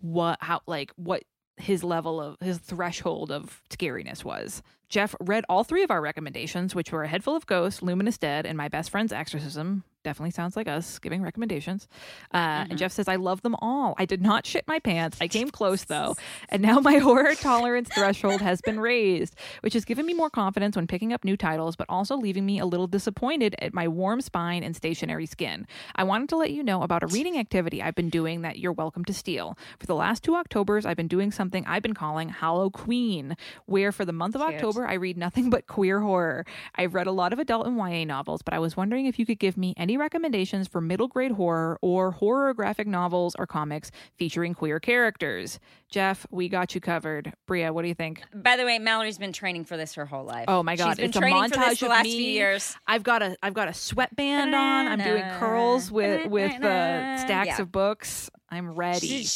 what 0.00 0.38
how 0.40 0.62
like 0.66 0.90
what 0.96 1.24
his 1.58 1.84
level 1.84 2.18
of 2.18 2.38
his 2.40 2.56
threshold 2.56 3.30
of 3.30 3.60
scariness 3.68 4.24
was. 4.24 4.62
Jeff 4.88 5.14
read 5.20 5.44
all 5.50 5.64
three 5.64 5.82
of 5.82 5.90
our 5.90 6.00
recommendations, 6.00 6.74
which 6.74 6.92
were 6.92 7.02
A 7.02 7.08
Head 7.08 7.22
Full 7.22 7.36
of 7.36 7.44
Ghosts, 7.44 7.82
Luminous 7.82 8.16
Dead, 8.16 8.46
and 8.46 8.56
My 8.56 8.68
Best 8.68 8.88
Friend's 8.88 9.12
Exorcism. 9.12 9.84
Definitely 10.04 10.32
sounds 10.32 10.56
like 10.56 10.66
us 10.66 10.98
giving 10.98 11.22
recommendations. 11.22 11.86
Uh, 12.34 12.66
And 12.68 12.76
Jeff 12.78 12.90
says, 12.92 13.06
I 13.06 13.16
love 13.16 13.42
them 13.42 13.54
all. 13.62 13.94
I 13.98 14.04
did 14.04 14.20
not 14.20 14.44
shit 14.46 14.66
my 14.66 14.80
pants. 14.80 15.18
I 15.20 15.28
came 15.28 15.48
close, 15.50 15.84
though. 15.84 16.16
And 16.48 16.60
now 16.60 16.80
my 16.80 16.98
horror 16.98 17.34
tolerance 17.34 17.88
threshold 17.94 18.40
has 18.42 18.60
been 18.60 18.78
raised, 18.80 19.36
which 19.60 19.74
has 19.74 19.84
given 19.84 20.04
me 20.04 20.12
more 20.12 20.28
confidence 20.28 20.76
when 20.76 20.86
picking 20.86 21.12
up 21.12 21.24
new 21.24 21.36
titles, 21.36 21.76
but 21.76 21.86
also 21.88 22.16
leaving 22.16 22.44
me 22.44 22.58
a 22.58 22.66
little 22.66 22.86
disappointed 22.86 23.54
at 23.60 23.72
my 23.72 23.86
warm 23.88 24.20
spine 24.20 24.62
and 24.62 24.74
stationary 24.76 25.24
skin. 25.26 25.66
I 25.96 26.04
wanted 26.04 26.28
to 26.30 26.36
let 26.36 26.50
you 26.50 26.62
know 26.62 26.82
about 26.82 27.02
a 27.02 27.06
reading 27.06 27.38
activity 27.38 27.80
I've 27.82 27.94
been 27.94 28.10
doing 28.10 28.42
that 28.42 28.58
you're 28.58 28.72
welcome 28.72 29.04
to 29.06 29.14
steal. 29.14 29.56
For 29.78 29.86
the 29.86 29.94
last 29.94 30.22
two 30.24 30.34
Octobers, 30.34 30.84
I've 30.84 30.96
been 30.96 31.08
doing 31.08 31.30
something 31.30 31.64
I've 31.66 31.82
been 31.82 31.94
calling 31.94 32.28
Hollow 32.28 32.68
Queen, 32.70 33.36
where 33.66 33.92
for 33.92 34.04
the 34.04 34.12
month 34.12 34.34
of 34.34 34.42
Cute. 34.42 34.54
October, 34.54 34.86
I 34.86 34.94
read 34.94 35.16
nothing 35.16 35.48
but 35.54 35.66
queer 35.66 36.00
horror. 36.00 36.44
I've 36.74 36.94
read 36.94 37.06
a 37.06 37.12
lot 37.12 37.32
of 37.32 37.38
adult 37.38 37.66
and 37.66 37.76
YA 37.78 38.04
novels, 38.04 38.42
but 38.42 38.52
I 38.52 38.58
was 38.58 38.76
wondering 38.76 39.06
if 39.06 39.18
you 39.18 39.24
could 39.26 39.38
give 39.38 39.56
me 39.56 39.74
any 39.76 39.91
any 39.92 39.98
recommendations 39.98 40.66
for 40.68 40.80
middle 40.80 41.06
grade 41.06 41.32
horror 41.32 41.78
or 41.82 42.12
horror 42.12 42.54
graphic 42.54 42.86
novels 42.86 43.36
or 43.38 43.46
comics 43.46 43.90
featuring 44.16 44.54
queer 44.54 44.80
characters. 44.80 45.60
Jeff, 45.90 46.26
we 46.30 46.48
got 46.48 46.74
you 46.74 46.80
covered. 46.80 47.34
Brea, 47.46 47.68
what 47.68 47.82
do 47.82 47.88
you 47.88 47.94
think? 47.94 48.22
By 48.34 48.56
the 48.56 48.64
way, 48.64 48.78
Mallory's 48.78 49.18
been 49.18 49.34
training 49.34 49.66
for 49.66 49.76
this 49.76 49.92
her 49.96 50.06
whole 50.06 50.24
life. 50.24 50.46
Oh 50.48 50.62
my 50.62 50.76
god, 50.76 50.92
She's 50.92 50.96
been 50.96 51.04
it's 51.10 51.16
a 51.16 51.20
training 51.20 51.42
montage 51.42 51.54
for 51.62 51.68
this 51.68 51.80
the 51.80 51.86
of 51.86 51.90
last 51.90 52.04
me. 52.04 52.16
few 52.16 52.30
years. 52.32 52.74
I've 52.86 53.02
got 53.02 53.20
a 53.22 53.36
I've 53.42 53.52
got 53.52 53.68
a 53.68 53.74
sweatband 53.74 54.54
on. 54.54 54.86
I'm 54.88 54.98
doing 55.02 55.24
curls 55.38 55.90
with 55.92 56.26
with 56.30 56.52
uh, 56.52 57.18
stacks 57.18 57.48
Yeah. 57.48 57.60
of 57.62 57.70
books. 57.70 58.30
I'm 58.48 58.70
ready. 58.74 59.26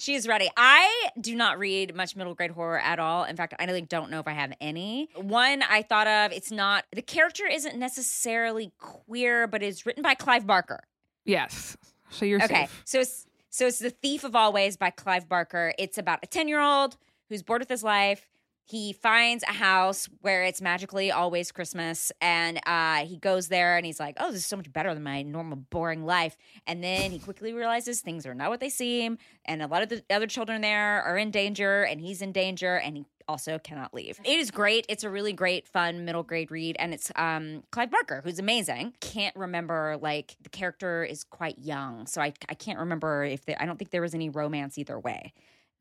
She's, 0.00 0.04
she 0.04 0.14
is 0.14 0.26
ready. 0.26 0.48
I 0.56 1.08
do 1.20 1.34
not 1.36 1.58
read 1.58 1.94
much 1.94 2.16
middle 2.16 2.34
grade 2.34 2.50
horror 2.50 2.78
at 2.78 2.98
all. 2.98 3.24
In 3.24 3.36
fact, 3.36 3.54
I 3.58 3.64
really 3.66 3.82
don't 3.82 4.10
know 4.10 4.18
if 4.18 4.26
I 4.26 4.32
have 4.32 4.52
any. 4.60 5.08
One 5.14 5.62
I 5.62 5.82
thought 5.82 6.06
of, 6.06 6.32
it's 6.32 6.50
not, 6.50 6.84
the 6.92 7.02
character 7.02 7.46
isn't 7.46 7.76
necessarily 7.78 8.72
queer, 8.78 9.46
but 9.46 9.62
is 9.62 9.84
written 9.86 10.02
by 10.02 10.14
Clive 10.14 10.46
Barker. 10.46 10.80
Yes. 11.24 11.76
So 12.10 12.24
you're 12.24 12.42
Okay. 12.42 12.62
safe. 12.66 12.82
So 12.84 13.00
it's 13.00 13.26
so 13.52 13.66
it's 13.66 13.78
The 13.80 13.90
Thief 13.90 14.22
of 14.24 14.36
Always 14.36 14.76
by 14.76 14.90
Clive 14.90 15.28
Barker. 15.28 15.74
It's 15.76 15.98
about 15.98 16.20
a 16.22 16.26
10-year-old 16.28 16.96
who's 17.28 17.42
bored 17.42 17.60
with 17.60 17.68
his 17.68 17.82
life. 17.82 18.28
He 18.70 18.92
finds 18.92 19.42
a 19.42 19.52
house 19.52 20.08
where 20.20 20.44
it's 20.44 20.62
magically 20.62 21.10
always 21.10 21.50
Christmas, 21.50 22.12
and 22.20 22.60
uh, 22.64 23.04
he 23.04 23.16
goes 23.16 23.48
there 23.48 23.76
and 23.76 23.84
he's 23.84 23.98
like, 23.98 24.16
"Oh, 24.20 24.30
this 24.30 24.42
is 24.42 24.46
so 24.46 24.56
much 24.56 24.72
better 24.72 24.94
than 24.94 25.02
my 25.02 25.22
normal 25.22 25.56
boring 25.56 26.04
life." 26.04 26.36
And 26.68 26.84
then 26.84 27.10
he 27.10 27.18
quickly 27.18 27.52
realizes 27.52 28.00
things 28.00 28.26
are 28.26 28.34
not 28.34 28.48
what 28.48 28.60
they 28.60 28.68
seem, 28.68 29.18
and 29.44 29.60
a 29.60 29.66
lot 29.66 29.82
of 29.82 29.88
the 29.88 30.04
other 30.08 30.28
children 30.28 30.60
there 30.60 31.02
are 31.02 31.18
in 31.18 31.32
danger, 31.32 31.82
and 31.82 32.00
he's 32.00 32.22
in 32.22 32.30
danger, 32.30 32.76
and 32.76 32.96
he 32.98 33.06
also 33.26 33.58
cannot 33.58 33.92
leave. 33.92 34.20
It 34.24 34.38
is 34.38 34.52
great. 34.52 34.86
It's 34.88 35.02
a 35.02 35.10
really 35.10 35.32
great, 35.32 35.66
fun 35.66 36.04
middle 36.04 36.22
grade 36.22 36.52
read, 36.52 36.76
and 36.78 36.94
it's 36.94 37.10
um, 37.16 37.64
Clive 37.72 37.90
Barker, 37.90 38.20
who's 38.22 38.38
amazing. 38.38 38.94
Can't 39.00 39.34
remember 39.34 39.98
like 40.00 40.36
the 40.44 40.48
character 40.48 41.02
is 41.02 41.24
quite 41.24 41.58
young, 41.58 42.06
so 42.06 42.20
I 42.20 42.32
I 42.48 42.54
can't 42.54 42.78
remember 42.78 43.24
if 43.24 43.46
there. 43.46 43.56
I 43.58 43.66
don't 43.66 43.78
think 43.78 43.90
there 43.90 44.02
was 44.02 44.14
any 44.14 44.28
romance 44.28 44.78
either 44.78 44.96
way, 44.96 45.32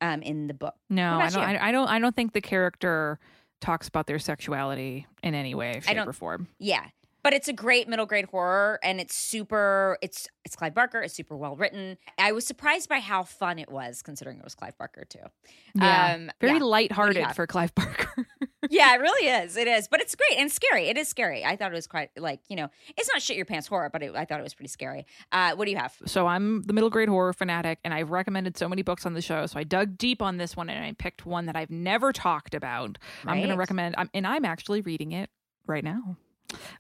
um, 0.02 0.22
in 0.22 0.48
the 0.48 0.54
book. 0.54 0.76
No, 0.90 1.20
I 1.20 1.30
don't. 1.30 1.44
I, 1.44 1.68
I 1.70 1.72
don't. 1.72 1.88
I 1.88 2.00
don't 2.00 2.16
think 2.16 2.34
the 2.34 2.42
character 2.42 3.20
talks 3.62 3.88
about 3.88 4.08
their 4.08 4.20
sexuality 4.20 5.06
in 5.24 5.36
any 5.36 5.54
way, 5.56 5.82
shape, 5.84 5.96
don't- 5.96 6.08
or 6.08 6.14
form. 6.14 6.48
Yeah. 6.60 6.86
But 7.22 7.34
it's 7.34 7.50
a 7.50 7.54
great 7.54 7.90
middle 7.90 8.06
grade 8.06 8.28
horror 8.32 8.80
and 8.82 9.02
it's 9.02 9.14
super 9.14 9.98
it's 10.02 10.30
it's 10.46 10.56
Clive 10.56 10.74
Barker, 10.74 11.02
it's 11.02 11.14
super 11.14 11.36
well 11.36 11.54
written. 11.58 11.98
I 12.18 12.32
was 12.32 12.48
surprised 12.48 12.88
by 12.88 13.00
how 13.02 13.24
fun 13.24 13.60
it 13.60 13.70
was 13.70 14.02
considering 14.02 14.38
it 14.38 14.44
was 14.46 14.56
Clive 14.56 14.78
Barker 14.78 15.04
too. 15.04 15.20
Yeah, 15.76 16.14
Um, 16.16 16.32
very 16.40 16.60
yeah. 16.60 16.64
Lighthearted 16.64 17.36
for 17.36 17.46
Clive 17.46 17.76
Barker. 17.76 18.26
yeah, 18.70 18.96
it 18.96 19.02
really 19.02 19.28
is. 19.28 19.58
It 19.58 19.68
is. 19.68 19.88
But 19.88 20.02
it's 20.02 20.16
great 20.16 20.40
and 20.40 20.52
scary. 20.52 20.88
It 20.88 20.98
is 20.98 21.08
scary. 21.08 21.44
I 21.44 21.56
thought 21.56 21.72
it 21.72 21.76
was 21.76 21.88
quite 21.88 22.12
like, 22.18 22.40
you 22.50 22.56
know, 22.56 22.70
it's 22.96 23.10
not 23.12 23.22
shit 23.22 23.36
your 23.36 23.46
pants 23.46 23.68
horror, 23.68 23.90
but 23.92 24.04
it, 24.04 24.16
I 24.16 24.26
thought 24.26 24.40
it 24.40 24.44
was 24.44 24.54
pretty 24.54 24.70
scary. 24.70 25.06
Uh, 25.32 25.56
what 25.56 25.66
do 25.66 25.72
you 25.72 25.78
have? 25.78 25.96
so 26.06 26.28
I'm 26.28 26.62
the 26.64 26.74
middle 26.74 26.90
grade 26.90 27.10
horror 27.10 27.34
fanatic, 27.34 27.80
and 27.84 27.94
I've 27.94 28.12
recommended 28.12 28.58
so 28.58 28.70
many 28.70 28.82
books 28.82 29.06
on 29.06 29.14
the 29.14 29.22
show. 29.22 29.46
So 29.48 29.60
I 29.60 29.64
dug 29.64 29.98
deep 29.98 30.22
on 30.22 30.38
this 30.38 30.56
one, 30.56 30.70
and 30.70 30.84
I 30.84 30.94
picked 30.94 31.26
one 31.26 31.48
that 31.48 31.56
I've 31.56 31.72
never 31.72 32.14
talked 32.14 32.54
about. 32.54 32.98
I'm 33.26 33.38
going 33.38 33.50
to 33.50 33.58
recommend, 33.58 33.96
I'm, 33.98 34.10
and 34.14 34.26
I'm 34.26 34.46
actually 34.46 34.82
reading 34.82 35.12
it 35.12 35.30
right 35.66 35.84
now. 35.84 36.18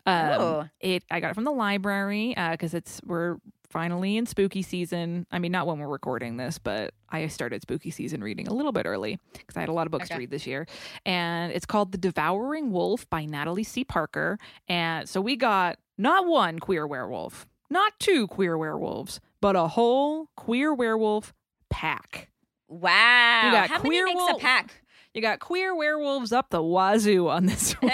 Um, 0.06 0.70
it 0.80 1.04
I 1.12 1.20
got 1.20 1.32
it 1.32 1.34
from 1.36 1.44
the 1.44 1.52
library 1.52 2.34
because 2.52 2.74
it's 2.74 3.02
we're 3.06 3.38
finally 3.70 4.18
in 4.18 4.26
spooky 4.26 4.62
season. 4.62 5.26
I 5.32 5.40
mean, 5.40 5.52
not 5.52 5.68
when 5.68 5.80
we're 5.80 5.88
recording 5.88 6.38
this, 6.38 6.58
but 6.58 6.94
I 7.10 7.28
started 7.28 7.62
spooky 7.62 7.92
season 7.92 8.24
reading 8.24 8.48
a 8.48 8.54
little 8.54 8.72
bit 8.72 8.86
early 8.86 9.20
because 9.34 9.56
I 9.58 9.60
had 9.62 9.70
a 9.70 9.74
lot 9.74 9.88
of 9.88 9.92
books 9.92 10.10
to 10.10 10.18
read 10.18 10.32
this 10.32 10.48
year. 10.48 10.68
And 11.06 11.52
it's 11.52 11.66
called 11.66 11.92
The 11.92 11.98
Devouring 11.98 12.72
Wolf 12.72 13.10
by 13.10 13.26
Natalie 13.26 13.64
C. 13.64 13.84
Parker. 13.84 14.38
And 14.68 15.08
so 15.08 15.22
we 15.22 15.36
got 15.36 15.78
not 15.98 16.26
one 16.28 16.60
queer 16.60 16.88
werewolf, 16.88 17.48
not 17.70 17.94
two 18.00 18.28
queer 18.28 18.58
werewolves, 18.58 19.20
but 19.42 19.56
a 19.56 19.68
whole 19.68 20.28
queer 20.36 20.74
werewolf 20.74 21.34
pack. 21.70 22.30
Wow. 22.68 23.66
How 23.68 23.82
many 23.82 24.04
makes 24.04 24.16
wolf- 24.16 24.38
a 24.38 24.40
pack? 24.40 24.79
You 25.14 25.24
got 25.24 25.40
queer 25.40 25.76
werewolves 25.76 26.32
up 26.32 26.52
the 26.52 26.62
wazoo 26.62 27.30
on 27.30 27.48
this 27.48 27.72
one. 27.80 27.92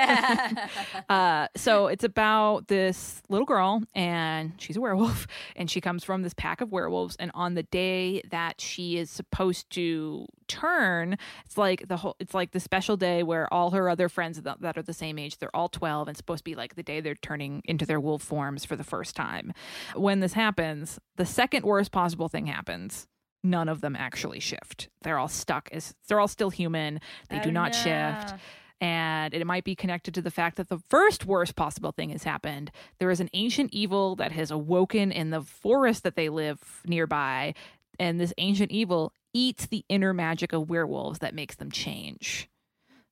uh, 1.08 1.47
so 1.56 1.88
it's 1.88 2.04
about 2.04 2.67
this 2.67 3.21
little 3.30 3.45
girl, 3.45 3.84
and 3.93 4.54
she's 4.58 4.75
a 4.75 4.82
werewolf, 4.82 5.25
and 5.56 5.71
she 5.71 5.80
comes 5.80 6.04
from 6.04 6.23
this 6.23 6.34
pack 6.34 6.60
of 6.60 6.73
werewolves. 6.73 7.15
And 7.17 7.32
on 7.34 7.54
the 7.54 7.63
day 7.63 8.21
that 8.32 8.60
she 8.60 8.97
is 8.97 9.10
supposed 9.10 9.69
to 9.71 10.25
turn, 10.49 11.17
it's 11.45 11.58
like 11.58 11.88
the 11.88 11.97
whole, 11.97 12.17
it's 12.19 12.34
like 12.34 12.51
the 12.51 12.60
special 12.60 12.97
day 12.97 13.23
where 13.23 13.51
all 13.54 13.71
her 13.71 13.89
other 13.89 14.10
friends 14.10 14.41
that 14.41 14.60
that 14.60 14.78
are 14.78 14.84
the 14.84 14.93
same 14.93 15.17
age, 15.17 15.38
they're 15.38 15.56
all 15.56 15.69
twelve, 15.69 16.10
and 16.10 16.17
supposed 16.17 16.39
to 16.39 16.43
be 16.51 16.56
like 16.56 16.75
the 16.75 16.84
day 16.84 16.99
they're 16.99 17.15
turning 17.15 17.62
into 17.63 17.86
their 17.86 17.99
wolf 18.01 18.23
forms 18.23 18.65
for 18.65 18.75
the 18.75 18.84
first 18.84 19.15
time. 19.15 19.54
When 19.95 20.19
this 20.19 20.34
happens, 20.34 20.99
the 21.15 21.25
second 21.25 21.63
worst 21.63 21.93
possible 21.93 22.28
thing 22.28 22.47
happens. 22.47 23.08
None 23.45 23.69
of 23.69 23.81
them 23.81 23.95
actually 23.95 24.39
shift. 24.39 24.89
They're 25.03 25.19
all 25.19 25.27
stuck 25.27 25.69
as 25.71 25.93
they're 26.08 26.19
all 26.19 26.27
still 26.27 26.49
human. 26.49 26.99
They 27.29 27.39
do 27.39 27.49
Oh, 27.49 27.53
not 27.53 27.75
shift 27.75 28.34
and 28.81 29.34
it 29.34 29.45
might 29.47 29.63
be 29.63 29.75
connected 29.75 30.13
to 30.13 30.21
the 30.21 30.31
fact 30.31 30.58
that 30.58 30.69
the 30.69 30.79
first 30.89 31.25
worst 31.25 31.55
possible 31.55 31.91
thing 31.91 32.10
has 32.10 32.23
happened. 32.23 32.71
There 32.99 33.10
is 33.10 33.19
an 33.19 33.29
ancient 33.34 33.73
evil 33.73 34.15
that 34.17 34.31
has 34.34 34.51
awoken 34.51 35.12
in 35.12 35.29
the 35.29 35.41
forest 35.41 36.03
that 36.03 36.15
they 36.15 36.29
live 36.29 36.60
nearby, 36.86 37.53
and 37.99 38.19
this 38.19 38.34
ancient 38.38 38.71
evil 38.71 39.13
eats 39.34 39.65
the 39.67 39.86
inner 39.89 40.13
magic 40.13 40.51
of 40.53 40.69
werewolves 40.69 41.19
that 41.19 41.34
makes 41.34 41.55
them 41.55 41.71
change. 41.71 42.49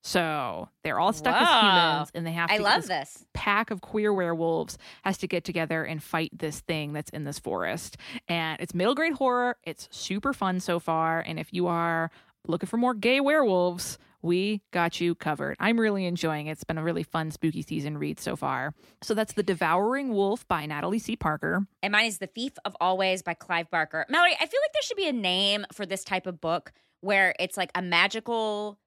So 0.06 0.68
they're 0.84 1.00
all 1.00 1.14
stuck 1.14 1.34
as 1.34 1.48
humans, 1.48 2.12
and 2.14 2.28
they 2.28 2.34
have 2.34 2.50
to 2.50 2.56
I 2.56 2.58
love 2.58 2.88
this 2.88 3.14
this. 3.14 3.26
pack 3.34 3.72
of 3.72 3.80
queer 3.80 4.14
werewolves 4.14 4.78
has 5.04 5.18
to 5.20 5.28
get 5.28 5.46
together 5.46 5.86
and 5.86 6.04
fight 6.04 6.32
this 6.38 6.60
thing 6.60 6.92
that's 6.92 7.10
in 7.12 7.24
this 7.24 7.40
forest. 7.40 7.96
And 8.28 8.60
it's 8.60 8.74
middle 8.74 8.96
grade 8.96 9.14
horror. 9.14 9.56
It's 9.64 9.88
super 9.92 10.34
fun 10.34 10.60
so 10.60 10.80
far. 10.80 11.22
And 11.22 11.40
if 11.40 11.54
you 11.54 11.68
are 11.68 12.12
looking 12.46 12.68
for 12.68 12.76
more 12.76 12.94
gay 12.94 13.22
werewolves, 13.22 13.98
we 14.22 14.62
got 14.72 15.00
you 15.00 15.16
covered. 15.16 15.56
I'm 15.62 15.80
really 15.80 16.06
enjoying 16.06 16.48
it. 16.48 16.52
It's 16.52 16.66
been 16.66 16.78
a 16.78 16.84
really 16.84 17.04
fun 17.04 17.32
spooky 17.32 17.62
season 17.62 17.98
read 17.98 18.20
so 18.20 18.36
far. 18.36 18.74
So 19.02 19.14
that's 19.14 19.34
The 19.34 19.44
Devouring 19.44 20.10
Wolf 20.10 20.46
by 20.50 20.66
Natalie 20.66 21.00
C. 21.00 21.16
Parker. 21.16 21.66
And 21.82 21.94
mine 21.94 22.08
is 22.08 22.18
The 22.18 22.28
Thief 22.28 22.54
of 22.66 22.76
Always 22.82 23.22
by 23.22 23.36
Clive 23.36 23.72
Barker. 23.72 24.06
Mallory, 24.10 24.34
I 24.34 24.46
feel 24.46 24.60
like 24.64 24.74
there 24.74 24.82
should 24.82 24.98
be 24.98 25.08
a 25.08 25.14
name 25.14 25.66
for 25.72 25.86
this 25.86 26.04
type 26.04 26.28
of 26.28 26.42
book 26.42 26.74
where 27.00 27.36
it's 27.40 27.58
like 27.58 27.72
a 27.76 27.82
magical 27.82 28.80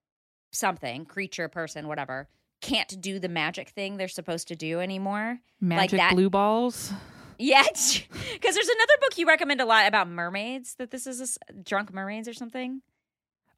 something, 0.56 1.04
creature, 1.04 1.48
person, 1.48 1.88
whatever, 1.88 2.28
can't 2.60 3.00
do 3.00 3.18
the 3.18 3.28
magic 3.28 3.68
thing 3.68 3.96
they're 3.96 4.08
supposed 4.08 4.48
to 4.48 4.56
do 4.56 4.80
anymore. 4.80 5.40
Magic 5.60 5.98
that- 5.98 6.12
Blue 6.12 6.30
Balls. 6.30 6.92
Yeah, 7.38 7.62
because 7.72 8.54
there's 8.54 8.68
another 8.68 8.94
book 9.00 9.18
you 9.18 9.26
recommend 9.26 9.60
a 9.60 9.66
lot 9.66 9.86
about 9.86 10.08
mermaids. 10.08 10.74
That 10.76 10.90
this 10.90 11.06
is 11.06 11.38
a 11.48 11.52
drunk 11.52 11.92
mermaids 11.92 12.28
or 12.28 12.32
something. 12.32 12.80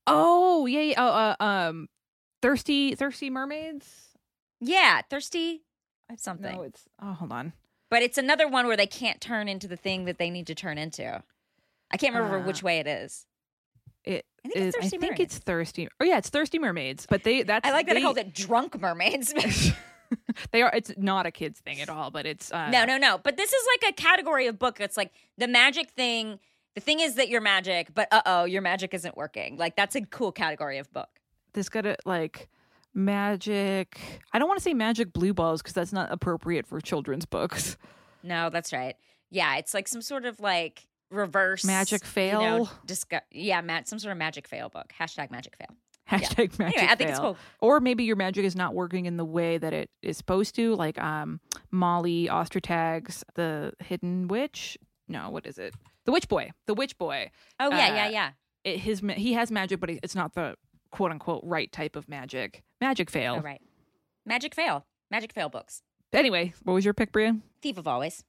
Oh, 0.06 0.66
yeah. 0.66 0.80
yeah. 0.80 0.94
Oh, 0.98 1.08
uh, 1.08 1.36
um, 1.44 1.88
Thirsty, 2.42 2.94
Thirsty 2.94 3.30
Mermaids? 3.30 3.86
Yeah, 4.60 5.02
thirsty 5.08 5.62
something. 6.16 6.56
No, 6.56 6.62
it's, 6.62 6.84
oh, 7.00 7.12
hold 7.12 7.30
on. 7.30 7.52
but 7.90 8.02
it's 8.02 8.18
another 8.18 8.48
one 8.48 8.66
where 8.66 8.76
they 8.76 8.86
can't 8.86 9.20
turn 9.20 9.46
into 9.48 9.68
the 9.68 9.76
thing 9.76 10.06
that 10.06 10.18
they 10.18 10.30
need 10.30 10.46
to 10.48 10.54
turn 10.54 10.78
into. 10.78 11.22
I 11.92 11.96
can't 11.96 12.14
remember 12.14 12.38
Uh, 12.38 12.44
which 12.46 12.62
way 12.62 12.78
it 12.78 12.86
is. 12.86 13.26
It 14.04 14.26
I 14.50 14.52
think 14.60 14.66
is- 14.66 14.74
I 14.74 14.80
Thirsty 14.80 14.98
think 14.98 15.02
Mermaids. 15.12 15.34
it's 15.36 15.38
thirsty. 15.44 15.88
Oh 16.00 16.04
yeah, 16.04 16.18
it's 16.18 16.28
thirsty 16.30 16.58
mermaids. 16.58 17.06
But 17.08 17.22
they 17.22 17.42
that's 17.42 17.66
I 17.68 17.72
like 17.72 17.86
that 17.86 17.94
they, 17.94 18.00
I 18.00 18.02
called 18.02 18.18
it 18.18 18.34
drunk 18.34 18.80
mermaids. 18.80 19.32
They 20.52 20.62
are. 20.62 20.70
It's 20.74 20.90
not 20.96 21.26
a 21.26 21.30
kids 21.30 21.60
thing 21.60 21.82
at 21.82 21.90
all. 21.90 22.10
But 22.10 22.24
it's 22.24 22.50
uh, 22.50 22.70
no, 22.70 22.86
no, 22.86 22.96
no. 22.96 23.18
But 23.18 23.36
this 23.36 23.52
is 23.52 23.66
like 23.82 23.90
a 23.90 23.94
category 23.94 24.46
of 24.46 24.58
book. 24.58 24.80
It's 24.80 24.96
like 24.96 25.12
the 25.36 25.46
magic 25.48 25.90
thing. 25.90 26.38
The 26.74 26.80
thing 26.80 27.00
is 27.00 27.16
that 27.16 27.28
you're 27.28 27.40
magic, 27.42 27.88
but 27.92 28.08
uh 28.10 28.22
oh, 28.24 28.44
your 28.44 28.62
magic 28.62 28.94
isn't 28.94 29.16
working. 29.18 29.56
Like 29.58 29.76
that's 29.76 29.96
a 29.96 30.00
cool 30.02 30.32
category 30.32 30.78
of 30.78 30.90
book. 30.94 31.08
This 31.52 31.68
got 31.68 31.84
it 31.84 32.00
like 32.06 32.48
magic. 32.94 33.98
I 34.32 34.38
don't 34.38 34.48
want 34.48 34.58
to 34.58 34.62
say 34.62 34.74
magic 34.74 35.12
blue 35.12 35.34
balls 35.34 35.60
because 35.60 35.74
that's 35.74 35.92
not 35.92 36.10
appropriate 36.12 36.66
for 36.66 36.80
children's 36.80 37.26
books. 37.26 37.76
No, 38.22 38.50
that's 38.50 38.72
right. 38.72 38.96
Yeah, 39.30 39.56
it's 39.56 39.74
like 39.74 39.88
some 39.88 40.02
sort 40.02 40.24
of 40.24 40.40
like 40.40 40.86
reverse 41.10 41.64
Magic 41.64 42.02
you 42.16 42.32
know, 42.32 42.64
fail? 42.64 42.70
yeah, 43.30 43.82
some 43.84 43.98
sort 43.98 44.12
of 44.12 44.18
magic 44.18 44.46
fail 44.48 44.68
book. 44.68 44.92
Hashtag 44.98 45.30
magic 45.30 45.56
fail. 45.56 45.76
Hashtag 46.10 46.58
magic. 46.58 46.78
Anyway, 46.78 46.92
I 46.92 46.94
think 46.94 47.10
it's 47.10 47.18
fail. 47.18 47.34
cool. 47.34 47.36
Or 47.60 47.80
maybe 47.80 48.04
your 48.04 48.16
magic 48.16 48.44
is 48.44 48.56
not 48.56 48.74
working 48.74 49.06
in 49.06 49.16
the 49.16 49.24
way 49.24 49.58
that 49.58 49.72
it 49.72 49.90
is 50.02 50.16
supposed 50.16 50.54
to. 50.56 50.74
Like 50.74 50.98
um, 50.98 51.40
Molly 51.70 52.28
Ostertag's 52.28 53.24
The 53.34 53.72
Hidden 53.80 54.28
Witch. 54.28 54.78
No, 55.06 55.30
what 55.30 55.46
is 55.46 55.58
it? 55.58 55.74
The 56.06 56.12
Witch 56.12 56.28
Boy. 56.28 56.50
The 56.66 56.74
Witch 56.74 56.96
Boy. 56.96 57.30
Oh 57.60 57.70
yeah, 57.70 57.94
yeah, 57.94 58.06
Uh, 58.06 58.10
yeah. 58.10 58.30
It, 58.64 58.78
his 58.78 59.02
he 59.16 59.34
has 59.34 59.50
magic, 59.50 59.80
but 59.80 59.90
it's 59.90 60.14
not 60.14 60.34
the 60.34 60.54
quote 60.90 61.10
unquote 61.10 61.42
right 61.44 61.70
type 61.70 61.96
of 61.96 62.08
magic. 62.08 62.62
Magic 62.80 63.10
fail. 63.10 63.36
Oh 63.38 63.40
right. 63.42 63.60
Magic 64.24 64.54
fail. 64.54 64.86
Magic 65.10 65.32
fail 65.32 65.48
books. 65.48 65.82
Anyway, 66.12 66.54
what 66.62 66.72
was 66.72 66.84
your 66.84 66.94
pick, 66.94 67.12
Brea? 67.12 67.32
Thief 67.60 67.76
of 67.76 67.86
always. 67.86 68.24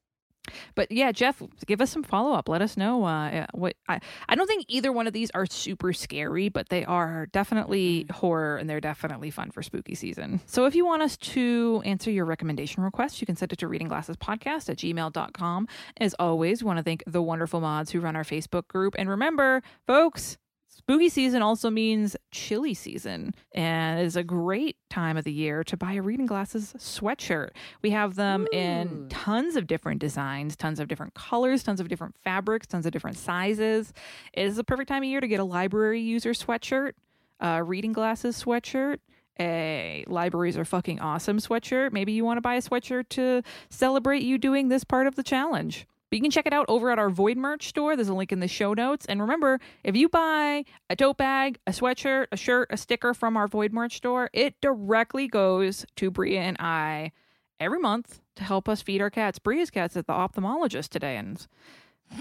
But 0.76 0.92
yeah, 0.92 1.12
Jeff, 1.12 1.42
give 1.66 1.82
us 1.82 1.90
some 1.90 2.04
follow 2.04 2.34
up. 2.34 2.50
Let 2.50 2.62
us 2.62 2.78
know 2.78 3.04
uh, 3.06 3.46
what 3.54 3.76
I. 3.88 4.00
I 4.28 4.36
don't 4.36 4.48
think 4.48 4.66
either 4.68 4.92
one 4.92 5.08
of 5.08 5.14
these 5.14 5.32
are 5.32 5.46
super 5.46 5.94
scary, 5.94 6.50
but 6.50 6.70
they 6.70 6.86
are 6.86 7.28
definitely 7.28 8.06
horror 8.12 8.58
and 8.58 8.70
they're 8.70 8.82
definitely 8.82 9.32
fun 9.32 9.52
for 9.52 9.64
spooky 9.64 9.96
season. 9.96 10.42
So 10.46 10.66
if 10.66 10.76
you 10.76 10.86
want 10.86 11.02
us 11.02 11.18
to 11.18 11.82
answer 11.86 12.12
your 12.12 12.26
recommendation 12.26 12.84
request, 12.84 13.22
you 13.22 13.28
can 13.28 13.36
send 13.36 13.54
it 13.54 13.60
to 13.60 13.68
reading 13.68 13.88
glasses 13.88 14.18
podcast 14.18 14.70
at 14.70 14.78
gmail.com. 14.78 15.68
As 15.98 16.16
always, 16.20 16.64
we 16.64 16.68
want 16.68 16.78
to 16.78 16.84
thank 16.84 17.04
the 17.08 17.22
wonderful 17.22 17.62
mods 17.62 17.92
who 17.92 18.00
run 18.00 18.16
our 18.16 18.24
Facebook 18.24 18.68
group. 18.68 18.96
And 18.98 19.10
remember, 19.10 19.62
folks, 19.88 20.38
Spooky 20.80 21.10
season 21.10 21.42
also 21.42 21.70
means 21.70 22.16
chilly 22.32 22.74
season 22.74 23.34
and 23.54 24.00
is 24.00 24.16
a 24.16 24.24
great 24.24 24.78
time 24.90 25.18
of 25.18 25.26
the 25.26 25.32
year 25.32 25.62
to 25.66 25.76
buy 25.76 25.92
a 25.92 26.02
reading 26.02 26.26
glasses 26.26 26.74
sweatshirt. 26.78 27.50
We 27.82 27.90
have 27.90 28.16
them 28.16 28.48
Ooh. 28.54 28.58
in 28.58 29.10
tons 29.10 29.58
of 29.58 29.68
different 29.68 30.00
designs, 30.00 30.56
tons 30.56 30.80
of 30.80 30.88
different 30.88 31.16
colors, 31.16 31.64
tons 31.64 31.82
of 31.82 31.90
different 31.90 32.16
fabrics, 32.24 32.66
tons 32.66 32.86
of 32.86 32.94
different 32.94 33.18
sizes. 33.18 33.92
It 34.32 34.46
is 34.46 34.56
the 34.56 34.64
perfect 34.64 34.88
time 34.88 35.04
of 35.04 35.10
year 35.10 35.20
to 35.20 35.28
get 35.28 35.42
a 35.42 35.44
library 35.44 36.00
user 36.00 36.32
sweatshirt, 36.32 36.94
a 37.42 37.62
reading 37.62 37.92
glasses 37.92 38.42
sweatshirt, 38.42 39.00
a 39.38 40.06
libraries 40.08 40.58
are 40.58 40.64
fucking 40.64 41.02
awesome 41.02 41.40
sweatshirt. 41.40 41.92
Maybe 41.92 42.14
you 42.14 42.24
want 42.24 42.38
to 42.38 42.42
buy 42.42 42.56
a 42.56 42.62
sweatshirt 42.62 43.10
to 43.10 43.44
celebrate 43.70 44.22
you 44.22 44.38
doing 44.38 44.70
this 44.70 44.86
part 44.86 45.08
of 45.08 45.16
the 45.16 45.24
challenge. 45.24 45.86
But 46.10 46.18
you 46.18 46.22
can 46.22 46.32
check 46.32 46.48
it 46.48 46.54
out 46.54 46.66
over 46.68 46.90
at 46.92 46.98
our 46.98 47.10
Void 47.10 47.38
merch 47.38 47.68
store. 47.68 47.96
There's 47.96 48.10
a 48.10 48.14
link 48.14 48.32
in 48.32 48.40
the 48.40 48.48
show 48.48 48.74
notes. 48.74 49.06
And 49.06 49.22
remember, 49.22 49.60
if 49.84 49.96
you 49.96 50.10
buy 50.10 50.66
a 50.90 50.96
tote 50.96 51.18
bag, 51.18 51.60
a 51.68 51.72
sweatshirt, 51.72 52.28
a 52.32 52.38
shirt, 52.38 52.70
a 52.72 52.78
sticker 52.78 53.14
from 53.14 53.38
our 53.38 53.48
Void 53.48 53.74
merch 53.74 53.98
store, 53.98 54.30
it 54.34 54.56
directly 54.62 55.28
goes 55.28 55.86
to 55.98 56.10
Brea 56.10 56.38
and 56.38 56.58
I 56.60 57.12
every 57.60 57.80
month 57.80 58.22
to 58.38 58.44
help 58.44 58.68
us 58.68 58.82
feed 58.82 59.02
our 59.02 59.10
cats. 59.10 59.38
Brea's 59.38 59.70
cat's 59.70 59.96
at 59.98 60.08
the 60.08 60.14
ophthalmologist 60.14 60.90
today 60.90 61.18
and 61.18 61.46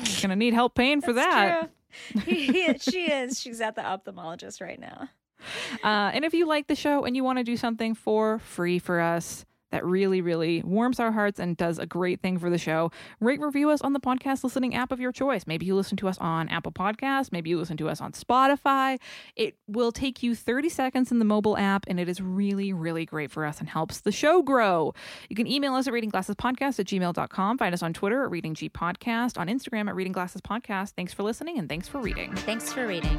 she's 0.05 0.21
going 0.21 0.31
to 0.31 0.37
need 0.37 0.53
help 0.53 0.75
paying 0.75 1.01
for 1.01 1.13
that. 1.15 1.71
She 2.83 3.11
is. 3.11 3.41
She's 3.41 3.63
at 3.63 3.75
the 3.75 3.81
ophthalmologist 3.81 4.61
right 4.61 4.79
now. 4.79 5.09
Uh, 5.83 6.11
and 6.13 6.25
if 6.25 6.35
you 6.35 6.47
like 6.47 6.67
the 6.67 6.75
show 6.75 7.05
and 7.05 7.17
you 7.17 7.25
want 7.25 7.39
to 7.39 7.45
do 7.45 7.57
something 7.57 7.95
for 7.95 8.39
free 8.41 8.79
for 8.79 9.01
us, 9.01 9.47
that 9.71 9.85
really, 9.85 10.21
really 10.21 10.63
warms 10.63 11.01
our 11.01 11.13
hearts 11.13 11.39
and 11.39 11.57
does 11.57 11.79
a 11.79 11.87
great 11.87 12.21
thing 12.21 12.39
for 12.39 12.51
the 12.51 12.59
show. 12.59 12.91
Rate 13.21 13.41
review 13.41 13.71
us 13.71 13.81
on 13.81 13.93
the 13.93 14.01
podcast 14.01 14.45
listening 14.45 14.75
app 14.75 14.93
of 14.93 15.01
your 15.01 15.13
choice. 15.13 15.47
Maybe 15.47 15.67
you 15.67 15.75
listen 15.75 15.97
to 15.99 16.09
us 16.09 16.19
on 16.19 16.49
Apple 16.49 16.73
Podcasts, 16.73 17.33
maybe 17.33 17.51
you 17.51 17.59
listen 17.59 17.77
to 17.79 17.89
us 17.89 18.01
on 18.01 18.13
Spotify. 18.13 18.99
It 19.37 19.57
will 19.67 19.93
take 19.93 20.23
you 20.23 20.35
30 20.35 20.69
seconds 20.69 21.13
in 21.13 21.19
the 21.19 21.25
mobile 21.25 21.57
app, 21.57 21.85
and 21.89 22.01
it 22.01 22.09
is 22.09 22.21
really, 22.21 22.73
really 22.73 23.05
great 23.05 23.31
for 23.31 23.45
us 23.45 23.61
and 23.61 23.69
helps 23.69 24.01
the 24.01 24.13
show 24.13 24.43
grow. 24.43 24.95
You 25.29 25.37
can 25.37 25.47
email 25.47 25.75
us 25.75 25.87
at 25.87 25.93
readingglassespodcast 25.93 26.79
at 26.79 26.87
gmail.com. 26.87 27.59
Find 27.59 27.75
us 27.75 27.83
on 27.83 27.93
Twitter 27.93 28.25
at 28.25 28.31
Reading 28.31 28.55
G 28.55 28.69
Podcast, 28.69 29.39
on 29.39 29.49
Instagram 29.49 29.89
at 29.89 29.95
Reading 29.95 30.13
Glasses 30.13 30.41
Podcast. 30.41 30.93
Thanks 30.93 31.13
for 31.13 31.23
listening 31.23 31.59
and 31.59 31.69
thanks 31.69 31.89
for 31.89 31.99
reading. 31.99 32.35
Thanks 32.35 32.73
for 32.73 32.87
reading. 32.87 33.19